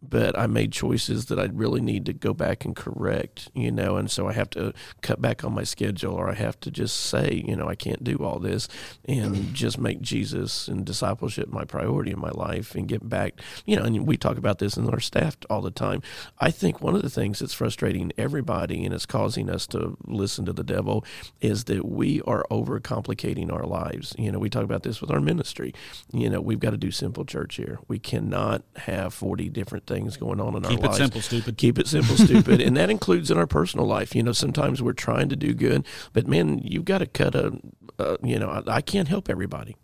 but 0.00 0.38
I 0.38 0.46
made 0.46 0.72
choices 0.72 1.26
that 1.26 1.38
I 1.38 1.44
really 1.52 1.80
need 1.80 2.06
to 2.06 2.12
go 2.12 2.32
back 2.32 2.64
and 2.64 2.74
correct, 2.74 3.50
you 3.54 3.72
know, 3.72 3.96
and 3.96 4.10
so 4.10 4.28
I 4.28 4.32
have 4.32 4.50
to 4.50 4.72
cut 5.02 5.20
back 5.20 5.44
on 5.44 5.52
my 5.52 5.64
schedule 5.64 6.14
or 6.14 6.30
I 6.30 6.34
have 6.34 6.58
to 6.60 6.70
just 6.70 6.96
say, 6.96 7.42
you 7.46 7.56
know, 7.56 7.68
I 7.68 7.74
can't 7.74 8.04
do 8.04 8.18
all 8.18 8.38
this 8.38 8.68
and 9.06 9.52
just 9.54 9.78
make 9.78 10.00
Jesus 10.00 10.68
and 10.68 10.84
discipleship 10.84 11.48
my 11.48 11.64
priority 11.64 12.12
in 12.12 12.20
my 12.20 12.30
life 12.30 12.74
and 12.74 12.86
get 12.86 13.08
back, 13.08 13.40
you 13.64 13.76
know, 13.76 13.82
and 13.82 14.06
we 14.06 14.16
talk 14.16 14.38
about 14.38 14.58
this 14.58 14.76
in 14.76 14.88
our 14.88 15.00
staff 15.00 15.36
all 15.50 15.62
the 15.62 15.70
time. 15.70 16.02
I 16.38 16.50
think 16.50 16.80
one 16.80 16.94
of 16.94 17.02
the 17.02 17.10
things 17.10 17.40
that's 17.40 17.54
frustrating 17.54 18.12
everybody 18.16 18.84
and 18.84 18.94
is 18.94 19.06
causing 19.06 19.50
us 19.50 19.66
to 19.68 19.96
listen 20.06 20.44
to 20.44 20.52
the 20.52 20.64
devil 20.64 21.04
is 21.40 21.64
that 21.64 21.84
we 21.84 22.22
are 22.22 22.46
overcomplicating 22.50 23.52
our 23.52 23.64
lives. 23.64 24.14
You 24.16 24.30
know, 24.30 24.38
we 24.38 24.48
talk 24.48 24.64
about 24.64 24.84
this 24.84 25.00
with 25.00 25.10
our 25.10 25.20
ministry. 25.20 25.74
You 26.12 26.30
know, 26.30 26.40
we've 26.40 26.60
got 26.60 26.70
to 26.70 26.76
do 26.76 26.92
simple 26.92 27.24
church 27.24 27.56
here. 27.56 27.80
We 27.88 27.98
cannot 27.98 28.62
have 28.76 29.12
40 29.12 29.48
different 29.50 29.87
things 29.88 30.16
going 30.16 30.40
on 30.40 30.54
in 30.54 30.64
our 30.64 30.70
Keep 30.70 30.80
it 30.80 30.86
lives. 30.86 30.96
simple, 30.98 31.20
stupid. 31.20 31.56
Keep 31.56 31.78
it 31.78 31.88
simple, 31.88 32.16
stupid. 32.26 32.60
and 32.60 32.76
that 32.76 32.90
includes 32.90 33.30
in 33.30 33.38
our 33.38 33.46
personal 33.46 33.86
life. 33.86 34.14
You 34.14 34.22
know, 34.22 34.32
sometimes 34.32 34.82
we're 34.82 34.92
trying 34.92 35.28
to 35.30 35.36
do 35.36 35.54
good, 35.54 35.86
but 36.12 36.26
man, 36.28 36.58
you've 36.58 36.84
got 36.84 36.98
to 36.98 37.06
cut 37.06 37.34
a, 37.34 37.58
uh, 37.98 38.16
you 38.22 38.38
know, 38.38 38.48
I, 38.50 38.76
I 38.76 38.80
can't 38.80 39.08
help 39.08 39.28
everybody. 39.28 39.76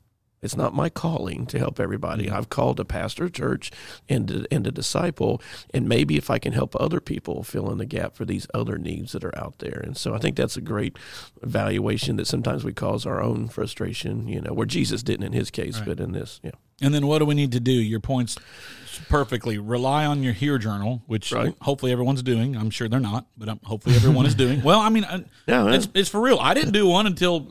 It's 0.45 0.57
not 0.59 0.75
my 0.75 0.90
calling 0.90 1.47
to 1.47 1.59
help 1.59 1.81
everybody. 1.81 2.31
I've 2.31 2.51
called 2.51 2.77
to 2.77 2.85
pastor 2.85 3.25
a 3.25 3.31
church 3.31 3.71
and 4.11 4.29
to, 4.29 4.47
and 4.51 4.62
to 4.64 4.71
disciple, 4.71 5.40
and 5.73 5.88
maybe 5.88 6.19
if 6.19 6.29
I 6.29 6.38
can 6.38 6.53
help 6.53 6.77
other 6.79 7.01
people 7.01 7.43
fill 7.43 7.73
in 7.73 7.79
the 7.79 7.87
gap 7.87 8.14
for 8.14 8.27
these 8.27 8.47
other 8.53 8.77
needs 8.77 9.12
that 9.12 9.25
are 9.25 9.37
out 9.38 9.61
there. 9.61 9.81
And 9.83 9.97
so 9.97 10.14
I 10.14 10.19
think 10.19 10.37
that's 10.37 10.59
a 10.59 10.61
great 10.61 10.99
evaluation 11.43 12.17
that 12.17 12.27
sometimes 12.27 12.62
we 12.62 12.75
cause 12.75 13.07
our 13.07 13.23
own 13.23 13.49
frustration. 13.49 14.29
You 14.29 14.43
know, 14.43 14.53
where 14.53 14.67
Jesus 14.67 15.03
didn't 15.03 15.25
in 15.25 15.33
his 15.33 15.51
case, 15.51 15.81
but 15.81 15.99
in 15.99 16.12
this, 16.12 16.40
yeah. 16.43 16.51
And 16.83 16.93
then 16.93 17.07
what 17.07 17.21
do 17.21 17.25
we 17.25 17.35
need 17.35 17.53
to 17.53 17.61
do? 17.61 17.73
Your 17.73 18.01
points 18.01 18.37
perfectly. 19.09 19.59
Rely 19.59 20.07
on 20.07 20.22
your 20.22 20.33
Hear 20.33 20.59
Journal, 20.59 21.02
which 21.07 21.33
Right. 21.33 21.54
hopefully 21.62 21.92
everyone's 21.92 22.22
doing. 22.22 22.57
I'm 22.57 22.70
sure 22.70 22.88
they're 22.88 23.00
not, 23.00 23.26
but 23.37 23.48
um, 23.48 23.61
hopefully 23.64 23.96
everyone 23.96 24.26
is 24.26 24.35
doing. 24.35 24.62
Well, 24.62 24.80
I 24.80 24.88
mean, 24.88 25.04
uh, 25.04 25.20
yeah. 25.46 25.72
it's 25.72 25.88
it's 25.94 26.09
for 26.09 26.20
real. 26.20 26.38
I 26.40 26.54
didn't 26.54 26.72
do 26.72 26.87
one 26.87 27.07
until 27.07 27.48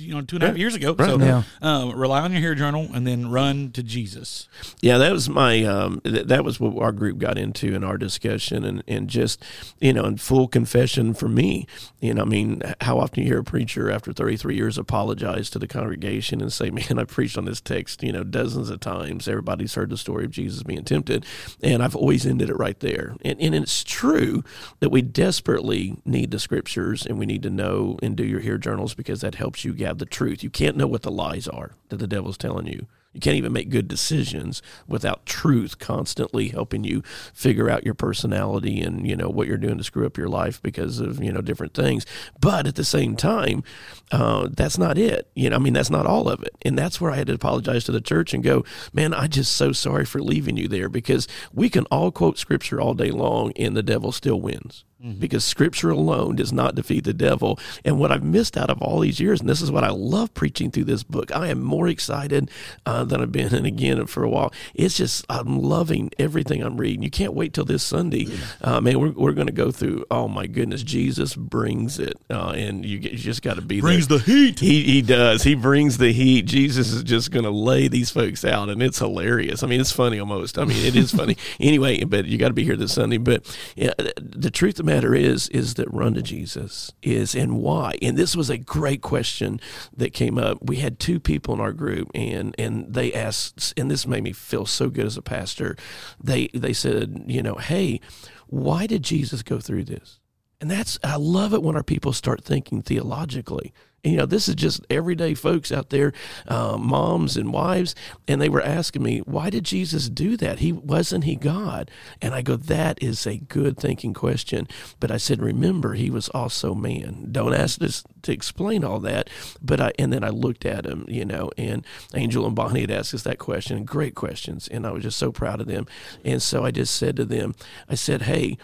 you 0.00 0.14
know 0.14 0.22
two 0.22 0.36
and 0.36 0.42
a 0.42 0.46
half 0.48 0.56
years 0.58 0.74
ago. 0.74 0.94
So 0.98 1.18
Yeah. 1.18 1.42
uh, 1.62 1.92
rely 1.94 2.20
on 2.22 2.32
your 2.32 2.40
Hear 2.40 2.54
Journal 2.54 2.88
and 2.94 3.06
then 3.06 3.30
run 3.30 3.70
to 3.72 3.82
Jesus. 3.82 4.48
Yeah, 4.80 4.98
that 4.98 5.12
was 5.12 5.28
my 5.28 5.62
um, 5.64 6.00
th- 6.04 6.26
that 6.26 6.44
was 6.44 6.58
what 6.58 6.76
our 6.82 6.92
group 6.92 7.18
got 7.18 7.38
into 7.38 7.74
in 7.74 7.84
our 7.84 7.98
discussion, 7.98 8.64
and 8.64 8.82
and 8.88 9.08
just 9.08 9.42
you 9.80 9.92
know, 9.92 10.04
in 10.04 10.16
full 10.16 10.48
confession 10.48 11.14
for 11.14 11.28
me, 11.28 11.66
you 12.00 12.14
know, 12.14 12.22
I 12.22 12.26
mean, 12.26 12.62
how 12.80 12.98
often 12.98 13.22
you 13.22 13.28
hear 13.28 13.40
a 13.40 13.44
preacher 13.44 13.90
after 13.90 14.12
33 14.12 14.56
years 14.56 14.78
apologize 14.78 15.50
to 15.50 15.58
the 15.58 15.66
congregation 15.68 16.40
and 16.40 16.52
say, 16.52 16.70
"Man, 16.70 16.98
I 16.98 17.04
preached 17.04 17.36
on 17.38 17.44
this 17.44 17.60
text, 17.60 18.02
you 18.02 18.12
know, 18.12 18.24
dozens 18.24 18.70
of 18.70 18.80
times. 18.80 19.28
Everybody's 19.28 19.74
heard 19.74 19.90
the 19.90 19.96
story 19.96 20.24
of 20.24 20.30
Jesus 20.30 20.62
being 20.62 20.84
tempted, 20.84 21.26
and 21.62 21.82
I've 21.82 21.96
always 21.96 22.26
ended 22.26 22.48
it 22.50 22.56
right 22.56 22.78
there." 22.80 23.16
And 23.22 23.40
and 23.40 23.54
it's 23.54 23.84
true 23.84 24.42
that 24.80 24.90
we 24.90 25.02
desperately 25.02 25.96
need 26.04 26.30
the 26.30 26.38
scriptures, 26.38 27.06
and 27.06 27.18
we 27.18 27.26
need 27.26 27.42
to 27.42 27.50
know 27.50 27.98
and 28.02 28.16
do 28.16 28.24
your 28.24 28.40
hear 28.40 28.58
journals 28.58 28.94
because 28.94 29.20
that 29.20 29.34
helps 29.34 29.64
you 29.64 29.72
gather 29.72 29.89
the 29.98 30.06
truth. 30.06 30.42
You 30.42 30.50
can't 30.50 30.76
know 30.76 30.86
what 30.86 31.02
the 31.02 31.10
lies 31.10 31.48
are 31.48 31.72
that 31.88 31.96
the 31.96 32.06
devil's 32.06 32.38
telling 32.38 32.66
you. 32.66 32.86
You 33.12 33.20
can't 33.20 33.36
even 33.36 33.52
make 33.52 33.70
good 33.70 33.88
decisions 33.88 34.62
without 34.86 35.26
truth 35.26 35.80
constantly 35.80 36.48
helping 36.48 36.84
you 36.84 37.02
figure 37.34 37.68
out 37.68 37.84
your 37.84 37.94
personality 37.94 38.80
and 38.80 39.04
you 39.04 39.16
know 39.16 39.28
what 39.28 39.48
you're 39.48 39.56
doing 39.56 39.78
to 39.78 39.84
screw 39.84 40.06
up 40.06 40.16
your 40.16 40.28
life 40.28 40.62
because 40.62 41.00
of 41.00 41.22
you 41.22 41.32
know 41.32 41.40
different 41.40 41.74
things. 41.74 42.06
But 42.40 42.68
at 42.68 42.76
the 42.76 42.84
same 42.84 43.16
time, 43.16 43.64
uh, 44.12 44.48
that's 44.52 44.78
not 44.78 44.96
it. 44.96 45.28
You 45.34 45.50
know, 45.50 45.56
I 45.56 45.58
mean, 45.58 45.72
that's 45.72 45.90
not 45.90 46.06
all 46.06 46.28
of 46.28 46.42
it, 46.42 46.54
and 46.62 46.78
that's 46.78 47.00
where 47.00 47.10
I 47.10 47.16
had 47.16 47.26
to 47.26 47.34
apologize 47.34 47.82
to 47.84 47.92
the 47.92 48.00
church 48.00 48.32
and 48.32 48.44
go, 48.44 48.64
man, 48.92 49.12
I 49.12 49.26
just 49.26 49.56
so 49.56 49.72
sorry 49.72 50.04
for 50.04 50.22
leaving 50.22 50.56
you 50.56 50.68
there 50.68 50.88
because 50.88 51.26
we 51.52 51.68
can 51.68 51.86
all 51.86 52.12
quote 52.12 52.38
scripture 52.38 52.80
all 52.80 52.94
day 52.94 53.10
long 53.10 53.52
and 53.56 53.76
the 53.76 53.82
devil 53.82 54.12
still 54.12 54.40
wins 54.40 54.84
because 55.18 55.44
scripture 55.44 55.90
alone 55.90 56.36
does 56.36 56.52
not 56.52 56.74
defeat 56.74 57.04
the 57.04 57.12
devil. 57.14 57.58
And 57.84 57.98
what 57.98 58.12
I've 58.12 58.22
missed 58.22 58.56
out 58.56 58.70
of 58.70 58.82
all 58.82 59.00
these 59.00 59.18
years, 59.20 59.40
and 59.40 59.48
this 59.48 59.62
is 59.62 59.70
what 59.70 59.84
I 59.84 59.90
love 59.90 60.34
preaching 60.34 60.70
through 60.70 60.84
this 60.84 61.02
book, 61.02 61.34
I 61.34 61.48
am 61.48 61.62
more 61.62 61.88
excited 61.88 62.50
uh, 62.84 63.04
than 63.04 63.20
I've 63.20 63.32
been, 63.32 63.54
and 63.54 63.66
again 63.70 64.04
for 64.06 64.22
a 64.22 64.28
while. 64.28 64.52
It's 64.74 64.96
just 64.96 65.24
I'm 65.30 65.60
loving 65.62 66.10
everything 66.18 66.62
I'm 66.62 66.76
reading. 66.76 67.02
You 67.02 67.10
can't 67.10 67.34
wait 67.34 67.54
till 67.54 67.64
this 67.64 67.82
Sunday, 67.82 68.28
uh, 68.60 68.80
man. 68.80 69.00
We're, 69.00 69.12
we're 69.12 69.32
going 69.32 69.46
to 69.46 69.52
go 69.52 69.70
through. 69.70 70.04
Oh 70.10 70.28
my 70.28 70.46
goodness, 70.46 70.82
Jesus 70.82 71.34
brings 71.34 71.98
it, 71.98 72.14
uh, 72.28 72.50
and 72.50 72.84
you, 72.84 72.98
you 72.98 73.16
just 73.16 73.42
got 73.42 73.54
to 73.54 73.62
be 73.62 73.80
Brings 73.80 74.08
there. 74.08 74.18
the 74.18 74.24
heat. 74.24 74.60
He 74.60 74.82
he 74.84 75.02
does. 75.02 75.42
He 75.42 75.54
brings 75.54 75.98
the 75.98 76.12
heat. 76.12 76.42
Jesus 76.42 76.92
is 76.92 77.02
just 77.02 77.30
going 77.30 77.44
to 77.44 77.50
lay 77.50 77.88
these 77.88 78.10
folks 78.10 78.44
out, 78.44 78.68
and 78.68 78.82
it's 78.82 78.98
hilarious. 78.98 79.62
I 79.62 79.66
mean, 79.66 79.80
it's 79.80 79.92
funny 79.92 80.18
almost. 80.18 80.58
I 80.58 80.64
mean, 80.64 80.84
it 80.84 80.96
is 80.96 81.10
funny 81.10 81.36
anyway. 81.60 82.04
But 82.04 82.26
you 82.26 82.36
got 82.38 82.48
to 82.48 82.54
be 82.54 82.64
here 82.64 82.76
this 82.76 82.92
Sunday. 82.92 83.18
But 83.18 83.44
yeah, 83.76 83.94
the 84.20 84.50
truth 84.50 84.78
of 84.80 84.89
matter 84.90 85.14
is, 85.14 85.48
is 85.48 85.74
that 85.74 85.92
run 85.92 86.14
to 86.14 86.22
Jesus 86.22 86.92
is 87.02 87.34
and 87.34 87.58
why. 87.58 87.96
And 88.02 88.16
this 88.16 88.34
was 88.34 88.50
a 88.50 88.58
great 88.58 89.02
question 89.02 89.60
that 89.96 90.12
came 90.12 90.38
up. 90.38 90.58
We 90.60 90.76
had 90.76 90.98
two 90.98 91.20
people 91.20 91.54
in 91.54 91.60
our 91.60 91.72
group, 91.72 92.10
and 92.14 92.54
and 92.58 92.92
they 92.92 93.12
asked, 93.12 93.74
and 93.76 93.90
this 93.90 94.06
made 94.06 94.24
me 94.24 94.32
feel 94.32 94.66
so 94.66 94.88
good 94.88 95.06
as 95.06 95.16
a 95.16 95.22
pastor. 95.22 95.76
They 96.22 96.48
they 96.48 96.72
said, 96.72 97.24
you 97.26 97.42
know, 97.42 97.54
hey, 97.54 98.00
why 98.48 98.86
did 98.86 99.02
Jesus 99.02 99.42
go 99.42 99.60
through 99.60 99.84
this? 99.84 100.18
And 100.60 100.70
that's 100.70 100.98
I 101.04 101.16
love 101.16 101.54
it 101.54 101.62
when 101.62 101.76
our 101.76 101.82
people 101.82 102.12
start 102.12 102.44
thinking 102.44 102.82
theologically. 102.82 103.72
You 104.02 104.16
know, 104.16 104.26
this 104.26 104.48
is 104.48 104.54
just 104.54 104.86
everyday 104.88 105.34
folks 105.34 105.70
out 105.70 105.90
there, 105.90 106.12
uh, 106.48 106.78
moms 106.78 107.36
and 107.36 107.52
wives, 107.52 107.94
and 108.26 108.40
they 108.40 108.48
were 108.48 108.62
asking 108.62 109.02
me, 109.02 109.18
"Why 109.18 109.50
did 109.50 109.64
Jesus 109.64 110.08
do 110.08 110.38
that? 110.38 110.60
He 110.60 110.72
wasn't 110.72 111.24
he 111.24 111.36
God?" 111.36 111.90
And 112.22 112.34
I 112.34 112.40
go, 112.40 112.56
"That 112.56 113.02
is 113.02 113.26
a 113.26 113.36
good 113.36 113.76
thinking 113.76 114.14
question." 114.14 114.66
But 115.00 115.10
I 115.10 115.18
said, 115.18 115.42
"Remember, 115.42 115.94
he 115.94 116.08
was 116.08 116.30
also 116.30 116.74
man. 116.74 117.28
Don't 117.30 117.52
ask 117.52 117.82
us 117.82 118.02
to 118.22 118.32
explain 118.32 118.84
all 118.84 119.00
that." 119.00 119.28
But 119.60 119.80
I 119.82 119.92
and 119.98 120.10
then 120.10 120.24
I 120.24 120.30
looked 120.30 120.64
at 120.64 120.86
him, 120.86 121.04
you 121.06 121.26
know, 121.26 121.50
and 121.58 121.84
Angel 122.14 122.46
and 122.46 122.56
Bonnie 122.56 122.80
had 122.80 122.90
asked 122.90 123.12
us 123.12 123.22
that 123.24 123.38
question, 123.38 123.84
great 123.84 124.14
questions, 124.14 124.66
and 124.68 124.86
I 124.86 124.92
was 124.92 125.02
just 125.02 125.18
so 125.18 125.30
proud 125.30 125.60
of 125.60 125.66
them. 125.66 125.86
And 126.24 126.40
so 126.40 126.64
I 126.64 126.70
just 126.70 126.94
said 126.94 127.16
to 127.16 127.26
them, 127.26 127.54
I 127.88 127.96
said, 127.96 128.22
"Hey." 128.22 128.56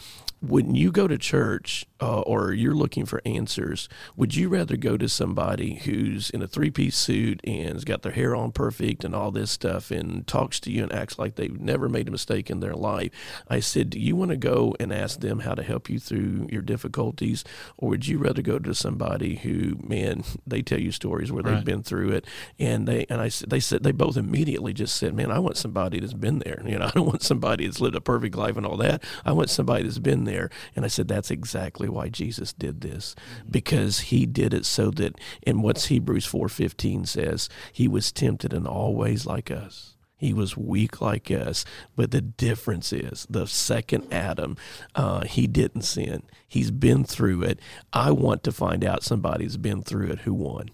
When 0.48 0.74
you 0.74 0.92
go 0.92 1.08
to 1.08 1.18
church 1.18 1.86
uh, 2.00 2.20
or 2.20 2.52
you're 2.52 2.74
looking 2.74 3.06
for 3.06 3.22
answers, 3.24 3.88
would 4.16 4.34
you 4.34 4.48
rather 4.48 4.76
go 4.76 4.96
to 4.96 5.08
somebody 5.08 5.76
who's 5.76 6.30
in 6.30 6.42
a 6.42 6.46
three 6.46 6.70
piece 6.70 6.96
suit 6.96 7.40
and 7.44 7.72
has 7.74 7.84
got 7.84 8.02
their 8.02 8.12
hair 8.12 8.34
on 8.34 8.52
perfect 8.52 9.04
and 9.04 9.14
all 9.14 9.30
this 9.30 9.50
stuff 9.50 9.90
and 9.90 10.26
talks 10.26 10.60
to 10.60 10.70
you 10.70 10.82
and 10.82 10.92
acts 10.92 11.18
like 11.18 11.36
they've 11.36 11.60
never 11.60 11.88
made 11.88 12.08
a 12.08 12.10
mistake 12.10 12.50
in 12.50 12.60
their 12.60 12.74
life? 12.74 13.10
I 13.48 13.60
said, 13.60 13.90
Do 13.90 13.98
you 13.98 14.14
want 14.14 14.30
to 14.30 14.36
go 14.36 14.74
and 14.78 14.92
ask 14.92 15.20
them 15.20 15.40
how 15.40 15.54
to 15.54 15.62
help 15.62 15.88
you 15.88 15.98
through 15.98 16.48
your 16.50 16.62
difficulties? 16.62 17.44
Or 17.76 17.90
would 17.90 18.06
you 18.06 18.18
rather 18.18 18.42
go 18.42 18.58
to 18.58 18.74
somebody 18.74 19.36
who, 19.36 19.76
man, 19.82 20.24
they 20.46 20.62
tell 20.62 20.80
you 20.80 20.92
stories 20.92 21.32
where 21.32 21.42
they've 21.42 21.64
been 21.64 21.82
through 21.82 22.10
it 22.10 22.26
and 22.58 22.86
they 22.86 23.06
and 23.08 23.20
I 23.20 23.28
said 23.28 23.50
they 23.50 23.60
said 23.60 23.82
they 23.82 23.92
both 23.92 24.16
immediately 24.16 24.72
just 24.72 24.96
said, 24.96 25.14
Man, 25.14 25.30
I 25.30 25.38
want 25.38 25.56
somebody 25.56 26.00
that's 26.00 26.12
been 26.12 26.40
there. 26.40 26.62
You 26.64 26.78
know, 26.78 26.86
I 26.86 26.90
don't 26.90 27.06
want 27.06 27.22
somebody 27.22 27.66
that's 27.66 27.80
lived 27.80 27.96
a 27.96 28.00
perfect 28.00 28.36
life 28.36 28.56
and 28.56 28.66
all 28.66 28.76
that. 28.78 29.02
I 29.24 29.32
want 29.32 29.50
somebody 29.50 29.84
that's 29.84 29.98
been 29.98 30.24
there. 30.24 30.35
And 30.74 30.84
I 30.84 30.88
said, 30.88 31.08
That's 31.08 31.30
exactly 31.30 31.88
why 31.88 32.08
Jesus 32.08 32.52
did 32.52 32.80
this. 32.80 33.14
Because 33.50 34.00
he 34.00 34.26
did 34.26 34.54
it 34.54 34.64
so 34.64 34.90
that 34.92 35.18
in 35.42 35.62
what's 35.62 35.86
Hebrews 35.86 36.26
four 36.26 36.48
fifteen 36.48 37.04
says, 37.06 37.48
he 37.72 37.88
was 37.88 38.12
tempted 38.12 38.52
in 38.52 38.66
all 38.66 38.94
ways 38.94 39.26
like 39.26 39.50
us. 39.50 39.96
He 40.18 40.32
was 40.32 40.56
weak 40.56 41.02
like 41.02 41.30
us, 41.30 41.66
but 41.94 42.10
the 42.10 42.22
difference 42.22 42.90
is 42.90 43.26
the 43.28 43.46
second 43.46 44.10
Adam, 44.10 44.56
uh, 44.94 45.24
he 45.24 45.46
didn't 45.46 45.82
sin. 45.82 46.22
He's 46.48 46.70
been 46.70 47.04
through 47.04 47.42
it. 47.42 47.60
I 47.92 48.12
want 48.12 48.42
to 48.44 48.52
find 48.52 48.82
out 48.82 49.02
somebody's 49.02 49.58
been 49.58 49.82
through 49.82 50.06
it 50.08 50.20
who 50.20 50.32
won. 50.32 50.70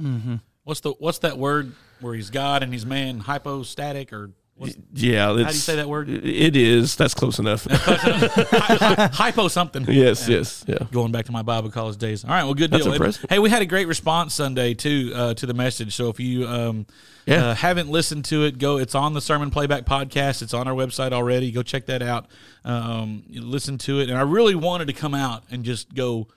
Mm-hmm. 0.00 0.36
What's 0.64 0.80
the 0.80 0.90
what's 0.98 1.18
that 1.18 1.38
word 1.38 1.74
where 2.00 2.14
he's 2.14 2.30
God 2.30 2.64
and 2.64 2.72
he's 2.72 2.84
man? 2.86 3.20
Hypostatic 3.20 4.12
or 4.12 4.32
what's, 4.56 4.76
Yeah, 4.92 5.26
how 5.26 5.34
do 5.36 5.42
you 5.42 5.50
say 5.50 5.76
that 5.76 5.88
word? 5.88 6.08
It 6.08 6.56
is. 6.56 6.96
That's 6.96 7.14
close 7.14 7.38
enough. 7.38 7.66
Hy- 7.70 8.76
hy- 8.94 9.06
hypo 9.12 9.48
something. 9.48 9.84
yes, 9.88 10.28
yes, 10.28 10.64
yeah. 10.66 10.78
Going 10.92 11.12
back 11.12 11.24
to 11.26 11.32
my 11.32 11.42
Bible 11.42 11.70
college 11.70 11.96
days. 11.96 12.24
All 12.24 12.30
right, 12.30 12.44
well, 12.44 12.54
good 12.54 12.70
deal. 12.70 12.92
And, 12.92 13.18
hey, 13.28 13.38
we 13.38 13.50
had 13.50 13.62
a 13.62 13.66
great 13.66 13.88
response 13.88 14.34
Sunday 14.34 14.74
too 14.74 15.12
uh, 15.14 15.34
to 15.34 15.46
the 15.46 15.54
message. 15.54 15.94
So 15.94 16.08
if 16.08 16.20
you 16.20 16.46
um, 16.46 16.86
Yeah. 17.26 17.46
uh, 17.48 17.54
haven't 17.54 17.88
listened 17.88 18.24
to 18.26 18.44
it, 18.44 18.58
go. 18.58 18.76
It's 18.78 18.94
on 18.94 19.12
the 19.14 19.20
Sermon 19.20 19.50
Playback 19.50 19.84
Podcast. 19.84 20.42
It's 20.42 20.54
on 20.54 20.68
our 20.68 20.74
website 20.74 21.12
already. 21.12 21.50
Go 21.50 21.62
check 21.62 21.86
that 21.86 22.02
out. 22.02 22.26
Um, 22.64 23.24
listen 23.30 23.78
to 23.78 24.00
it, 24.00 24.08
and 24.08 24.16
I 24.18 24.22
really 24.22 24.54
wanted 24.54 24.86
to 24.86 24.92
come 24.94 25.14
out 25.14 25.42
and 25.50 25.64
just 25.64 25.94
go 25.94 26.28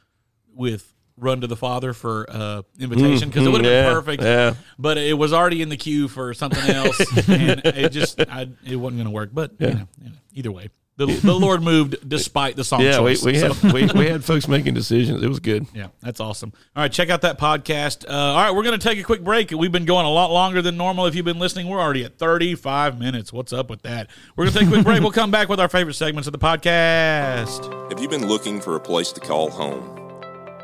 with 0.54 0.94
"Run 1.18 1.42
to 1.42 1.48
the 1.48 1.56
Father" 1.56 1.94
for 1.94 2.26
uh, 2.30 2.62
invitation 2.80 3.30
because 3.30 3.46
it 3.46 3.50
would 3.50 3.66
have 3.66 3.72
yeah, 3.74 3.84
been 3.86 3.94
perfect. 3.94 4.24
yeah. 4.24 4.54
But 4.80 4.98
it 4.98 5.18
was 5.18 5.34
already 5.34 5.62
in 5.62 5.70
the 5.70 5.78
queue 5.78 6.08
for 6.08 6.34
something 6.34 6.70
else, 6.74 7.00
and 7.28 7.62
it 7.66 7.90
just 7.92 8.20
I, 8.22 8.50
it 8.66 8.76
wasn't 8.76 8.98
going 8.98 9.06
to 9.06 9.12
work. 9.12 9.32
But 9.34 9.52
you 9.60 9.68
know, 9.68 9.88
you 10.02 10.10
know, 10.10 10.16
either 10.34 10.52
way, 10.52 10.70
the, 10.98 11.06
the 11.06 11.34
Lord 11.34 11.62
moved 11.62 12.10
despite 12.10 12.56
the 12.56 12.64
song 12.64 12.82
Yeah, 12.82 13.02
we, 13.02 13.12
choice. 13.14 13.24
we, 13.24 13.38
So- 13.38 13.54
had, 13.54 13.72
we, 13.74 13.86
we 13.86 14.08
had 14.08 14.26
folks 14.26 14.48
making 14.48 14.74
decisions. 14.74 15.22
It 15.24 15.28
was 15.28 15.40
good. 15.40 15.68
yeah, 15.76 15.90
that's 16.02 16.20
awesome. 16.20 16.52
All 16.76 16.82
right, 16.82 16.92
check 16.92 17.12
out 17.12 17.22
that 17.22 17.38
podcast. 17.40 18.10
Uh, 18.10 18.14
all 18.14 18.36
right, 18.44 18.52
we're 18.52 18.64
going 18.64 18.80
to 18.80 18.84
take 18.84 18.98
a 18.98 19.04
quick 19.04 19.24
break. 19.24 19.52
We've 19.52 19.72
been 19.72 19.86
going 19.86 20.08
a 20.08 20.12
lot 20.12 20.32
longer 20.32 20.60
than 20.64 20.76
normal. 20.76 21.06
If 21.06 21.14
you've 21.14 21.24
been 21.26 21.38
listening, 21.38 21.68
we're 21.68 21.80
already 21.80 22.04
at 22.04 22.18
35 22.18 22.98
minutes. 23.00 23.32
What's 23.32 23.54
up 23.54 23.70
with 23.70 23.84
that? 23.84 24.10
We're 24.36 24.46
going 24.46 24.54
to 24.54 24.60
take 24.60 24.68
a 24.70 24.72
quick 24.72 24.86
break. 24.86 25.02
We'll 25.02 25.12
come 25.12 25.30
back 25.30 25.50
with 25.50 25.60
our 25.60 25.70
favorite 25.70 25.94
segments 25.94 26.28
of 26.28 26.32
the 26.34 26.40
podcast. 26.40 27.92
Have 27.92 28.00
you 28.02 28.10
been 28.10 28.28
looking 28.28 28.60
for 28.60 28.76
a 28.76 28.80
place 28.80 29.12
to 29.12 29.20
call 29.20 29.52
home? 29.52 30.07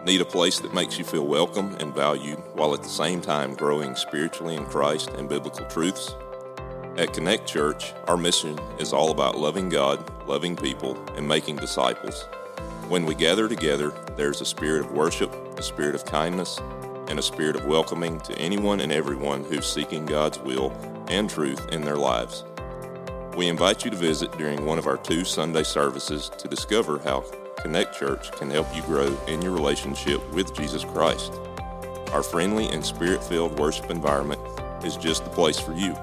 Need 0.05 0.19
a 0.19 0.25
place 0.25 0.59
that 0.59 0.73
makes 0.73 0.99
you 0.99 1.05
feel 1.05 1.25
welcome 1.25 1.77
and 1.79 1.95
valued 1.95 2.37
while 2.55 2.73
at 2.73 2.83
the 2.83 2.89
same 2.89 3.21
time 3.21 3.55
growing 3.55 3.95
spiritually 3.95 4.55
in 4.55 4.65
Christ 4.65 5.09
and 5.11 5.29
biblical 5.29 5.65
truths? 5.67 6.13
At 6.97 7.13
Connect 7.13 7.47
Church, 7.47 7.93
our 8.09 8.17
mission 8.17 8.59
is 8.79 8.91
all 8.91 9.11
about 9.11 9.37
loving 9.37 9.69
God, 9.69 10.03
loving 10.27 10.57
people, 10.57 11.01
and 11.15 11.25
making 11.25 11.55
disciples. 11.55 12.23
When 12.89 13.05
we 13.05 13.15
gather 13.15 13.47
together, 13.47 13.93
there's 14.17 14.41
a 14.41 14.45
spirit 14.45 14.81
of 14.81 14.91
worship, 14.91 15.33
a 15.57 15.63
spirit 15.63 15.95
of 15.95 16.03
kindness, 16.03 16.59
and 17.07 17.17
a 17.17 17.21
spirit 17.21 17.55
of 17.55 17.65
welcoming 17.65 18.19
to 18.21 18.37
anyone 18.37 18.81
and 18.81 18.91
everyone 18.91 19.45
who's 19.45 19.65
seeking 19.65 20.05
God's 20.05 20.37
will 20.37 20.73
and 21.07 21.29
truth 21.29 21.69
in 21.71 21.81
their 21.81 21.95
lives. 21.95 22.43
We 23.37 23.47
invite 23.47 23.85
you 23.85 23.91
to 23.91 23.97
visit 23.97 24.37
during 24.37 24.65
one 24.65 24.79
of 24.79 24.85
our 24.85 24.97
two 24.97 25.23
Sunday 25.23 25.63
services 25.63 26.29
to 26.37 26.49
discover 26.49 26.99
how 26.99 27.23
Connect 27.63 27.97
Church 27.97 28.31
can 28.33 28.51
help 28.51 28.67
you 28.75 28.81
grow 28.81 29.17
in 29.27 29.41
your 29.41 29.53
relationship 29.53 30.21
with 30.33 30.53
Jesus 30.53 30.83
Christ. 30.83 31.31
Our 32.11 32.21
friendly 32.21 32.67
and 32.67 32.85
spirit 32.85 33.23
filled 33.23 33.57
worship 33.57 33.89
environment 33.89 34.41
is 34.83 34.97
just 34.97 35.23
the 35.23 35.29
place 35.29 35.57
for 35.57 35.71
you. 35.71 35.95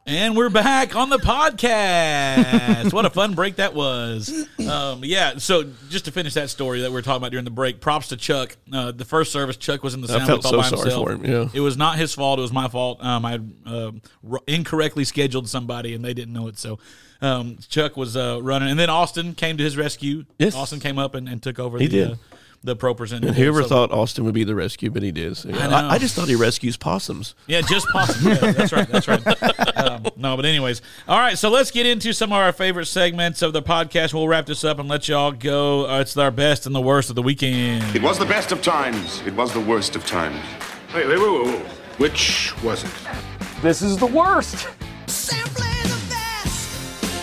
And 0.09 0.37
we're 0.37 0.49
back 0.49 0.95
on 0.95 1.09
the 1.09 1.17
podcast. 1.17 2.93
what 2.93 3.05
a 3.05 3.09
fun 3.09 3.33
break 3.33 3.57
that 3.57 3.73
was. 3.73 4.29
Um, 4.65 5.01
yeah, 5.03 5.37
so 5.37 5.65
just 5.89 6.05
to 6.05 6.13
finish 6.13 6.33
that 6.35 6.49
story 6.49 6.79
that 6.81 6.89
we 6.89 6.93
were 6.93 7.01
talking 7.01 7.17
about 7.17 7.31
during 7.31 7.43
the 7.43 7.51
break, 7.51 7.81
props 7.81 8.07
to 8.09 8.15
Chuck. 8.17 8.55
Uh, 8.71 8.93
the 8.93 9.03
first 9.03 9.33
service, 9.33 9.57
Chuck 9.57 9.83
was 9.83 9.93
in 9.93 9.99
the 9.99 10.07
I 10.07 10.11
sound 10.19 10.27
felt 10.27 10.43
booth 10.43 10.53
all 10.53 10.63
so 10.63 10.67
by 10.69 10.69
sorry 10.69 10.81
himself. 10.81 11.05
for 11.07 11.11
him, 11.13 11.25
yeah. 11.25 11.49
It 11.53 11.59
was 11.59 11.75
not 11.75 11.97
his 11.97 12.13
fault. 12.13 12.39
It 12.39 12.43
was 12.43 12.53
my 12.53 12.69
fault. 12.69 13.03
Um, 13.03 13.25
I 13.25 13.41
uh, 13.65 13.91
r- 14.31 14.39
incorrectly 14.47 15.03
scheduled 15.03 15.49
somebody 15.49 15.93
and 15.93 16.05
they 16.05 16.13
didn't 16.13 16.33
know 16.33 16.47
it. 16.47 16.57
So 16.57 16.79
um, 17.21 17.57
Chuck 17.69 17.97
was 17.97 18.15
uh, 18.17 18.39
running. 18.41 18.69
And 18.69 18.79
then 18.79 18.89
Austin 18.89 19.33
came 19.33 19.57
to 19.57 19.63
his 19.63 19.77
rescue. 19.77 20.25
Yes. 20.39 20.55
Austin 20.55 20.79
came 20.79 20.97
up 20.97 21.15
and, 21.15 21.27
and 21.27 21.41
took 21.41 21.59
over 21.59 21.77
He 21.77 21.87
the, 21.87 21.97
did. 21.97 22.11
Uh, 22.11 22.15
the 22.63 22.75
ProPresenter. 22.75 23.27
And 23.27 23.35
whoever 23.35 23.61
So- 23.61 23.69
thought 23.69 23.91
Austin 23.91 24.25
would 24.25 24.33
be 24.33 24.43
the 24.43 24.55
rescue, 24.55 24.89
but 24.89 25.03
he 25.03 25.11
did. 25.11 25.37
So, 25.37 25.49
yeah. 25.49 25.67
I. 25.69 25.81
I, 25.81 25.89
I 25.91 25.97
just 25.99 26.15
thought 26.15 26.27
he 26.27 26.35
rescues 26.35 26.75
possums. 26.75 27.35
Yeah, 27.45 27.61
just 27.61 27.87
possible. 27.89 28.31
Yeah, 28.31 28.51
that's 28.51 28.73
right. 28.73 28.87
That's 28.87 29.07
right. 29.07 29.77
Um, 29.77 30.07
no, 30.17 30.35
but 30.35 30.43
anyways, 30.45 30.81
all 31.07 31.19
right. 31.19 31.37
So 31.37 31.49
let's 31.49 31.69
get 31.69 31.85
into 31.85 32.13
some 32.13 32.31
of 32.31 32.37
our 32.37 32.51
favorite 32.51 32.87
segments 32.87 33.43
of 33.43 33.53
the 33.53 33.61
podcast. 33.61 34.13
We'll 34.13 34.27
wrap 34.27 34.47
this 34.47 34.63
up 34.63 34.79
and 34.79 34.89
let 34.89 35.07
y'all 35.07 35.31
go. 35.31 35.87
Uh, 35.87 36.01
it's 36.01 36.17
our 36.17 36.31
best 36.31 36.65
and 36.65 36.73
the 36.73 36.81
worst 36.81 37.09
of 37.09 37.15
the 37.15 37.21
weekend. 37.21 37.95
It 37.95 38.01
was 38.01 38.17
the 38.17 38.25
best 38.25 38.51
of 38.51 38.61
times. 38.63 39.21
It 39.25 39.35
was 39.35 39.53
the 39.53 39.61
worst 39.61 39.95
of 39.95 40.05
times. 40.05 40.43
Wait, 40.95 41.07
wait, 41.07 41.19
wait, 41.19 41.31
wait, 41.31 41.45
wait. 41.45 41.65
Which 41.99 42.51
was 42.63 42.83
it? 42.83 42.91
This 43.61 43.81
is 43.83 43.97
the 43.97 44.07
worst. 44.07 44.67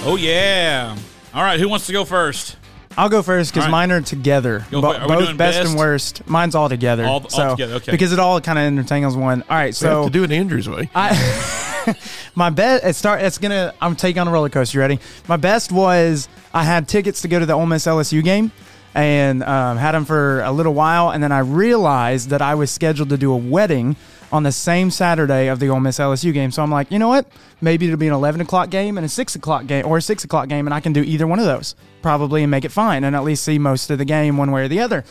Oh 0.06 0.16
yeah. 0.16 0.96
All 1.32 1.42
right. 1.42 1.58
Who 1.58 1.68
wants 1.68 1.86
to 1.86 1.92
go 1.92 2.04
first? 2.04 2.56
I'll 2.96 3.08
go 3.08 3.22
first 3.22 3.52
because 3.52 3.64
All 3.66 3.72
right. 3.72 3.88
mine 3.88 3.92
are 3.92 4.00
together. 4.02 4.64
Go 4.70 4.80
Bo- 4.80 4.94
Are 4.94 5.08
both 5.08 5.36
best, 5.36 5.58
best? 5.58 5.68
and 5.70 5.78
worst. 5.78 6.26
Mine's 6.28 6.54
all 6.54 6.68
together. 6.68 7.04
All- 7.04 7.22
all 7.22 7.28
so, 7.30 7.50
together, 7.50 7.74
okay. 7.74 7.90
Because 7.90 8.12
it 8.12 8.18
all 8.20 8.40
kind 8.40 8.58
of 8.58 8.64
entangles 8.78 9.16
one. 9.16 9.42
All 9.42 9.56
right, 9.56 9.62
We 9.64 9.66
have 9.68 9.74
so 9.76 10.04
to 10.04 10.10
do 10.10 10.22
it 10.22 10.30
Andrew's 10.30 10.68
way. 10.68 10.88
I 10.94 11.94
my 12.34 12.50
best. 12.50 12.84
it 12.84 12.94
start 12.94 13.22
it's 13.22 13.38
gonna 13.38 13.74
I'm 13.80 13.96
taking 13.96 14.20
on 14.20 14.28
a 14.28 14.30
roller 14.30 14.48
coaster. 14.48 14.78
You 14.78 14.82
ready? 14.82 15.00
My 15.26 15.36
best 15.36 15.72
was 15.72 16.28
I 16.52 16.62
had 16.64 16.86
tickets 16.86 17.22
to 17.22 17.28
go 17.28 17.38
to 17.40 17.46
the 17.46 17.54
Ole 17.54 17.66
Miss 17.66 17.86
LSU 17.86 18.22
game 18.22 18.52
and 18.94 19.42
um, 19.42 19.76
had 19.76 19.92
them 19.92 20.04
for 20.04 20.42
a 20.42 20.52
little 20.52 20.72
while, 20.74 21.10
and 21.10 21.20
then 21.20 21.32
I 21.32 21.40
realized 21.40 22.28
that 22.30 22.40
I 22.42 22.54
was 22.54 22.70
scheduled 22.70 23.08
to 23.08 23.16
do 23.16 23.32
a 23.32 23.36
wedding 23.36 23.96
on 24.34 24.42
the 24.42 24.50
same 24.50 24.90
Saturday 24.90 25.46
of 25.46 25.60
the 25.60 25.68
Ole 25.68 25.78
Miss 25.78 26.00
LSU 26.00 26.32
game. 26.32 26.50
So 26.50 26.60
I'm 26.60 26.70
like, 26.70 26.90
you 26.90 26.98
know 26.98 27.06
what? 27.06 27.28
Maybe 27.60 27.86
it'll 27.86 27.96
be 27.96 28.08
an 28.08 28.12
11 28.12 28.40
o'clock 28.40 28.68
game 28.68 28.98
and 28.98 29.04
a 29.04 29.08
6 29.08 29.36
o'clock 29.36 29.68
game, 29.68 29.86
or 29.86 29.98
a 29.98 30.02
6 30.02 30.24
o'clock 30.24 30.48
game, 30.48 30.66
and 30.66 30.74
I 30.74 30.80
can 30.80 30.92
do 30.92 31.04
either 31.04 31.24
one 31.24 31.38
of 31.38 31.44
those 31.44 31.76
probably 32.02 32.42
and 32.42 32.50
make 32.50 32.64
it 32.64 32.72
fine, 32.72 33.04
and 33.04 33.14
at 33.14 33.22
least 33.22 33.44
see 33.44 33.60
most 33.60 33.90
of 33.90 33.98
the 33.98 34.04
game 34.04 34.36
one 34.36 34.50
way 34.50 34.64
or 34.64 34.68
the 34.68 34.80
other. 34.80 35.04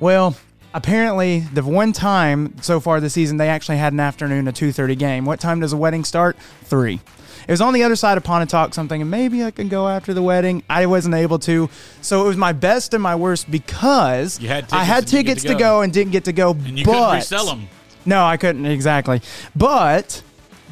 Well, 0.00 0.36
apparently 0.74 1.40
the 1.40 1.64
one 1.64 1.94
time 1.94 2.54
so 2.60 2.78
far 2.78 3.00
this 3.00 3.14
season 3.14 3.38
they 3.38 3.48
actually 3.48 3.78
had 3.78 3.94
an 3.94 4.00
afternoon 4.00 4.46
a 4.46 4.52
2.30 4.52 4.98
game 4.98 5.24
what 5.24 5.40
time 5.40 5.60
does 5.60 5.72
a 5.72 5.76
wedding 5.78 6.04
start 6.04 6.36
3 6.64 7.00
it 7.48 7.50
was 7.50 7.62
on 7.62 7.72
the 7.72 7.82
other 7.82 7.96
side 7.96 8.18
of 8.18 8.24
Pontotoc, 8.24 8.74
so 8.74 8.82
I'm 8.82 9.08
maybe 9.08 9.42
I 9.42 9.50
can 9.50 9.68
go 9.68 9.88
after 9.88 10.12
the 10.12 10.20
wedding. 10.20 10.62
I 10.68 10.84
wasn't 10.84 11.14
able 11.14 11.38
to. 11.40 11.70
So 12.02 12.22
it 12.22 12.28
was 12.28 12.36
my 12.36 12.52
best 12.52 12.92
and 12.92 13.02
my 13.02 13.14
worst 13.14 13.50
because 13.50 14.36
had 14.36 14.70
I 14.70 14.84
had 14.84 15.06
tickets 15.06 15.06
and 15.06 15.06
didn't 15.06 15.24
tickets 15.24 15.42
get 15.42 15.48
to 15.48 15.54
to 15.54 15.58
go. 15.58 15.58
go. 15.58 15.80
and 15.80 15.90
didn't 15.90 16.12
get 16.12 16.24
to 16.24 16.32
go. 16.32 16.50
And 16.50 16.78
you 16.78 16.84
but, 16.84 16.92
couldn't 16.92 17.14
resell 17.14 17.46
them. 17.46 17.68
No, 18.08 18.24
I 18.24 18.38
couldn't 18.38 18.64
exactly. 18.64 19.20
But 19.54 20.22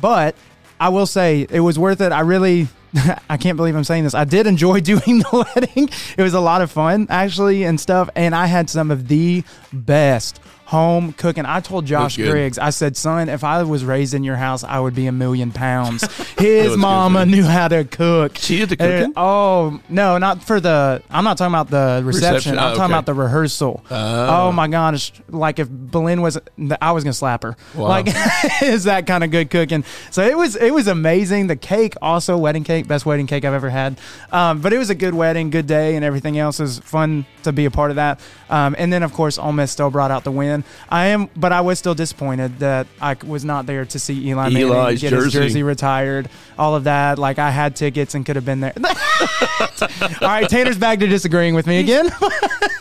but 0.01 0.35
I 0.81 0.89
will 0.89 1.05
say 1.05 1.47
it 1.51 1.61
was 1.61 1.79
worth 1.79 2.01
it. 2.01 2.11
I 2.11 2.21
really 2.21 2.69
I 3.29 3.37
can't 3.37 3.59
believe 3.59 3.77
I'm 3.77 3.85
saying 3.85 4.05
this. 4.05 4.15
I 4.15 4.25
did 4.25 4.47
enjoy 4.47 4.81
doing 4.93 5.19
the 5.19 5.47
wedding. 5.55 5.91
It 6.17 6.23
was 6.23 6.33
a 6.33 6.41
lot 6.41 6.63
of 6.63 6.71
fun 6.71 7.07
actually 7.11 7.65
and 7.65 7.79
stuff 7.79 8.09
and 8.17 8.35
I 8.35 8.47
had 8.47 8.71
some 8.71 8.91
of 8.91 9.09
the 9.09 9.45
best 9.71 10.41
home 10.67 11.13
cooking. 11.13 11.47
I 11.47 11.61
told 11.61 11.87
Josh. 11.87 12.17
Griggs, 12.17 12.59
I 12.59 12.71
said, 12.71 12.97
son, 12.97 13.29
if 13.29 13.45
I 13.45 13.63
was 13.63 13.85
raised 13.85 14.15
in 14.15 14.25
your 14.25 14.37
house, 14.37 14.65
I 14.65 14.81
would 14.81 14.95
be 14.95 15.07
a 15.07 15.13
million 15.13 15.53
pounds. 15.53 16.03
His 16.39 16.77
mama 16.77 17.25
knew 17.25 17.45
how 17.45 17.69
to 17.69 17.85
cook. 17.85 18.37
She 18.37 18.59
did 18.59 18.71
the 18.71 18.83
And- 18.83 19.01
cooking? 19.01 19.13
oh 19.17 19.81
no, 19.89 20.19
not 20.19 20.43
for 20.43 20.61
the. 20.61 21.03
I'm 21.09 21.25
not 21.25 21.39
talking 21.39 21.55
about 21.55 21.71
the 21.71 22.03
reception. 22.05 22.35
Reception, 22.35 22.59
I'm 22.59 22.73
oh, 22.73 22.77
talking 22.77 22.83
okay. 22.85 22.93
about 22.93 23.07
the 23.07 23.15
rehearsal. 23.15 23.85
Oh. 23.91 24.53
my 24.53 24.69
gosh! 24.69 25.13
Like 25.29 25.59
if 25.59 25.69
Belen 25.71 26.21
was, 26.21 26.39
I 26.81 26.93
was 26.93 27.05
gonna 27.05 27.13
slap 27.13 27.43
her. 27.45 27.57
Wow. 27.75 27.89
Like 27.89 28.07
is 28.63 28.85
that 28.85 29.07
kind 29.07 29.23
of 29.23 29.31
good 29.31 29.51
cooking? 29.51 29.85
So 30.11 30.25
it 30.25 30.37
was. 30.37 30.57
It 30.57 30.75
was 30.75 30.89
amazing. 30.89 31.47
The 31.47 31.57
cake, 31.57 31.95
also 32.03 32.37
wedding 32.37 32.65
cake, 32.65 32.89
best 32.89 33.07
wedding 33.07 33.27
cake 33.27 33.45
I've 33.45 33.55
ever 33.55 33.71
had. 33.71 33.99
Um, 34.33 34.61
but 34.61 34.73
it 34.73 34.79
was 34.79 34.91
a 34.91 34.95
good 34.95 35.15
wedding, 35.15 35.51
good 35.51 35.67
day, 35.67 35.95
and 35.97 36.05
everything 36.05 36.39
else 36.39 36.59
is 36.59 36.81
fun 36.81 37.25
to 37.45 37.53
be 37.53 37.67
a 37.67 37.71
part 37.71 37.91
of 37.91 37.97
that. 37.97 38.21
Um, 38.51 38.75
and 38.79 38.93
then 38.93 39.03
of 39.03 39.13
course, 39.13 39.39
Ole 39.39 39.53
Miss 39.53 39.71
still 39.71 39.91
brought 39.91 40.11
out 40.11 40.25
the 40.25 40.33
win. 40.33 40.56
I 40.89 41.07
am, 41.07 41.29
but 41.37 41.53
I 41.53 41.61
was 41.61 41.79
still 41.79 41.95
disappointed 41.95 42.59
that 42.61 42.87
I 43.01 43.17
was 43.27 43.45
not 43.45 43.67
there 43.67 43.85
to 43.85 43.99
see 43.99 44.29
Eli 44.29 44.51
Manning 44.51 44.69
Eli's 44.69 45.01
get 45.01 45.13
his 45.13 45.25
jersey. 45.25 45.39
jersey 45.39 45.63
retired. 45.63 46.29
All 46.59 46.75
of 46.75 46.85
that. 46.85 47.19
Like 47.19 47.39
I 47.39 47.51
had 47.51 47.77
tickets 47.77 48.15
and 48.15 48.25
could 48.25 48.37
have 48.37 48.45
been 48.45 48.61
there. 48.61 48.75
All 48.81 50.29
right, 50.29 50.49
Tanner's 50.49 50.79
back 50.79 51.01
to 51.01 51.07
disagreeing 51.07 51.55
with 51.55 51.67
me 51.67 51.81
again. 51.81 52.11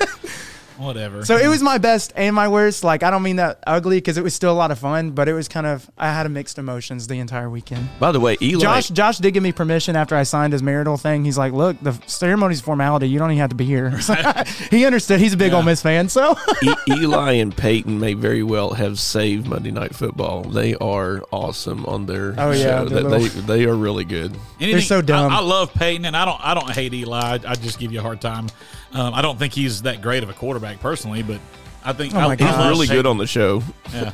Whatever. 0.78 1.24
so 1.26 1.38
it 1.38 1.48
was 1.48 1.62
my 1.62 1.78
best 1.78 2.14
and 2.16 2.36
my 2.36 2.48
worst. 2.48 2.84
Like 2.84 3.04
I 3.04 3.12
don't 3.12 3.24
mean 3.24 3.38
that 3.38 3.60
ugly 3.66 3.98
because 3.98 4.18
it 4.18 4.24
was 4.24 4.34
still 4.34 4.52
a 4.52 4.54
lot 4.54 4.72
of 4.72 4.80
fun, 4.80 5.12
but 5.12 5.28
it 5.28 5.34
was 5.34 5.48
kind 5.48 5.66
of 5.66 5.90
I 5.98 6.12
had 6.12 6.26
a 6.26 6.30
mixed 6.30 6.58
emotions 6.58 7.08
the 7.08 7.20
entire 7.20 7.50
weekend. 7.50 7.88
By 8.00 8.12
the 8.12 8.20
way, 8.20 8.38
Eli. 8.42 8.62
Josh 8.62 8.90
Josh 8.90 9.18
did 9.20 9.34
give 9.34 9.44
me 9.44 9.52
permission 9.52 9.96
after 9.96 10.16
I 10.16 10.24
signed 10.24 10.54
his 10.54 10.62
marital 10.64 10.98
thing. 10.98 11.24
He's 11.26 11.38
like, 11.38 11.54
"Look, 11.54 11.78
the 11.82 11.94
ceremony's 12.08 12.62
formality. 12.62 13.08
You 13.10 13.20
don't 13.20 13.32
even 13.32 13.40
have 13.42 13.50
to 13.52 13.56
be 13.56 13.66
here." 13.66 14.00
So 14.02 14.14
he 14.72 14.86
understood. 14.86 15.20
He's 15.20 15.34
a 15.34 15.38
big 15.38 15.54
Ole 15.54 15.64
Miss 15.64 15.82
fan, 15.82 16.10
so 16.10 16.36
E- 16.64 16.74
Eli 16.90 17.34
and 17.34 17.56
Peyton 17.56 18.00
may 18.00 18.14
very 18.14 18.44
well 18.44 18.74
have 18.74 19.00
saved 19.00 19.48
Monday 19.48 19.72
Night 19.72 19.96
Football. 19.96 20.44
They 20.44 20.76
are 20.76 21.24
awesome 21.32 21.86
on 21.86 22.06
their 22.06 22.36
Oh, 22.38 22.52
yeah, 22.52 22.64
show. 22.64 22.86
their 22.90 23.04
They, 23.04 23.10
little- 23.10 23.42
they, 23.42 23.58
they 23.60 23.66
are 23.66 23.76
really 23.76 24.04
good. 24.06 24.36
Anything, 24.60 24.82
so 24.82 25.02
dumb. 25.02 25.32
I, 25.32 25.38
I 25.38 25.42
love 25.42 25.74
Peyton, 25.74 26.06
and 26.06 26.16
I 26.18 26.26
don't. 26.26 26.40
I 26.46 26.54
don't 26.54 26.70
hate 26.72 26.94
Eli. 26.94 27.18
I, 27.20 27.34
I 27.52 27.56
just 27.56 27.80
give 27.80 27.92
you 27.92 28.00
a 28.00 28.04
hard 28.04 28.22
time. 28.22 28.48
Um, 28.96 29.14
I 29.14 29.22
don't 29.22 29.38
think 29.38 29.54
he's 29.54 29.82
that 29.84 30.02
great 30.02 30.24
of 30.24 30.30
a 30.30 30.34
quarterback 30.34 30.80
personally, 30.80 31.22
but 31.22 31.40
I 31.84 31.94
think 31.94 32.16
Oh 32.16 32.20
I, 32.20 32.28
I. 32.28 32.36
He's 32.36 32.42
love 32.48 32.70
really 32.70 32.88
good 32.88 33.06
on 33.06 33.18
the 33.18 33.28
show. 33.28 33.62
Yeah. 33.94 34.12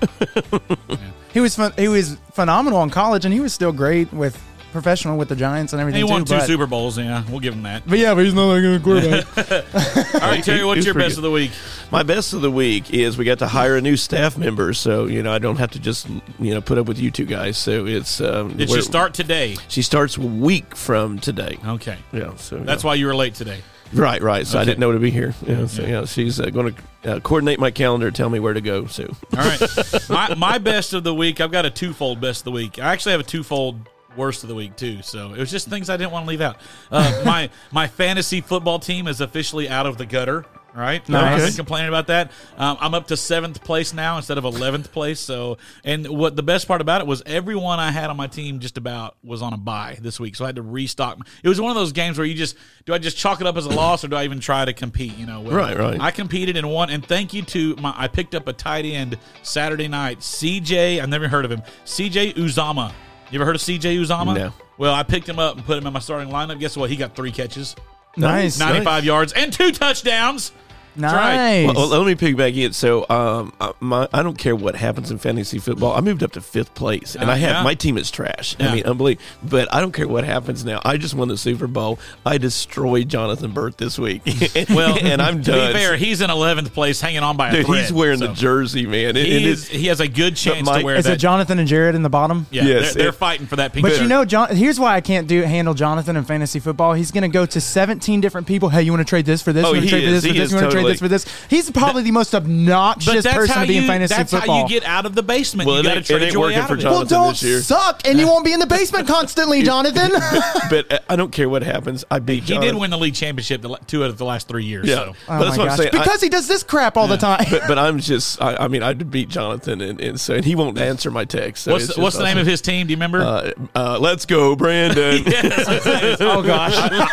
he 1.34 1.40
was 1.40 1.56
fun, 1.56 1.72
he 1.78 1.88
was 1.88 2.18
phenomenal 2.34 2.82
in 2.84 2.90
college, 2.90 3.24
and 3.26 3.34
he 3.34 3.40
was 3.40 3.54
still 3.54 3.72
great 3.72 4.12
with 4.12 4.42
professional 4.72 5.18
with 5.18 5.28
the 5.28 5.36
Giants 5.36 5.74
and 5.74 5.82
everything. 5.82 5.98
He 5.98 6.02
everything 6.04 6.14
won 6.14 6.26
too. 6.26 6.34
two 6.34 6.40
but, 6.40 6.48
Super 6.48 6.66
Bowls. 6.66 6.98
Yeah, 6.98 7.24
we'll 7.30 7.42
give 7.42 7.54
him 7.54 7.64
that. 7.64 7.84
but 7.86 8.00
yeah, 8.00 8.14
but 8.16 8.24
he's 8.26 8.34
not 8.34 8.54
that 8.54 8.62
good 8.62 8.80
a 8.80 8.84
quarterback. 8.84 10.16
All 10.16 10.30
right, 10.30 10.44
Terry, 10.44 10.60
He- 10.60 10.64
what's 10.64 10.78
he's 10.78 10.86
your 10.86 10.94
pretty 10.94 11.08
best 11.10 11.16
good. 11.18 11.20
of 11.20 11.24
the 11.24 11.32
week? 11.32 11.52
My 11.92 12.04
best 12.04 12.34
of 12.34 12.42
the 12.42 12.50
week 12.52 12.94
is 12.94 13.18
we 13.18 13.26
got 13.26 13.40
to 13.40 13.48
hire 13.48 13.76
a 13.76 13.82
new 13.82 13.98
staff 13.98 14.38
member, 14.38 14.74
so 14.74 15.06
you 15.06 15.24
know 15.24 15.32
I 15.34 15.40
don't 15.40 15.58
have 15.58 15.72
to 15.72 15.80
just 15.80 16.08
you 16.40 16.54
know 16.54 16.62
put 16.62 16.78
up 16.78 16.88
with 16.88 17.00
you 17.00 17.12
two 17.12 17.26
guys. 17.26 17.58
So 17.58 17.86
it's 17.86 18.20
um, 18.22 18.56
Did 18.58 18.70
she 18.70 18.74
we're- 18.76 18.82
start 18.82 19.14
today? 19.14 19.58
She 19.68 19.82
starts 19.82 20.18
a 20.18 20.22
week 20.22 20.76
from 20.76 21.20
today. 21.20 21.58
Okay. 21.66 21.98
Yeah, 22.14 22.36
so 22.38 22.58
That's 22.58 22.84
yeah. 22.84 22.88
why 22.88 22.96
you 22.96 23.06
were 23.08 23.16
late 23.16 23.36
today. 23.36 23.60
Right, 23.94 24.22
right. 24.22 24.46
So 24.48 24.60
I 24.60 24.64
didn't 24.66 24.80
know 24.80 24.92
to 24.92 25.00
be 25.00 25.12
here. 25.12 25.34
Yeah, 25.46 25.66
so 25.68 25.82
Yeah. 25.84 25.88
yeah, 25.90 26.06
she's 26.06 26.40
uh, 26.40 26.50
going 26.50 26.74
to 27.04 27.12
uh, 27.16 27.20
coordinate 27.20 27.60
my 27.60 27.72
calendar, 27.72 28.12
tell 28.12 28.30
me 28.30 28.40
where 28.40 28.54
to 28.54 28.62
go. 28.62 28.86
So 28.88 29.06
All 29.06 29.40
right. 29.40 29.62
my, 30.10 30.34
my 30.36 30.58
best 30.58 30.94
of 30.94 31.04
the 31.04 31.14
week, 31.14 31.42
I've 31.42 31.52
got 31.52 31.66
a 31.66 31.70
twofold 31.72 32.22
best 32.22 32.42
of 32.42 32.46
the 32.46 32.52
week. 32.52 32.80
I 32.80 32.92
actually 32.94 33.14
have 33.14 33.22
a 33.22 33.26
twofold 33.26 33.80
worst 34.18 34.44
of 34.44 34.50
the 34.50 34.56
week 34.56 34.76
too. 34.76 35.02
So 35.02 35.34
it 35.34 35.40
was 35.40 35.50
just 35.50 35.68
things 35.70 35.90
I 35.90 35.98
didn't 35.98 36.12
want 36.12 36.26
to 36.26 36.30
leave 36.30 36.42
out. 36.42 36.58
Uh, 36.92 37.22
my 37.26 37.50
my 37.72 37.88
fantasy 37.88 38.42
football 38.42 38.78
team 38.80 39.08
is 39.08 39.22
officially 39.22 39.70
out 39.70 39.86
of 39.86 39.98
the 39.98 40.06
gutter. 40.06 40.46
All 40.74 40.80
right, 40.82 41.08
Nice. 41.10 41.42
I've 41.42 41.48
been 41.50 41.56
complaining 41.56 41.90
about 41.90 42.08
that. 42.08 42.32
Um, 42.58 42.78
I'm 42.80 42.94
up 42.94 43.08
to 43.08 43.18
seventh 43.18 43.62
place 43.62 43.94
now 43.94 44.16
instead 44.16 44.38
of 44.38 44.46
eleventh 44.46 44.94
place. 44.94 45.20
So, 45.20 45.58
and 45.84 46.08
what 46.08 46.38
the 46.38 46.44
best 46.44 46.66
part 46.66 46.80
about 46.80 47.02
it 47.02 47.08
was 47.08 47.22
everyone 47.26 47.80
I 47.80 47.92
had 47.92 48.10
on 48.10 48.16
my 48.16 48.28
team 48.28 48.60
just 48.60 48.78
about 48.78 49.18
was 49.22 49.42
on 49.42 49.52
a 49.52 49.58
buy 49.58 49.98
this 50.00 50.18
week, 50.18 50.36
so 50.38 50.46
I 50.46 50.48
had 50.48 50.56
to 50.56 50.62
restock. 50.62 51.20
It 51.44 51.50
was 51.50 51.60
one 51.60 51.72
of 51.72 51.76
those 51.76 51.92
games 51.92 52.18
where 52.18 52.26
you 52.26 52.34
just 52.36 52.56
do 52.86 52.94
I 52.94 53.00
just 53.00 53.18
chalk 53.18 53.42
it 53.42 53.48
up 53.48 53.58
as 53.58 53.66
a 53.66 53.70
loss 53.70 54.06
or 54.06 54.08
do 54.08 54.16
I 54.16 54.24
even 54.24 54.40
try 54.40 54.64
to 54.64 54.72
compete? 54.72 55.18
You 55.18 55.26
know, 55.26 55.42
Well, 55.42 55.54
Right, 55.58 55.78
right. 55.78 56.00
I 56.00 56.10
competed 56.12 56.56
and 56.56 56.72
won, 56.72 56.90
and 56.90 57.06
thank 57.06 57.34
you 57.34 57.42
to 57.42 57.76
my. 57.76 57.94
I 57.98 58.08
picked 58.08 58.34
up 58.34 58.48
a 58.48 58.54
tight 58.54 58.86
end 58.86 59.18
Saturday 59.44 59.90
night, 59.90 60.20
CJ. 60.20 61.02
I've 61.02 61.10
never 61.10 61.28
heard 61.28 61.44
of 61.44 61.52
him, 61.52 61.64
CJ 61.84 62.36
Uzomah. 62.36 62.94
You 63.30 63.38
ever 63.40 63.46
heard 63.46 63.56
of 63.56 63.62
CJ 63.62 63.98
Uzomah? 64.00 64.36
No. 64.36 64.54
Well, 64.78 64.94
I 64.94 65.04
picked 65.04 65.28
him 65.28 65.38
up 65.38 65.58
and 65.58 65.66
put 65.66 65.78
him 65.78 65.86
in 65.86 65.92
my 65.92 66.00
starting 66.00 66.30
lineup. 66.30 66.60
Guess 66.62 66.78
what? 66.78 66.90
He 66.90 66.96
got 66.96 67.14
three 67.16 67.32
catches, 67.32 67.76
nice, 68.16 68.58
95 68.58 69.04
yards, 69.04 69.34
and 69.34 69.52
two 69.52 69.72
touchdowns. 69.74 70.54
Nice. 70.96 71.14
right. 71.14 71.64
Well, 71.76 71.90
well, 71.90 72.02
let 72.02 72.06
me 72.06 72.16
piggyback 72.16 72.56
in. 72.56 72.74
So, 72.74 73.06
um, 73.10 73.54
I- 73.62 73.72
my, 73.80 74.08
I 74.14 74.24
don't 74.24 74.38
care 74.38 74.56
what 74.56 74.76
happens 74.76 75.12
in 75.12 75.18
fantasy 75.18 75.60
football. 75.60 75.94
I 75.94 76.02
moved 76.02 76.24
up 76.24 76.32
to 76.34 76.42
fifth 76.42 76.74
place, 76.74 77.16
and 77.16 77.30
Uh, 77.30 77.34
I 77.34 77.38
have 77.38 77.50
yeah. 77.58 77.64
my 77.64 77.74
team 77.76 77.98
is 77.98 78.10
trash. 78.12 78.56
Yeah. 78.60 78.70
I 78.72 78.76
mean, 78.76 78.84
unbelievable. 78.86 79.24
But 79.44 79.74
I 79.74 79.80
don't 79.80 79.92
care 79.94 80.08
what 80.08 80.24
happens 80.24 80.64
now. 80.66 80.82
I 80.86 80.98
just 80.98 81.14
won 81.14 81.28
the 81.28 81.38
Super 81.38 81.68
Bowl. 81.68 82.00
I 82.26 82.38
destroyed 82.38 83.10
Jonathan 83.10 83.52
Burt 83.52 83.78
this 83.78 83.98
week. 84.00 84.22
Well, 84.70 84.98
and 85.02 85.22
I'm 85.22 85.42
to 85.44 85.52
done. 85.52 85.74
be 85.74 85.80
fair, 85.80 85.98
he's 85.98 86.22
in 86.22 86.30
11th 86.30 86.74
place, 86.74 87.02
hanging 87.02 87.20
on 87.24 87.36
by 87.38 87.50
a 87.50 87.52
Dude, 87.58 87.66
thread. 87.66 87.82
he's 87.82 87.92
wearing 87.94 88.20
so 88.20 88.28
the 88.28 88.34
jersey, 88.34 88.86
man. 88.86 89.10
And- 89.10 89.18
and 89.18 89.28
He, 89.28 89.36
it- 89.38 89.44
is, 89.46 89.68
he 89.68 89.88
has 89.88 90.00
a 90.00 90.08
good 90.08 90.36
chance 90.36 90.66
my- 90.66 90.80
to 90.80 90.86
wear 90.86 90.96
Is 90.96 91.06
that. 91.06 91.14
it 91.14 91.18
Jonathan 91.18 91.60
and 91.60 91.68
Jared 91.68 91.96
in 91.96 92.04
the 92.04 92.10
bottom? 92.10 92.46
yeah, 92.52 92.64
Yes, 92.64 92.94
they're, 92.94 93.04
they're 93.04 93.10
it- 93.10 93.16
fighting 93.16 93.48
for 93.48 93.56
that 93.58 93.74
pink 93.74 93.84
But 93.84 93.94
shirt. 93.94 94.02
you 94.04 94.08
know, 94.08 94.24
John. 94.26 94.56
Here's 94.56 94.80
why 94.80 94.96
I 94.96 95.02
can't 95.02 95.28
do 95.28 95.42
handle 95.42 95.74
Jonathan 95.74 96.16
in 96.16 96.24
fantasy 96.24 96.60
football. 96.60 96.94
He's 96.94 97.12
going 97.12 97.24
to 97.24 97.28
go 97.28 97.46
to 97.46 97.60
17 97.62 98.22
different 98.22 98.48
people. 98.48 98.70
Hey, 98.70 98.82
you 98.84 98.92
want 98.92 99.02
to 99.02 99.10
trade 99.10 99.26
this 99.26 99.42
for 99.42 99.52
this? 99.54 99.66
Oh, 99.66 99.70
you 99.70 99.76
want 99.76 99.84
he 99.86 99.90
to 99.90 99.96
trade 99.98 100.04
is. 100.10 100.14
this 100.24 100.30
for 100.30 100.34
He 100.34 100.40
this? 100.40 100.46
is 100.48 100.52
You 100.52 100.58
want 100.58 100.72
to 100.72 100.76
trade 100.76 100.81
totally- 100.82 100.94
this 100.94 101.00
for 101.02 101.08
this? 101.08 101.26
He's 101.50 101.70
probably 101.72 102.04
the 102.04 102.12
most 102.12 102.34
obnoxious 102.36 103.26
person 103.26 103.54
how 103.56 103.62
to 103.62 103.68
be 103.68 103.78
in 103.78 103.88
fantasy 103.88 104.14
that's 104.16 104.32
football. 104.32 104.58
how 104.58 104.64
you 104.64 104.70
get 104.70 104.84
out 104.88 105.06
of 105.06 105.16
the 105.16 105.24
basement. 105.24 105.68
Well, 105.68 105.78
you 105.78 105.84
got 105.84 105.90
to 105.90 105.96
ain't- 105.98 106.10
it 106.10 106.14
trade 106.14 106.24
ain't 106.24 106.34
your 106.34 106.44
way 106.48 106.56
out 106.56 106.68
for 106.68 106.74
of 106.74 106.80
it. 106.80 106.84
Jonathan. 106.84 107.00
well, 107.00 107.24
don't 107.26 107.32
this 107.34 107.44
year. 107.44 107.62
suck, 107.62 108.02
and 108.06 108.20
you 108.20 108.28
won't 108.28 108.46
be 108.46 108.54
in 108.54 108.60
the 108.60 108.68
basement 108.68 109.08
constantly, 109.08 109.64
Jonathan. 109.64 110.12
but 110.70 110.92
uh, 110.92 111.00
I 111.10 111.16
don't 111.16 111.32
care 111.32 111.50
what 111.50 111.64
happens. 111.64 112.04
I 112.12 112.20
beat 112.20 112.44
Jonathan. 112.46 112.64
He 112.68 112.72
did 112.74 112.80
win 112.80 112.90
the 112.92 112.98
league 112.98 113.16
championship 113.16 113.62
the, 113.62 113.76
two 113.88 114.04
out 114.04 114.10
of 114.10 114.18
the 114.18 114.26
last 114.26 114.48
three 114.48 114.66
years. 114.66 114.88
Yeah. 114.88 114.96
So. 114.96 115.02
Oh 115.10 115.14
but 115.28 115.40
that's 115.46 115.58
my 115.58 115.58
what 115.58 115.60
I'm 115.60 115.68
gosh. 115.68 115.78
saying. 115.78 115.90
I- 115.96 116.00
Because 116.04 116.22
he 116.22 116.30
does 116.30 116.48
this 116.48 116.64
crap 116.64 116.98
all 116.98 117.08
the 117.08 117.18
time. 117.18 117.46
but, 117.50 117.64
but 117.68 117.78
I'm 117.80 118.00
just, 118.00 118.42
I, 118.42 118.56
I 118.56 118.68
mean, 118.68 118.84
I 118.84 118.94
beat 118.94 119.30
Jonathan, 119.30 119.82
and, 119.82 120.00
and 120.02 120.20
so 120.20 120.36
and 120.36 120.46
he 120.46 120.56
won't 120.56 120.78
answer 120.80 121.12
my 121.12 121.26
text. 121.26 121.64
So 121.64 121.72
What's 121.74 121.88
the, 121.94 122.02
what's 122.02 122.16
just 122.16 122.20
the 122.20 122.26
name 122.26 122.38
of 122.38 122.48
his 122.48 122.62
team? 122.62 122.88
Do 122.88 122.92
you 122.92 122.98
remember? 122.98 123.22
Uh, 123.22 123.52
uh, 123.76 124.00
let's 124.00 124.26
go, 124.26 124.56
Brandon. 124.56 125.24
oh 125.28 126.44
gosh. 126.46 127.10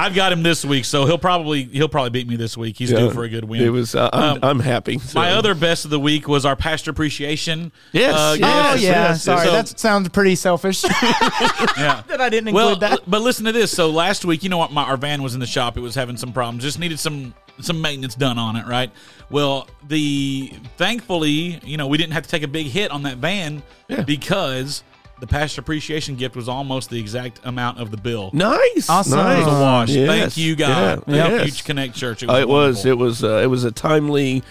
I've 0.00 0.14
got 0.14 0.32
him 0.32 0.42
this 0.42 0.64
week, 0.64 0.84
so 0.86 1.04
he'll 1.04 1.18
probably 1.18 1.64
he'll 1.64 1.88
probably 1.88 2.10
beat 2.10 2.26
me 2.26 2.36
this 2.36 2.56
week. 2.56 2.78
He's 2.78 2.90
due 2.90 3.10
for 3.10 3.24
a 3.24 3.28
good 3.28 3.44
win. 3.44 3.60
It 3.62 3.68
was. 3.68 3.94
Uh, 3.94 4.08
I'm, 4.12 4.22
Um, 4.32 4.38
I'm 4.42 4.60
happy. 4.60 4.98
So. 4.98 5.18
My 5.18 5.32
other 5.32 5.54
best 5.54 5.84
of 5.84 5.90
the 5.90 6.00
week 6.00 6.26
was 6.26 6.44
our 6.46 6.56
pastor 6.56 6.90
appreciation. 6.90 7.70
Yes, 7.92 8.14
uh, 8.14 8.36
yes. 8.38 8.72
oh 8.72 8.74
yeah, 8.80 8.90
yes, 8.90 9.22
sorry, 9.24 9.46
so- 9.46 9.52
that 9.52 9.78
sounds 9.78 10.08
pretty 10.08 10.36
selfish 10.36 10.82
yeah. 11.02 12.02
that 12.08 12.20
I 12.20 12.28
didn't 12.30 12.48
include 12.48 12.54
Well, 12.54 12.76
that. 12.76 13.00
but 13.06 13.20
listen 13.20 13.44
to 13.44 13.52
this. 13.52 13.70
So 13.70 13.90
last 13.90 14.24
week, 14.24 14.42
you 14.42 14.48
know 14.48 14.58
what? 14.58 14.72
My, 14.72 14.84
our 14.84 14.96
van 14.96 15.22
was 15.22 15.34
in 15.34 15.40
the 15.40 15.46
shop. 15.46 15.76
It 15.76 15.80
was 15.80 15.94
having 15.94 16.16
some 16.16 16.32
problems. 16.32 16.62
Just 16.62 16.78
needed 16.78 16.98
some 16.98 17.34
some 17.60 17.82
maintenance 17.82 18.14
done 18.14 18.38
on 18.38 18.56
it, 18.56 18.66
right? 18.66 18.90
Well, 19.28 19.68
the 19.86 20.50
thankfully, 20.78 21.60
you 21.62 21.76
know, 21.76 21.86
we 21.88 21.98
didn't 21.98 22.14
have 22.14 22.22
to 22.22 22.28
take 22.30 22.42
a 22.42 22.48
big 22.48 22.68
hit 22.68 22.90
on 22.90 23.02
that 23.02 23.18
van 23.18 23.62
because 24.06 24.82
the 25.20 25.26
pastor 25.26 25.60
appreciation 25.60 26.16
gift 26.16 26.34
was 26.34 26.48
almost 26.48 26.90
the 26.90 26.98
exact 26.98 27.40
amount 27.44 27.78
of 27.78 27.90
the 27.90 27.96
bill. 27.96 28.30
nice, 28.32 28.88
Awesome. 28.88 29.18
It 29.18 29.22
nice. 29.22 29.44
was 29.44 29.54
a 29.54 29.60
wash. 29.60 29.88
Yes. 29.90 30.08
Thank 30.08 30.36
you, 30.36 30.56
God. 30.56 31.04
Yeah. 31.06 31.28
Thank 31.28 31.46
Yes. 31.46 31.58
you, 31.58 31.64
Connect 31.64 31.94
Church. 31.94 32.24
Uh, 32.24 32.32
it 32.34 32.48
was. 32.48 32.84
It 32.86 32.96
was. 32.98 33.22
Uh, 33.22 33.40
it 33.42 33.46
was 33.46 33.64
a 33.64 33.70
timely 33.72 34.42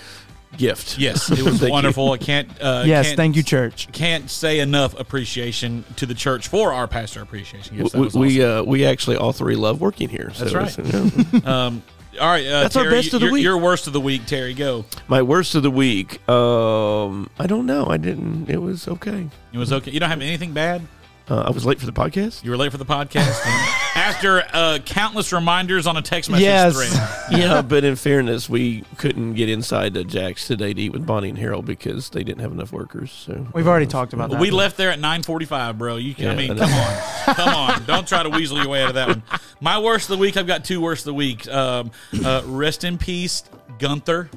gift. 0.58 0.98
Yes, 0.98 1.30
it 1.32 1.42
was 1.44 1.60
Thank 1.60 1.62
you. 1.64 1.70
wonderful. 1.72 2.12
I 2.12 2.18
can't. 2.18 2.50
Uh, 2.62 2.84
yes, 2.86 3.08
can't, 3.08 3.18
thank 3.18 3.36
you, 3.36 3.44
church. 3.44 3.92
Can't 3.92 4.30
say 4.30 4.60
enough 4.60 5.00
appreciation 5.00 5.84
to 5.98 6.06
the 6.06 6.14
church 6.16 6.48
for 6.48 6.74
our 6.74 6.88
pastor 6.88 7.22
appreciation. 7.22 7.78
Yes, 7.78 7.94
we 7.94 8.00
was 8.02 8.16
we, 8.16 8.44
uh, 8.44 8.64
we 8.64 8.86
actually 8.86 9.18
all 9.18 9.32
three 9.34 9.56
love 9.56 9.82
working 9.82 10.10
here. 10.10 10.32
So 10.34 10.46
That's 10.46 10.56
right. 10.80 10.88
it's, 10.88 11.34
yeah. 11.46 11.66
um, 11.68 11.84
all 12.20 12.30
right, 12.30 12.46
uh, 12.46 12.62
That's 12.64 12.76
our 12.76 12.90
best 12.90 13.14
of 13.14 13.22
the 13.22 13.28
your, 13.28 13.34
week. 13.34 13.44
Your 13.44 13.58
worst 13.58 13.88
of 13.88 13.94
the 13.94 14.02
week, 14.02 14.26
Terry. 14.26 14.54
Go. 14.54 14.86
My 15.08 15.22
worst 15.22 15.56
of 15.56 15.64
the 15.64 15.72
week. 15.72 16.28
Um, 16.30 17.30
I 17.40 17.48
don't 17.48 17.66
know. 17.66 17.88
I 17.88 17.98
didn't. 17.98 18.50
It 18.50 18.62
was 18.62 18.88
okay. 18.88 19.28
It 19.54 19.58
was 19.58 19.72
okay. 19.72 19.92
You 19.92 20.00
don't 20.00 20.10
have 20.10 20.22
anything 20.22 20.54
bad. 20.54 20.82
Uh, 21.30 21.42
I 21.42 21.52
was 21.52 21.66
late 21.66 21.80
for 21.80 21.86
the 21.86 21.94
podcast. 21.94 22.44
You 22.44 22.52
were 22.52 22.58
late 22.58 22.72
for 22.72 22.78
the 22.78 22.86
podcast 22.86 23.40
after 24.10 24.44
uh, 24.54 24.80
countless 24.86 25.32
reminders 25.32 25.86
on 25.88 25.96
a 25.98 26.02
text 26.02 26.30
message 26.30 26.44
Yes. 26.46 26.76
thread. 26.76 27.40
yeah, 27.40 27.62
but 27.62 27.84
in 27.84 27.96
fairness, 27.96 28.50
we 28.50 28.84
couldn't 28.98 29.34
get 29.36 29.50
inside 29.50 29.94
to 29.94 30.04
Jack's 30.04 30.48
today 30.48 30.74
to 30.74 30.82
eat 30.82 30.92
with 30.92 31.06
Bonnie 31.06 31.30
and 31.30 31.38
Harold 31.38 31.66
because 31.66 32.10
they 32.10 32.24
didn't 32.24 32.42
have 32.42 32.52
enough 32.52 32.72
workers. 32.72 33.12
So 33.12 33.48
We've 33.54 33.68
already 33.68 33.86
talked 33.88 34.14
about 34.14 34.32
that. 34.32 34.40
We 34.40 34.52
left 34.52 34.78
there 34.78 34.92
at 34.92 35.00
nine 35.00 35.24
forty-five, 35.24 35.78
bro. 35.78 35.98
You, 35.98 36.16
can, 36.16 36.28
I 36.28 36.32
Yeah, 36.32 36.38
mean, 36.38 36.52
I 36.52 36.54
know. 36.54 36.66
come 36.66 36.74
on, 36.74 37.36
come 37.36 37.54
on. 37.82 37.86
Don't 37.86 38.08
try 38.08 38.24
to 38.24 38.30
weasel 38.30 38.58
your 38.58 38.68
way 38.70 38.82
out 38.84 38.90
of 38.90 38.96
that 38.96 39.08
one. 39.08 39.24
My 39.62 39.80
worst 39.80 40.10
of 40.10 40.18
the 40.18 40.22
week. 40.22 40.38
I've 40.38 40.48
got 40.48 40.66
two 40.66 40.82
worst 40.82 41.02
of 41.02 41.06
the 41.08 41.14
week. 41.14 41.48
Um, 41.48 41.92
uh, 42.26 42.42
rest 42.46 42.84
in 42.84 42.98
peace, 42.98 43.44
Gunther. 43.78 44.30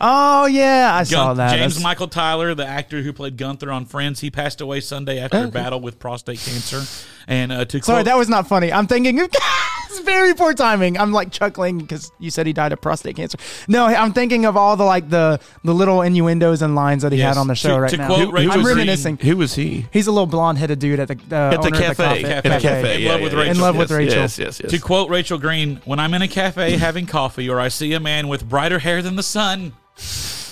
Oh 0.00 0.46
yeah, 0.46 0.90
I 0.94 1.04
saw 1.04 1.28
Gun- 1.28 1.36
that. 1.38 1.50
James 1.50 1.74
That's- 1.74 1.82
Michael 1.82 2.08
Tyler, 2.08 2.54
the 2.54 2.66
actor 2.66 3.00
who 3.02 3.12
played 3.12 3.36
Gunther 3.36 3.70
on 3.70 3.84
Friends, 3.86 4.20
he 4.20 4.30
passed 4.30 4.60
away 4.60 4.80
Sunday 4.80 5.18
after 5.20 5.44
a 5.44 5.48
battle 5.48 5.80
with 5.80 5.98
prostate 5.98 6.40
cancer. 6.40 6.82
And 7.26 7.52
uh, 7.52 7.64
to 7.66 7.82
Sorry, 7.82 7.98
quote- 7.98 8.04
that 8.06 8.18
was 8.18 8.28
not 8.28 8.46
funny. 8.48 8.70
I'm 8.72 8.86
thinking. 8.86 9.18
it's 9.88 10.00
very 10.00 10.34
poor 10.34 10.52
timing. 10.52 10.98
I'm 10.98 11.12
like 11.12 11.30
chuckling 11.30 11.78
because 11.78 12.12
you 12.18 12.30
said 12.30 12.46
he 12.46 12.52
died 12.52 12.72
of 12.72 12.82
prostate 12.82 13.16
cancer. 13.16 13.38
No, 13.68 13.86
I'm 13.86 14.12
thinking 14.12 14.44
of 14.44 14.56
all 14.58 14.76
the 14.76 14.84
like 14.84 15.08
the 15.08 15.40
the 15.62 15.72
little 15.72 16.02
innuendos 16.02 16.60
and 16.60 16.74
lines 16.74 17.02
that 17.02 17.12
he 17.12 17.18
Yes. 17.18 17.34
had 17.36 17.40
on 17.40 17.46
the 17.46 17.54
show 17.54 17.76
To- 17.76 17.80
right 17.82 17.90
to 17.90 17.96
now. 17.96 18.06
quote 18.08 18.32
Rachel 18.34 18.52
I'm 18.52 18.62
Green- 18.62 18.76
reminiscing. 18.76 19.16
Who 19.18 19.36
was 19.38 19.54
he? 19.54 19.86
He's 19.92 20.06
a 20.06 20.12
little 20.12 20.26
blonde 20.26 20.58
headed 20.58 20.80
dude 20.80 21.00
at 21.00 21.08
the 21.08 21.14
uh, 21.34 21.54
At 21.54 21.62
the 21.62 21.68
owner 21.68 21.78
cafe. 21.78 21.88
Of 21.88 21.94
the 21.94 22.04
cafe. 22.28 22.32
At 22.34 22.42
the 22.42 22.48
cafe. 22.68 22.94
In 22.96 23.02
yeah, 23.02 23.12
love 23.12 23.20
with 23.22 23.32
yeah, 23.32 23.38
Rachel. 23.38 23.52
In 23.54 23.60
love 23.60 23.76
with 23.76 23.90
yes, 23.90 23.96
Rachel. 23.98 24.18
Yes, 24.18 24.38
yes, 24.38 24.60
yes. 24.62 24.70
To 24.72 24.78
quote 24.80 25.08
Rachel 25.08 25.38
Green, 25.38 25.80
when 25.86 25.98
I'm 26.00 26.12
in 26.12 26.20
a 26.20 26.28
cafe 26.28 26.76
having 26.76 27.06
coffee 27.06 27.48
or 27.48 27.58
I 27.60 27.68
see 27.68 27.92
a 27.94 28.00
man 28.00 28.28
with 28.28 28.46
brighter 28.48 28.80
hair 28.80 29.00
than 29.00 29.16
the 29.16 29.22
sun, 29.22 29.72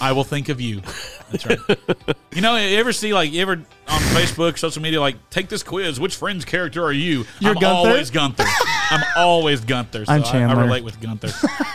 I 0.00 0.12
will 0.12 0.24
think 0.24 0.48
of 0.48 0.60
you. 0.60 0.80
That's 1.30 1.46
right. 1.46 1.58
you 2.34 2.40
know, 2.42 2.56
you 2.56 2.76
ever 2.78 2.92
see 2.92 3.14
like 3.14 3.32
you 3.32 3.40
ever 3.42 3.52
on 3.52 4.00
Facebook, 4.12 4.58
social 4.58 4.82
media, 4.82 5.00
like 5.00 5.16
take 5.30 5.48
this 5.48 5.62
quiz. 5.62 5.98
Which 6.00 6.16
friend's 6.16 6.44
character 6.44 6.84
are 6.84 6.92
you? 6.92 7.24
You're 7.40 7.54
I'm 7.54 7.60
Gunther? 7.60 7.88
always 7.88 8.10
Gunther. 8.10 8.44
I'm 8.90 9.02
always 9.16 9.60
Gunther. 9.60 10.04
So 10.06 10.12
I'm 10.12 10.22
I, 10.24 10.52
I 10.54 10.60
relate 10.60 10.84
with 10.84 11.00
Gunther. 11.00 11.30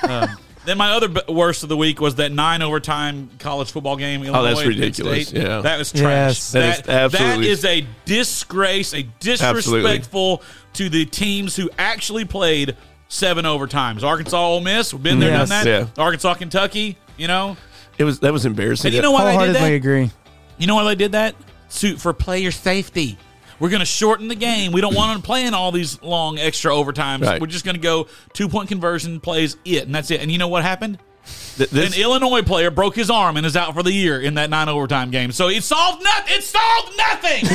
Um, 0.08 0.30
then 0.66 0.78
my 0.78 0.92
other 0.92 1.08
b- 1.08 1.22
worst 1.30 1.64
of 1.64 1.70
the 1.70 1.78
week 1.78 2.02
was 2.02 2.16
that 2.16 2.32
nine 2.34 2.62
overtime 2.62 3.30
college 3.40 3.72
football 3.72 3.96
game. 3.96 4.24
Illinois 4.24 4.40
Oh, 4.40 4.44
that's 4.56 4.66
ridiculous. 4.68 5.30
State. 5.30 5.42
Yeah. 5.44 5.62
that 5.62 5.78
was 5.80 5.92
trash. 5.94 6.04
Yes. 6.04 6.52
That 6.52 6.80
is 6.80 6.86
that 6.86 6.90
absolutely- 7.14 7.50
is 7.50 7.64
a 7.66 7.88
disgrace, 8.06 8.94
a 8.94 9.04
disrespectful 9.22 10.42
to 10.74 10.90
the 10.90 11.06
teams 11.06 11.56
who 11.56 11.70
actually 11.78 12.26
played 12.26 12.76
seven 13.08 13.46
overtimes. 13.46 14.04
Arkansas, 14.04 14.38
Ole 14.38 14.60
Miss, 14.60 14.94
we've 14.94 15.02
been 15.02 15.20
there, 15.20 15.30
Yes. 15.32 15.50
done 15.50 15.64
that. 15.66 15.70
Yeah. 15.98 16.04
Arkansas, 16.04 16.34
Kentucky, 16.36 16.98
you 17.18 17.28
know. 17.28 17.58
It 17.98 18.04
was 18.04 18.20
that 18.20 18.32
was 18.32 18.46
embarrassing. 18.46 18.90
And 18.90 18.96
you 18.96 19.02
know 19.02 19.12
why 19.12 19.26
they 19.26 19.32
did 19.32 19.38
Wholeheartedly 19.38 19.70
that? 19.70 19.76
agree. 19.76 20.12
You 20.58 20.68
know 20.68 20.76
why 20.76 20.84
they 20.84 20.96
did 20.96 21.14
that? 21.14 21.36
Suit 21.70 22.00
for 22.00 22.14
player 22.14 22.52
safety. 22.52 23.18
We're 23.60 23.70
going 23.70 23.80
to 23.80 23.86
shorten 23.86 24.28
the 24.28 24.36
game. 24.36 24.72
We 24.72 24.82
don't 24.82 24.94
want 24.94 25.14
them 25.14 25.22
playing 25.24 25.54
all 25.56 25.72
these 25.72 26.02
long 26.04 26.38
extra 26.38 26.72
overtimes. 26.72 27.24
Right. 27.24 27.42
We're 27.42 27.48
just 27.48 27.66
going 27.66 27.76
to 27.76 27.82
go 27.82 28.08
two 28.34 28.48
point 28.48 28.70
conversion 28.70 29.20
plays 29.20 29.58
it, 29.66 29.86
and 29.86 29.96
that's 29.96 30.12
it. 30.12 30.22
And 30.22 30.32
you 30.32 30.38
know 30.38 30.48
what 30.48 30.64
happened? 30.64 31.00
Th- 31.58 31.70
this- 31.70 31.96
An 31.96 32.02
Illinois 32.02 32.42
player 32.44 32.70
broke 32.72 32.96
his 32.96 33.10
arm 33.10 33.36
and 33.38 33.46
is 33.46 33.56
out 33.58 33.74
for 33.74 33.82
the 33.84 33.92
year 33.92 34.22
in 34.22 34.36
that 34.36 34.50
nine 34.50 34.70
overtime 34.70 35.10
game. 35.12 35.32
So 35.32 35.48
it 35.50 35.64
solved 35.64 36.04
nothing. 36.04 36.36
It 36.38 36.44
solved 36.44 36.98
nothing. 36.98 37.46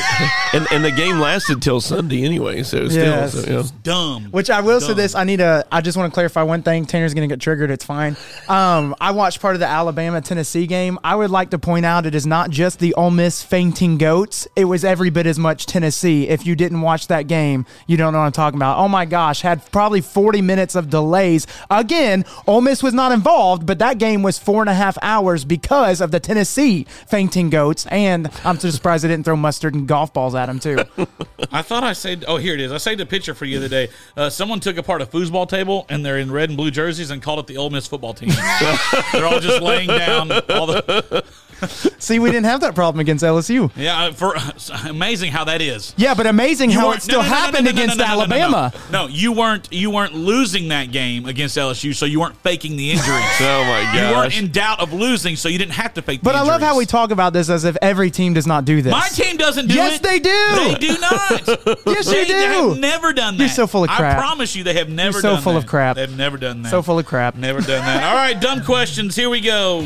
and 0.53 0.67
and 0.73 0.85
the 0.85 0.91
game 0.91 1.19
lasted 1.19 1.63
till 1.63 1.81
Sunday 1.81 2.25
anyway. 2.25 2.63
So 2.63 2.89
still, 2.89 3.05
Yes. 3.05 3.33
so, 3.33 3.41
you 3.41 3.47
know. 3.53 3.65
Dumb. 3.83 4.25
Which 4.33 4.51
I 4.51 4.61
will 4.61 4.81
say 4.81 4.93
this, 4.95 5.15
I 5.15 5.25
need 5.25 5.39
to. 5.39 5.65
I 5.71 5.81
just 5.81 5.97
want 5.97 6.13
to 6.13 6.15
clarify 6.15 6.43
one 6.43 6.63
thing. 6.63 6.85
Tanner's 6.85 7.15
going 7.15 7.29
to 7.29 7.33
get 7.33 7.41
triggered. 7.41 7.71
It's 7.71 7.85
fine. 7.85 8.17
Um, 8.49 8.95
I 9.01 9.13
watched 9.13 9.41
part 9.41 9.55
of 9.55 9.61
the 9.61 9.67
Alabama 9.67 10.21
Tennessee 10.21 10.67
game. 10.67 10.99
I 11.05 11.15
would 11.15 11.31
like 11.31 11.51
to 11.51 11.59
point 11.59 11.87
out 11.87 12.07
it 12.07 12.15
is 12.15 12.27
not 12.27 12.51
just 12.51 12.79
the 12.81 12.95
Ole 12.95 13.11
Miss 13.11 13.43
fainting 13.43 13.99
goats. 13.99 14.49
It 14.57 14.65
was 14.65 14.85
every 14.85 15.11
bit 15.11 15.27
as 15.27 15.39
much 15.39 15.67
Tennessee. 15.67 16.29
If 16.29 16.47
you 16.47 16.55
didn't 16.57 16.81
watch 16.81 17.07
that 17.09 17.29
game, 17.29 17.67
you 17.87 17.97
don't 17.97 18.13
know 18.13 18.19
what 18.19 18.27
I'm 18.27 18.33
talking 18.33 18.59
about. 18.59 18.79
Oh 18.79 18.89
my 18.89 19.05
gosh, 19.05 19.43
had 19.43 19.71
probably 19.73 20.01
40 20.01 20.43
minutes 20.43 20.75
of 20.75 20.91
delays. 20.91 21.47
Again, 21.71 22.25
Ole 22.47 22.61
Miss 22.61 22.83
was 22.83 22.95
not 22.95 23.13
involved, 23.13 23.62
but 23.63 23.79
that 23.79 23.99
game 23.99 24.23
was 24.23 24.39
four 24.39 24.61
and 24.61 24.69
a 24.71 24.75
half 24.75 24.97
hours 25.03 25.45
because 25.45 26.01
of 26.01 26.11
the 26.11 26.21
Tennessee 26.21 26.87
fainting 27.07 27.51
goats. 27.51 27.87
And 27.87 28.31
I'm 28.45 28.59
just 28.59 28.77
surprised 28.77 29.05
they 29.05 29.09
didn't 29.09 29.25
throw 29.25 29.37
mustard 29.37 29.75
and 29.75 29.87
golf 29.87 30.13
balls 30.13 30.35
at 30.35 30.47
them 30.47 30.59
too. 30.59 30.79
I 31.53 31.63
thought 31.63 31.85
I 31.85 31.93
saved. 31.93 32.25
Oh, 32.29 32.37
here 32.37 32.55
it 32.55 32.61
is. 32.61 32.73
I 32.73 32.79
saved 32.79 33.01
a 33.01 33.07
picture 33.07 33.35
for 33.35 33.45
you 33.45 33.59
the 33.59 33.67
other 33.67 33.87
day. 33.87 33.93
Uh, 34.17 34.31
someone 34.31 34.61
took 34.61 34.77
apart 34.77 35.03
a 35.03 35.07
foosball 35.07 35.49
table 35.49 35.87
and 35.89 36.05
they're 36.05 36.19
in 36.19 36.31
red 36.31 36.51
and 36.51 36.57
blue 36.57 36.71
jerseys 36.71 37.11
and 37.11 37.23
called 37.23 37.39
it 37.41 37.47
the 37.47 37.57
Ole 37.57 37.71
Miss 37.71 37.87
football 37.87 38.15
team. 38.15 38.31
they're 39.13 39.27
all 39.27 39.41
just 39.41 39.63
laying 39.63 39.89
down. 39.89 40.33
All 40.33 40.67
the 40.67 41.25
See, 41.99 42.19
we 42.19 42.31
didn't 42.31 42.47
have 42.47 42.61
that 42.63 42.75
problem 42.75 43.01
against 43.01 43.25
LSU. 43.25 43.71
yeah. 43.77 44.11
For 44.13 44.35
amazing 44.89 45.31
how 45.33 45.45
that 45.45 45.61
is. 45.61 45.95
Yeah, 45.97 46.15
but 46.15 46.27
amazing 46.27 46.71
how 46.71 46.93
it 46.93 47.03
still 47.03 47.23
no, 47.23 47.29
no, 47.29 47.35
happened 47.35 47.65
no, 47.67 47.71
against. 47.71 48.01
Alabama. 48.01 48.73
No, 48.91 49.07
you 49.07 49.33
weren't. 49.33 49.73
You 49.73 49.91
weren't 49.91 50.15
losing 50.15 50.69
that 50.69 50.91
game 50.91 51.27
against 51.27 51.57
LSU, 51.57 51.95
so 51.95 52.05
you 52.07 52.21
weren't 52.21 52.37
faking 52.39 52.77
the 52.77 52.91
injury. 52.91 53.13
Oh 53.45 53.65
my 53.65 54.09
You 54.09 54.17
weren't 54.17 54.39
in 54.39 54.51
doubt 54.51 54.81
of 54.81 54.93
losing, 54.93 55.37
so 55.37 55.49
you 55.49 55.59
didn't 55.59 55.75
have 55.75 55.95
to 55.95 56.03
fake. 56.03 56.21
But 56.23 56.33
the 56.33 56.39
I 56.39 56.43
love 56.43 56.61
how 56.61 56.77
we 56.77 56.87
talk 56.87 57.11
about 57.11 57.33
this 57.33 57.49
as 57.49 57.65
if 57.65 57.77
every 57.83 58.11
team 58.11 58.35
does 58.35 58.47
not 58.47 58.65
do 58.65 58.83
this. 58.83 58.91
My 58.91 59.09
team 59.09 59.37
doesn't 59.37 59.67
do 59.67 59.75
it. 59.75 59.77
Yes, 59.77 59.97
it. 59.97 60.03
they 60.03 60.21
do. 60.21 60.31
They 60.55 60.75
do 60.75 61.01
not. 61.01 61.87
Yes, 61.87 62.07
they 62.07 62.21
you 62.21 62.27
do. 62.27 62.35
have 62.35 62.79
never 62.79 63.13
done 63.13 63.37
that. 63.37 63.43
You're 63.45 63.49
so 63.49 63.67
full 63.67 63.85
of 63.85 63.91
crap. 63.91 64.19
I 64.19 64.21
promise 64.21 64.55
you, 64.55 64.65
they 64.65 64.75
have 64.75 64.89
never. 64.89 65.21
so 65.21 65.35
done 65.35 65.43
full 65.43 65.57
of 65.57 65.65
that. 65.65 65.69
crap. 65.69 65.97
They've 65.97 66.17
never 66.17 66.37
done 66.37 66.63
that. 66.63 66.71
So 66.71 66.83
full 66.83 66.99
of 66.99 67.07
crap. 67.07 67.35
Never 67.37 67.61
done 67.61 67.85
that. 67.85 68.05
All 68.05 68.15
right, 68.15 68.41
dumb 68.41 68.65
questions. 68.65 69.17
Here 69.17 69.31
we 69.31 69.41
go. 69.41 69.81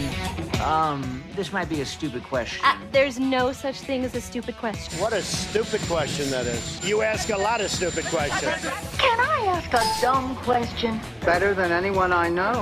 Um, 0.62 1.15
this 1.36 1.52
might 1.52 1.68
be 1.68 1.82
a 1.82 1.86
stupid 1.86 2.24
question. 2.24 2.64
Uh, 2.64 2.78
there's 2.90 3.20
no 3.20 3.52
such 3.52 3.76
thing 3.76 4.04
as 4.04 4.14
a 4.14 4.20
stupid 4.20 4.56
question. 4.56 4.98
What 4.98 5.12
a 5.12 5.22
stupid 5.22 5.82
question 5.82 6.30
that 6.30 6.46
is. 6.46 6.84
You 6.84 7.02
ask 7.02 7.28
a 7.28 7.36
lot 7.36 7.60
of 7.60 7.70
stupid 7.70 8.06
questions. 8.06 8.42
Can 8.98 9.20
I 9.20 9.44
ask 9.46 9.72
a 9.72 10.00
dumb 10.00 10.34
question? 10.36 11.00
Better 11.20 11.54
than 11.54 11.70
anyone 11.70 12.12
I 12.12 12.30
know. 12.30 12.54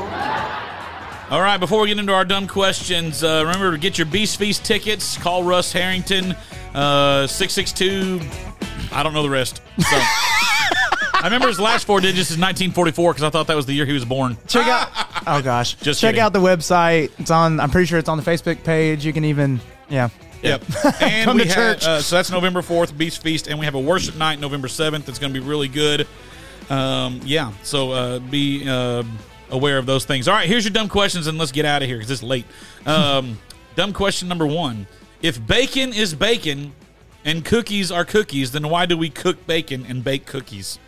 All 1.30 1.40
right, 1.40 1.58
before 1.58 1.80
we 1.80 1.88
get 1.88 1.98
into 1.98 2.12
our 2.12 2.24
dumb 2.24 2.46
questions, 2.46 3.24
uh, 3.24 3.44
remember 3.46 3.70
to 3.70 3.78
get 3.78 3.96
your 3.96 4.06
Beast 4.06 4.36
Feast 4.36 4.64
tickets. 4.64 5.16
Call 5.16 5.44
Russ 5.44 5.72
Harrington, 5.72 6.32
uh, 6.74 7.26
662. 7.26 8.20
I 8.92 9.02
don't 9.02 9.14
know 9.14 9.22
the 9.22 9.30
rest. 9.30 9.62
So. 9.78 10.02
I 11.24 11.28
remember 11.28 11.48
his 11.48 11.58
last 11.58 11.86
four 11.86 12.02
digits 12.02 12.30
is 12.30 12.36
1944 12.36 13.12
because 13.14 13.22
I 13.22 13.30
thought 13.30 13.46
that 13.46 13.56
was 13.56 13.64
the 13.64 13.72
year 13.72 13.86
he 13.86 13.94
was 13.94 14.04
born. 14.04 14.36
Check 14.46 14.66
out. 14.66 14.88
Oh 15.26 15.40
gosh. 15.40 15.72
Just 15.76 16.02
check 16.02 16.08
kidding. 16.08 16.20
out 16.20 16.34
the 16.34 16.38
website. 16.38 17.10
It's 17.18 17.30
on. 17.30 17.58
I'm 17.58 17.70
pretty 17.70 17.86
sure 17.86 17.98
it's 17.98 18.10
on 18.10 18.18
the 18.18 18.22
Facebook 18.22 18.62
page. 18.62 19.06
You 19.06 19.12
can 19.14 19.24
even. 19.24 19.58
Yeah. 19.88 20.10
Yep. 20.42 20.62
And 21.00 21.24
Come 21.24 21.38
we 21.38 21.44
to 21.44 21.48
have, 21.48 21.54
church. 21.78 21.84
uh, 21.86 22.02
so 22.02 22.16
that's 22.16 22.30
November 22.30 22.60
4th, 22.60 22.94
Beast 22.94 23.22
Feast. 23.22 23.46
And 23.46 23.58
we 23.58 23.64
have 23.64 23.74
a 23.74 23.80
worship 23.80 24.16
night 24.16 24.38
November 24.38 24.68
7th. 24.68 25.08
It's 25.08 25.18
going 25.18 25.32
to 25.32 25.40
be 25.40 25.46
really 25.46 25.68
good. 25.68 26.06
Um, 26.68 27.20
yeah. 27.24 27.52
So 27.62 27.92
uh, 27.92 28.18
be 28.18 28.68
uh, 28.68 29.02
aware 29.48 29.78
of 29.78 29.86
those 29.86 30.04
things. 30.04 30.28
All 30.28 30.34
right. 30.34 30.46
Here's 30.46 30.66
your 30.66 30.72
dumb 30.74 30.90
questions, 30.90 31.26
and 31.26 31.38
let's 31.38 31.52
get 31.52 31.64
out 31.64 31.80
of 31.80 31.88
here 31.88 31.96
because 31.96 32.10
it's 32.10 32.22
late. 32.22 32.44
Um, 32.84 33.38
dumb 33.76 33.94
question 33.94 34.28
number 34.28 34.46
one 34.46 34.86
If 35.22 35.44
bacon 35.46 35.94
is 35.94 36.14
bacon 36.14 36.74
and 37.24 37.42
cookies 37.46 37.90
are 37.90 38.04
cookies, 38.04 38.52
then 38.52 38.68
why 38.68 38.84
do 38.84 38.98
we 38.98 39.08
cook 39.08 39.46
bacon 39.46 39.86
and 39.88 40.04
bake 40.04 40.26
cookies? 40.26 40.78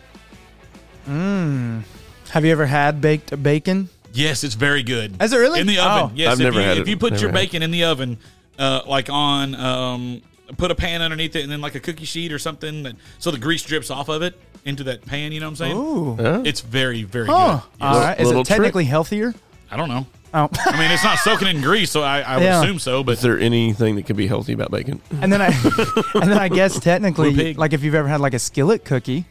Mm. 1.07 1.83
Have 2.31 2.45
you 2.45 2.51
ever 2.51 2.65
had 2.65 3.01
baked 3.01 3.41
bacon? 3.41 3.89
Yes, 4.13 4.43
it's 4.43 4.55
very 4.55 4.83
good. 4.83 5.21
Is 5.21 5.31
it 5.33 5.37
really? 5.37 5.59
in 5.59 5.67
the 5.67 5.79
oven? 5.79 6.09
Oh. 6.11 6.11
Yes, 6.15 6.33
I've 6.33 6.39
if 6.39 6.43
never 6.45 6.59
you, 6.61 6.65
had 6.67 6.77
if 6.77 6.87
it. 6.87 6.89
you 6.89 6.97
put 6.97 7.13
Never 7.13 7.21
your 7.25 7.31
had 7.31 7.37
it. 7.37 7.45
bacon 7.45 7.63
in 7.63 7.71
the 7.71 7.83
oven, 7.85 8.17
uh, 8.57 8.81
like 8.87 9.09
on, 9.09 9.53
um, 9.55 10.21
put 10.57 10.71
a 10.71 10.75
pan 10.75 11.01
underneath 11.01 11.35
it, 11.35 11.43
and 11.43 11.51
then 11.51 11.61
like 11.61 11.75
a 11.75 11.79
cookie 11.79 12.05
sheet 12.05 12.31
or 12.31 12.39
something, 12.39 12.83
that, 12.83 12.95
so 13.19 13.31
the 13.31 13.37
grease 13.37 13.61
drips 13.63 13.89
off 13.91 14.09
of 14.09 14.21
it 14.23 14.39
into 14.65 14.83
that 14.85 15.05
pan. 15.05 15.31
You 15.31 15.39
know 15.39 15.45
what 15.47 15.51
I'm 15.51 15.55
saying? 15.55 15.77
Ooh. 15.77 16.15
Huh? 16.15 16.41
It's 16.45 16.61
very, 16.61 17.03
very 17.03 17.27
Huh. 17.27 17.57
good. 17.61 17.63
Yes. 17.81 17.95
right. 17.95 18.19
Is 18.19 18.27
Little 18.27 18.41
it 18.41 18.47
technically 18.47 18.85
healthier? 18.85 19.33
I 19.69 19.77
don't 19.77 19.89
know. 19.89 20.07
Oh. 20.33 20.49
I 20.65 20.77
mean, 20.79 20.91
it's 20.91 21.03
not 21.03 21.19
soaking 21.19 21.47
in 21.47 21.61
grease, 21.61 21.89
so 21.91 22.01
I, 22.01 22.19
I 22.21 22.37
would 22.37 22.43
Yeah. 22.43 22.61
assume 22.61 22.79
so. 22.79 23.03
But 23.03 23.13
Is 23.13 23.21
there 23.21 23.39
anything 23.39 23.95
that 23.95 24.05
could 24.05 24.17
be 24.17 24.27
healthy 24.27 24.53
about 24.53 24.71
bacon? 24.71 25.01
and 25.21 25.31
then 25.31 25.41
I, 25.41 25.47
and 26.15 26.23
then 26.31 26.37
I 26.37 26.49
guess 26.49 26.73
Blue 26.73 26.81
technically, 26.81 27.33
pig. 27.33 27.57
like 27.57 27.73
if 27.73 27.83
you've 27.83 27.95
ever 27.95 28.07
had 28.07 28.19
like 28.19 28.33
a 28.33 28.39
skillet 28.39 28.83
cookie, 28.83 29.25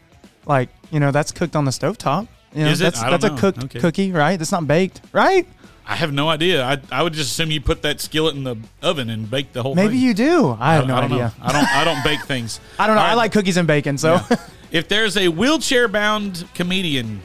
like 0.46 0.68
you 0.90 1.00
know 1.00 1.10
that's 1.10 1.32
cooked 1.32 1.54
on 1.56 1.64
the 1.64 1.70
stovetop. 1.70 2.28
You 2.54 2.64
know, 2.64 2.70
Is 2.70 2.80
it? 2.80 2.84
That's 2.84 3.00
I 3.02 3.10
don't 3.10 3.20
that's 3.20 3.32
a 3.32 3.34
know. 3.34 3.40
cooked 3.40 3.64
Okay. 3.64 3.80
cookie, 3.80 4.12
right? 4.12 4.38
That's 4.38 4.52
not 4.52 4.66
baked, 4.66 5.02
right? 5.12 5.46
I 5.88 5.94
have 5.94 6.12
no 6.12 6.28
idea. 6.28 6.64
I, 6.64 6.78
I 6.90 7.02
would 7.02 7.12
just 7.12 7.30
assume 7.30 7.50
you 7.52 7.60
put 7.60 7.82
that 7.82 8.00
skillet 8.00 8.34
in 8.34 8.42
the 8.44 8.56
oven 8.82 9.08
and 9.10 9.30
bake 9.30 9.52
the 9.52 9.62
whole 9.62 9.74
thing. 9.76 9.84
Maybe 9.84 9.98
thing. 9.98 10.06
you 10.06 10.14
do. 10.14 10.56
I 10.58 10.74
have 10.74 10.86
no 10.88 10.96
I 10.96 11.00
don't 11.02 11.12
idea. 11.12 11.24
Know. 11.38 11.44
I 11.44 11.52
don't. 11.52 11.68
I 11.76 11.84
don't 11.84 12.02
bake 12.04 12.22
things. 12.24 12.58
I 12.78 12.86
don't 12.86 12.96
know. 12.96 13.02
All 13.02 13.06
I 13.06 13.10
right. 13.10 13.14
like 13.16 13.32
cookies 13.32 13.56
and 13.56 13.66
bacon, 13.68 13.98
so 13.98 14.14
Yeah. 14.14 14.36
if 14.72 14.88
there's 14.88 15.16
a 15.16 15.28
wheelchair 15.28 15.86
bound 15.86 16.44
comedian, 16.54 17.20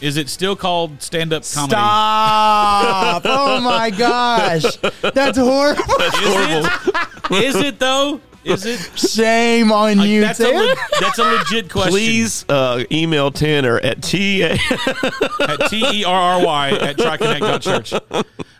is 0.00 0.16
it 0.16 0.28
still 0.30 0.56
called 0.56 1.02
stand 1.02 1.32
up 1.34 1.42
comedy? 1.52 1.72
stop. 1.72 3.22
oh 3.24 3.60
my 3.60 3.90
gosh, 3.98 4.76
that's 5.02 5.36
horrible. 5.38 5.82
That's 5.98 6.18
horrible. 6.18 7.36
Is 7.36 7.56
it 7.56 7.78
though? 7.78 8.20
Is 8.46 8.64
it? 8.64 8.78
Shame 8.98 9.72
on 9.72 9.98
Like, 9.98 10.08
you, 10.08 10.20
that's, 10.20 10.40
a 10.40 10.44
Tanner. 10.44 10.58
le- 10.58 10.76
that's 11.00 11.18
a 11.18 11.24
legit 11.24 11.70
question. 11.70 11.90
Please 11.92 12.44
uh, 12.48 12.84
email 12.92 13.30
Tanner 13.30 13.78
at 13.80 14.02
ta. 14.02 14.56
at 15.48 15.68
T 15.68 15.84
E 16.00 16.04
R 16.04 16.38
R 16.40 16.44
Y 16.44 16.70
at 16.70 16.96
triconnect.church. 16.96 17.92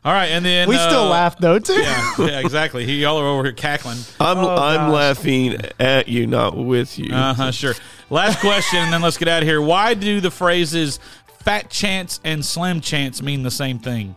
All 0.05 0.13
right, 0.13 0.27
and 0.27 0.45
then 0.45 0.69
we 0.69 0.77
still 0.77 1.05
uh, 1.05 1.09
laugh 1.11 1.39
though 1.39 1.59
too. 1.59 1.73
Yeah, 1.75 2.13
yeah, 2.19 2.41
exactly. 2.41 2.85
He 2.87 3.03
y'all 3.03 3.19
are 3.19 3.27
over 3.27 3.43
here 3.45 3.53
cackling. 3.53 3.99
I'm 4.21 4.39
Oh, 4.39 4.49
I'm 4.51 4.91
gosh. 4.91 4.93
laughing 4.93 5.57
at 5.81 6.09
you, 6.09 6.27
not 6.27 6.57
with 6.57 6.99
you. 6.99 7.13
Uh 7.15 7.35
huh. 7.35 7.51
Sure. 7.53 7.75
Last 8.11 8.41
question, 8.41 8.79
and 8.81 8.93
then 8.93 9.03
let's 9.03 9.17
get 9.17 9.27
out 9.29 9.43
of 9.43 9.49
here. 9.49 9.61
Why 9.61 9.95
do 9.95 10.21
the 10.21 10.31
phrases 10.31 11.01
"fat 11.41 11.71
chance" 11.71 12.21
and 12.25 12.45
"slim 12.45 12.81
chance" 12.81 13.21
mean 13.21 13.43
the 13.43 13.51
same 13.51 13.79
thing? 13.81 14.15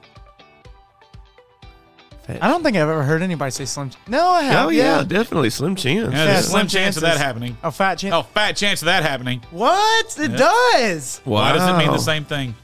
I 2.42 2.48
don't 2.48 2.64
think 2.64 2.76
I've 2.78 2.90
ever 2.90 3.04
heard 3.04 3.22
anybody 3.22 3.52
say 3.52 3.66
slim. 3.66 3.92
No, 4.08 4.30
I 4.30 4.44
have. 4.44 4.68
oh 4.68 4.70
yeah, 4.70 5.04
definitely 5.04 5.50
Slim 5.50 5.76
Chance. 5.76 6.14
Yeah, 6.14 6.26
there's 6.26 6.46
a 6.46 6.50
slim 6.50 6.68
chance 6.68 6.96
of 6.98 7.02
that 7.02 7.10
chances. 7.10 7.24
happening. 7.26 7.58
Oh, 7.64 7.72
fat 7.72 7.96
chance. 7.96 8.14
Oh, 8.14 8.24
fat 8.24 8.56
chance 8.56 8.82
of 8.82 8.88
that 8.88 9.04
happening. 9.04 9.42
What? 9.52 10.18
It 10.20 10.32
Yeah. 10.32 10.38
does. 10.38 11.22
Why 11.24 11.54
does 11.54 11.68
it 11.68 11.78
mean 11.78 11.88
Wow. 11.88 11.94
the 11.94 12.00
same 12.04 12.26
thing? 12.26 12.56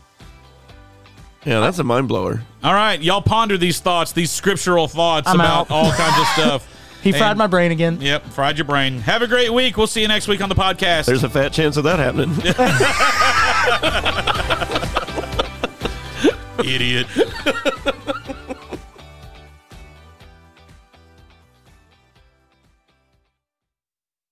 Yeah, 1.45 1.59
that's 1.59 1.80
a 1.80 1.84
mind 1.84 2.07
blower. 2.07 2.41
All 2.63 2.74
right, 2.74 2.99
y'all 3.01 3.22
ponder 3.22 3.57
these 3.57 3.80
thoughts, 3.80 4.11
these 4.11 4.32
scriptural 4.32 4.88
thoughts 4.88 5.28
I'm 5.28 5.36
about 5.36 5.70
out. 5.70 5.72
all 5.72 5.91
kinds 5.91 6.20
of 6.20 6.28
stuff. 6.28 6.68
He 7.05 7.11
fried 7.11 7.32
And- 7.32 7.38
my 7.38 7.45
brain 7.45 7.72
again. 7.72 7.99
Yep, 8.01 8.26
fried 8.32 8.57
your 8.57 8.66
brain. 8.66 8.99
Have 9.01 9.22
a 9.22 9.28
great 9.28 9.53
week. 9.53 9.78
We'll 9.78 9.86
see 9.86 10.01
you 10.01 10.07
next 10.07 10.28
week 10.28 10.41
on 10.41 10.49
the 10.49 10.55
podcast. 10.55 11.05
There's 11.05 11.24
a 11.24 11.30
fat 11.30 11.53
chance 11.53 11.78
of 11.78 11.84
that 11.84 11.99
happening. 11.99 12.32
Idiot. 16.66 17.05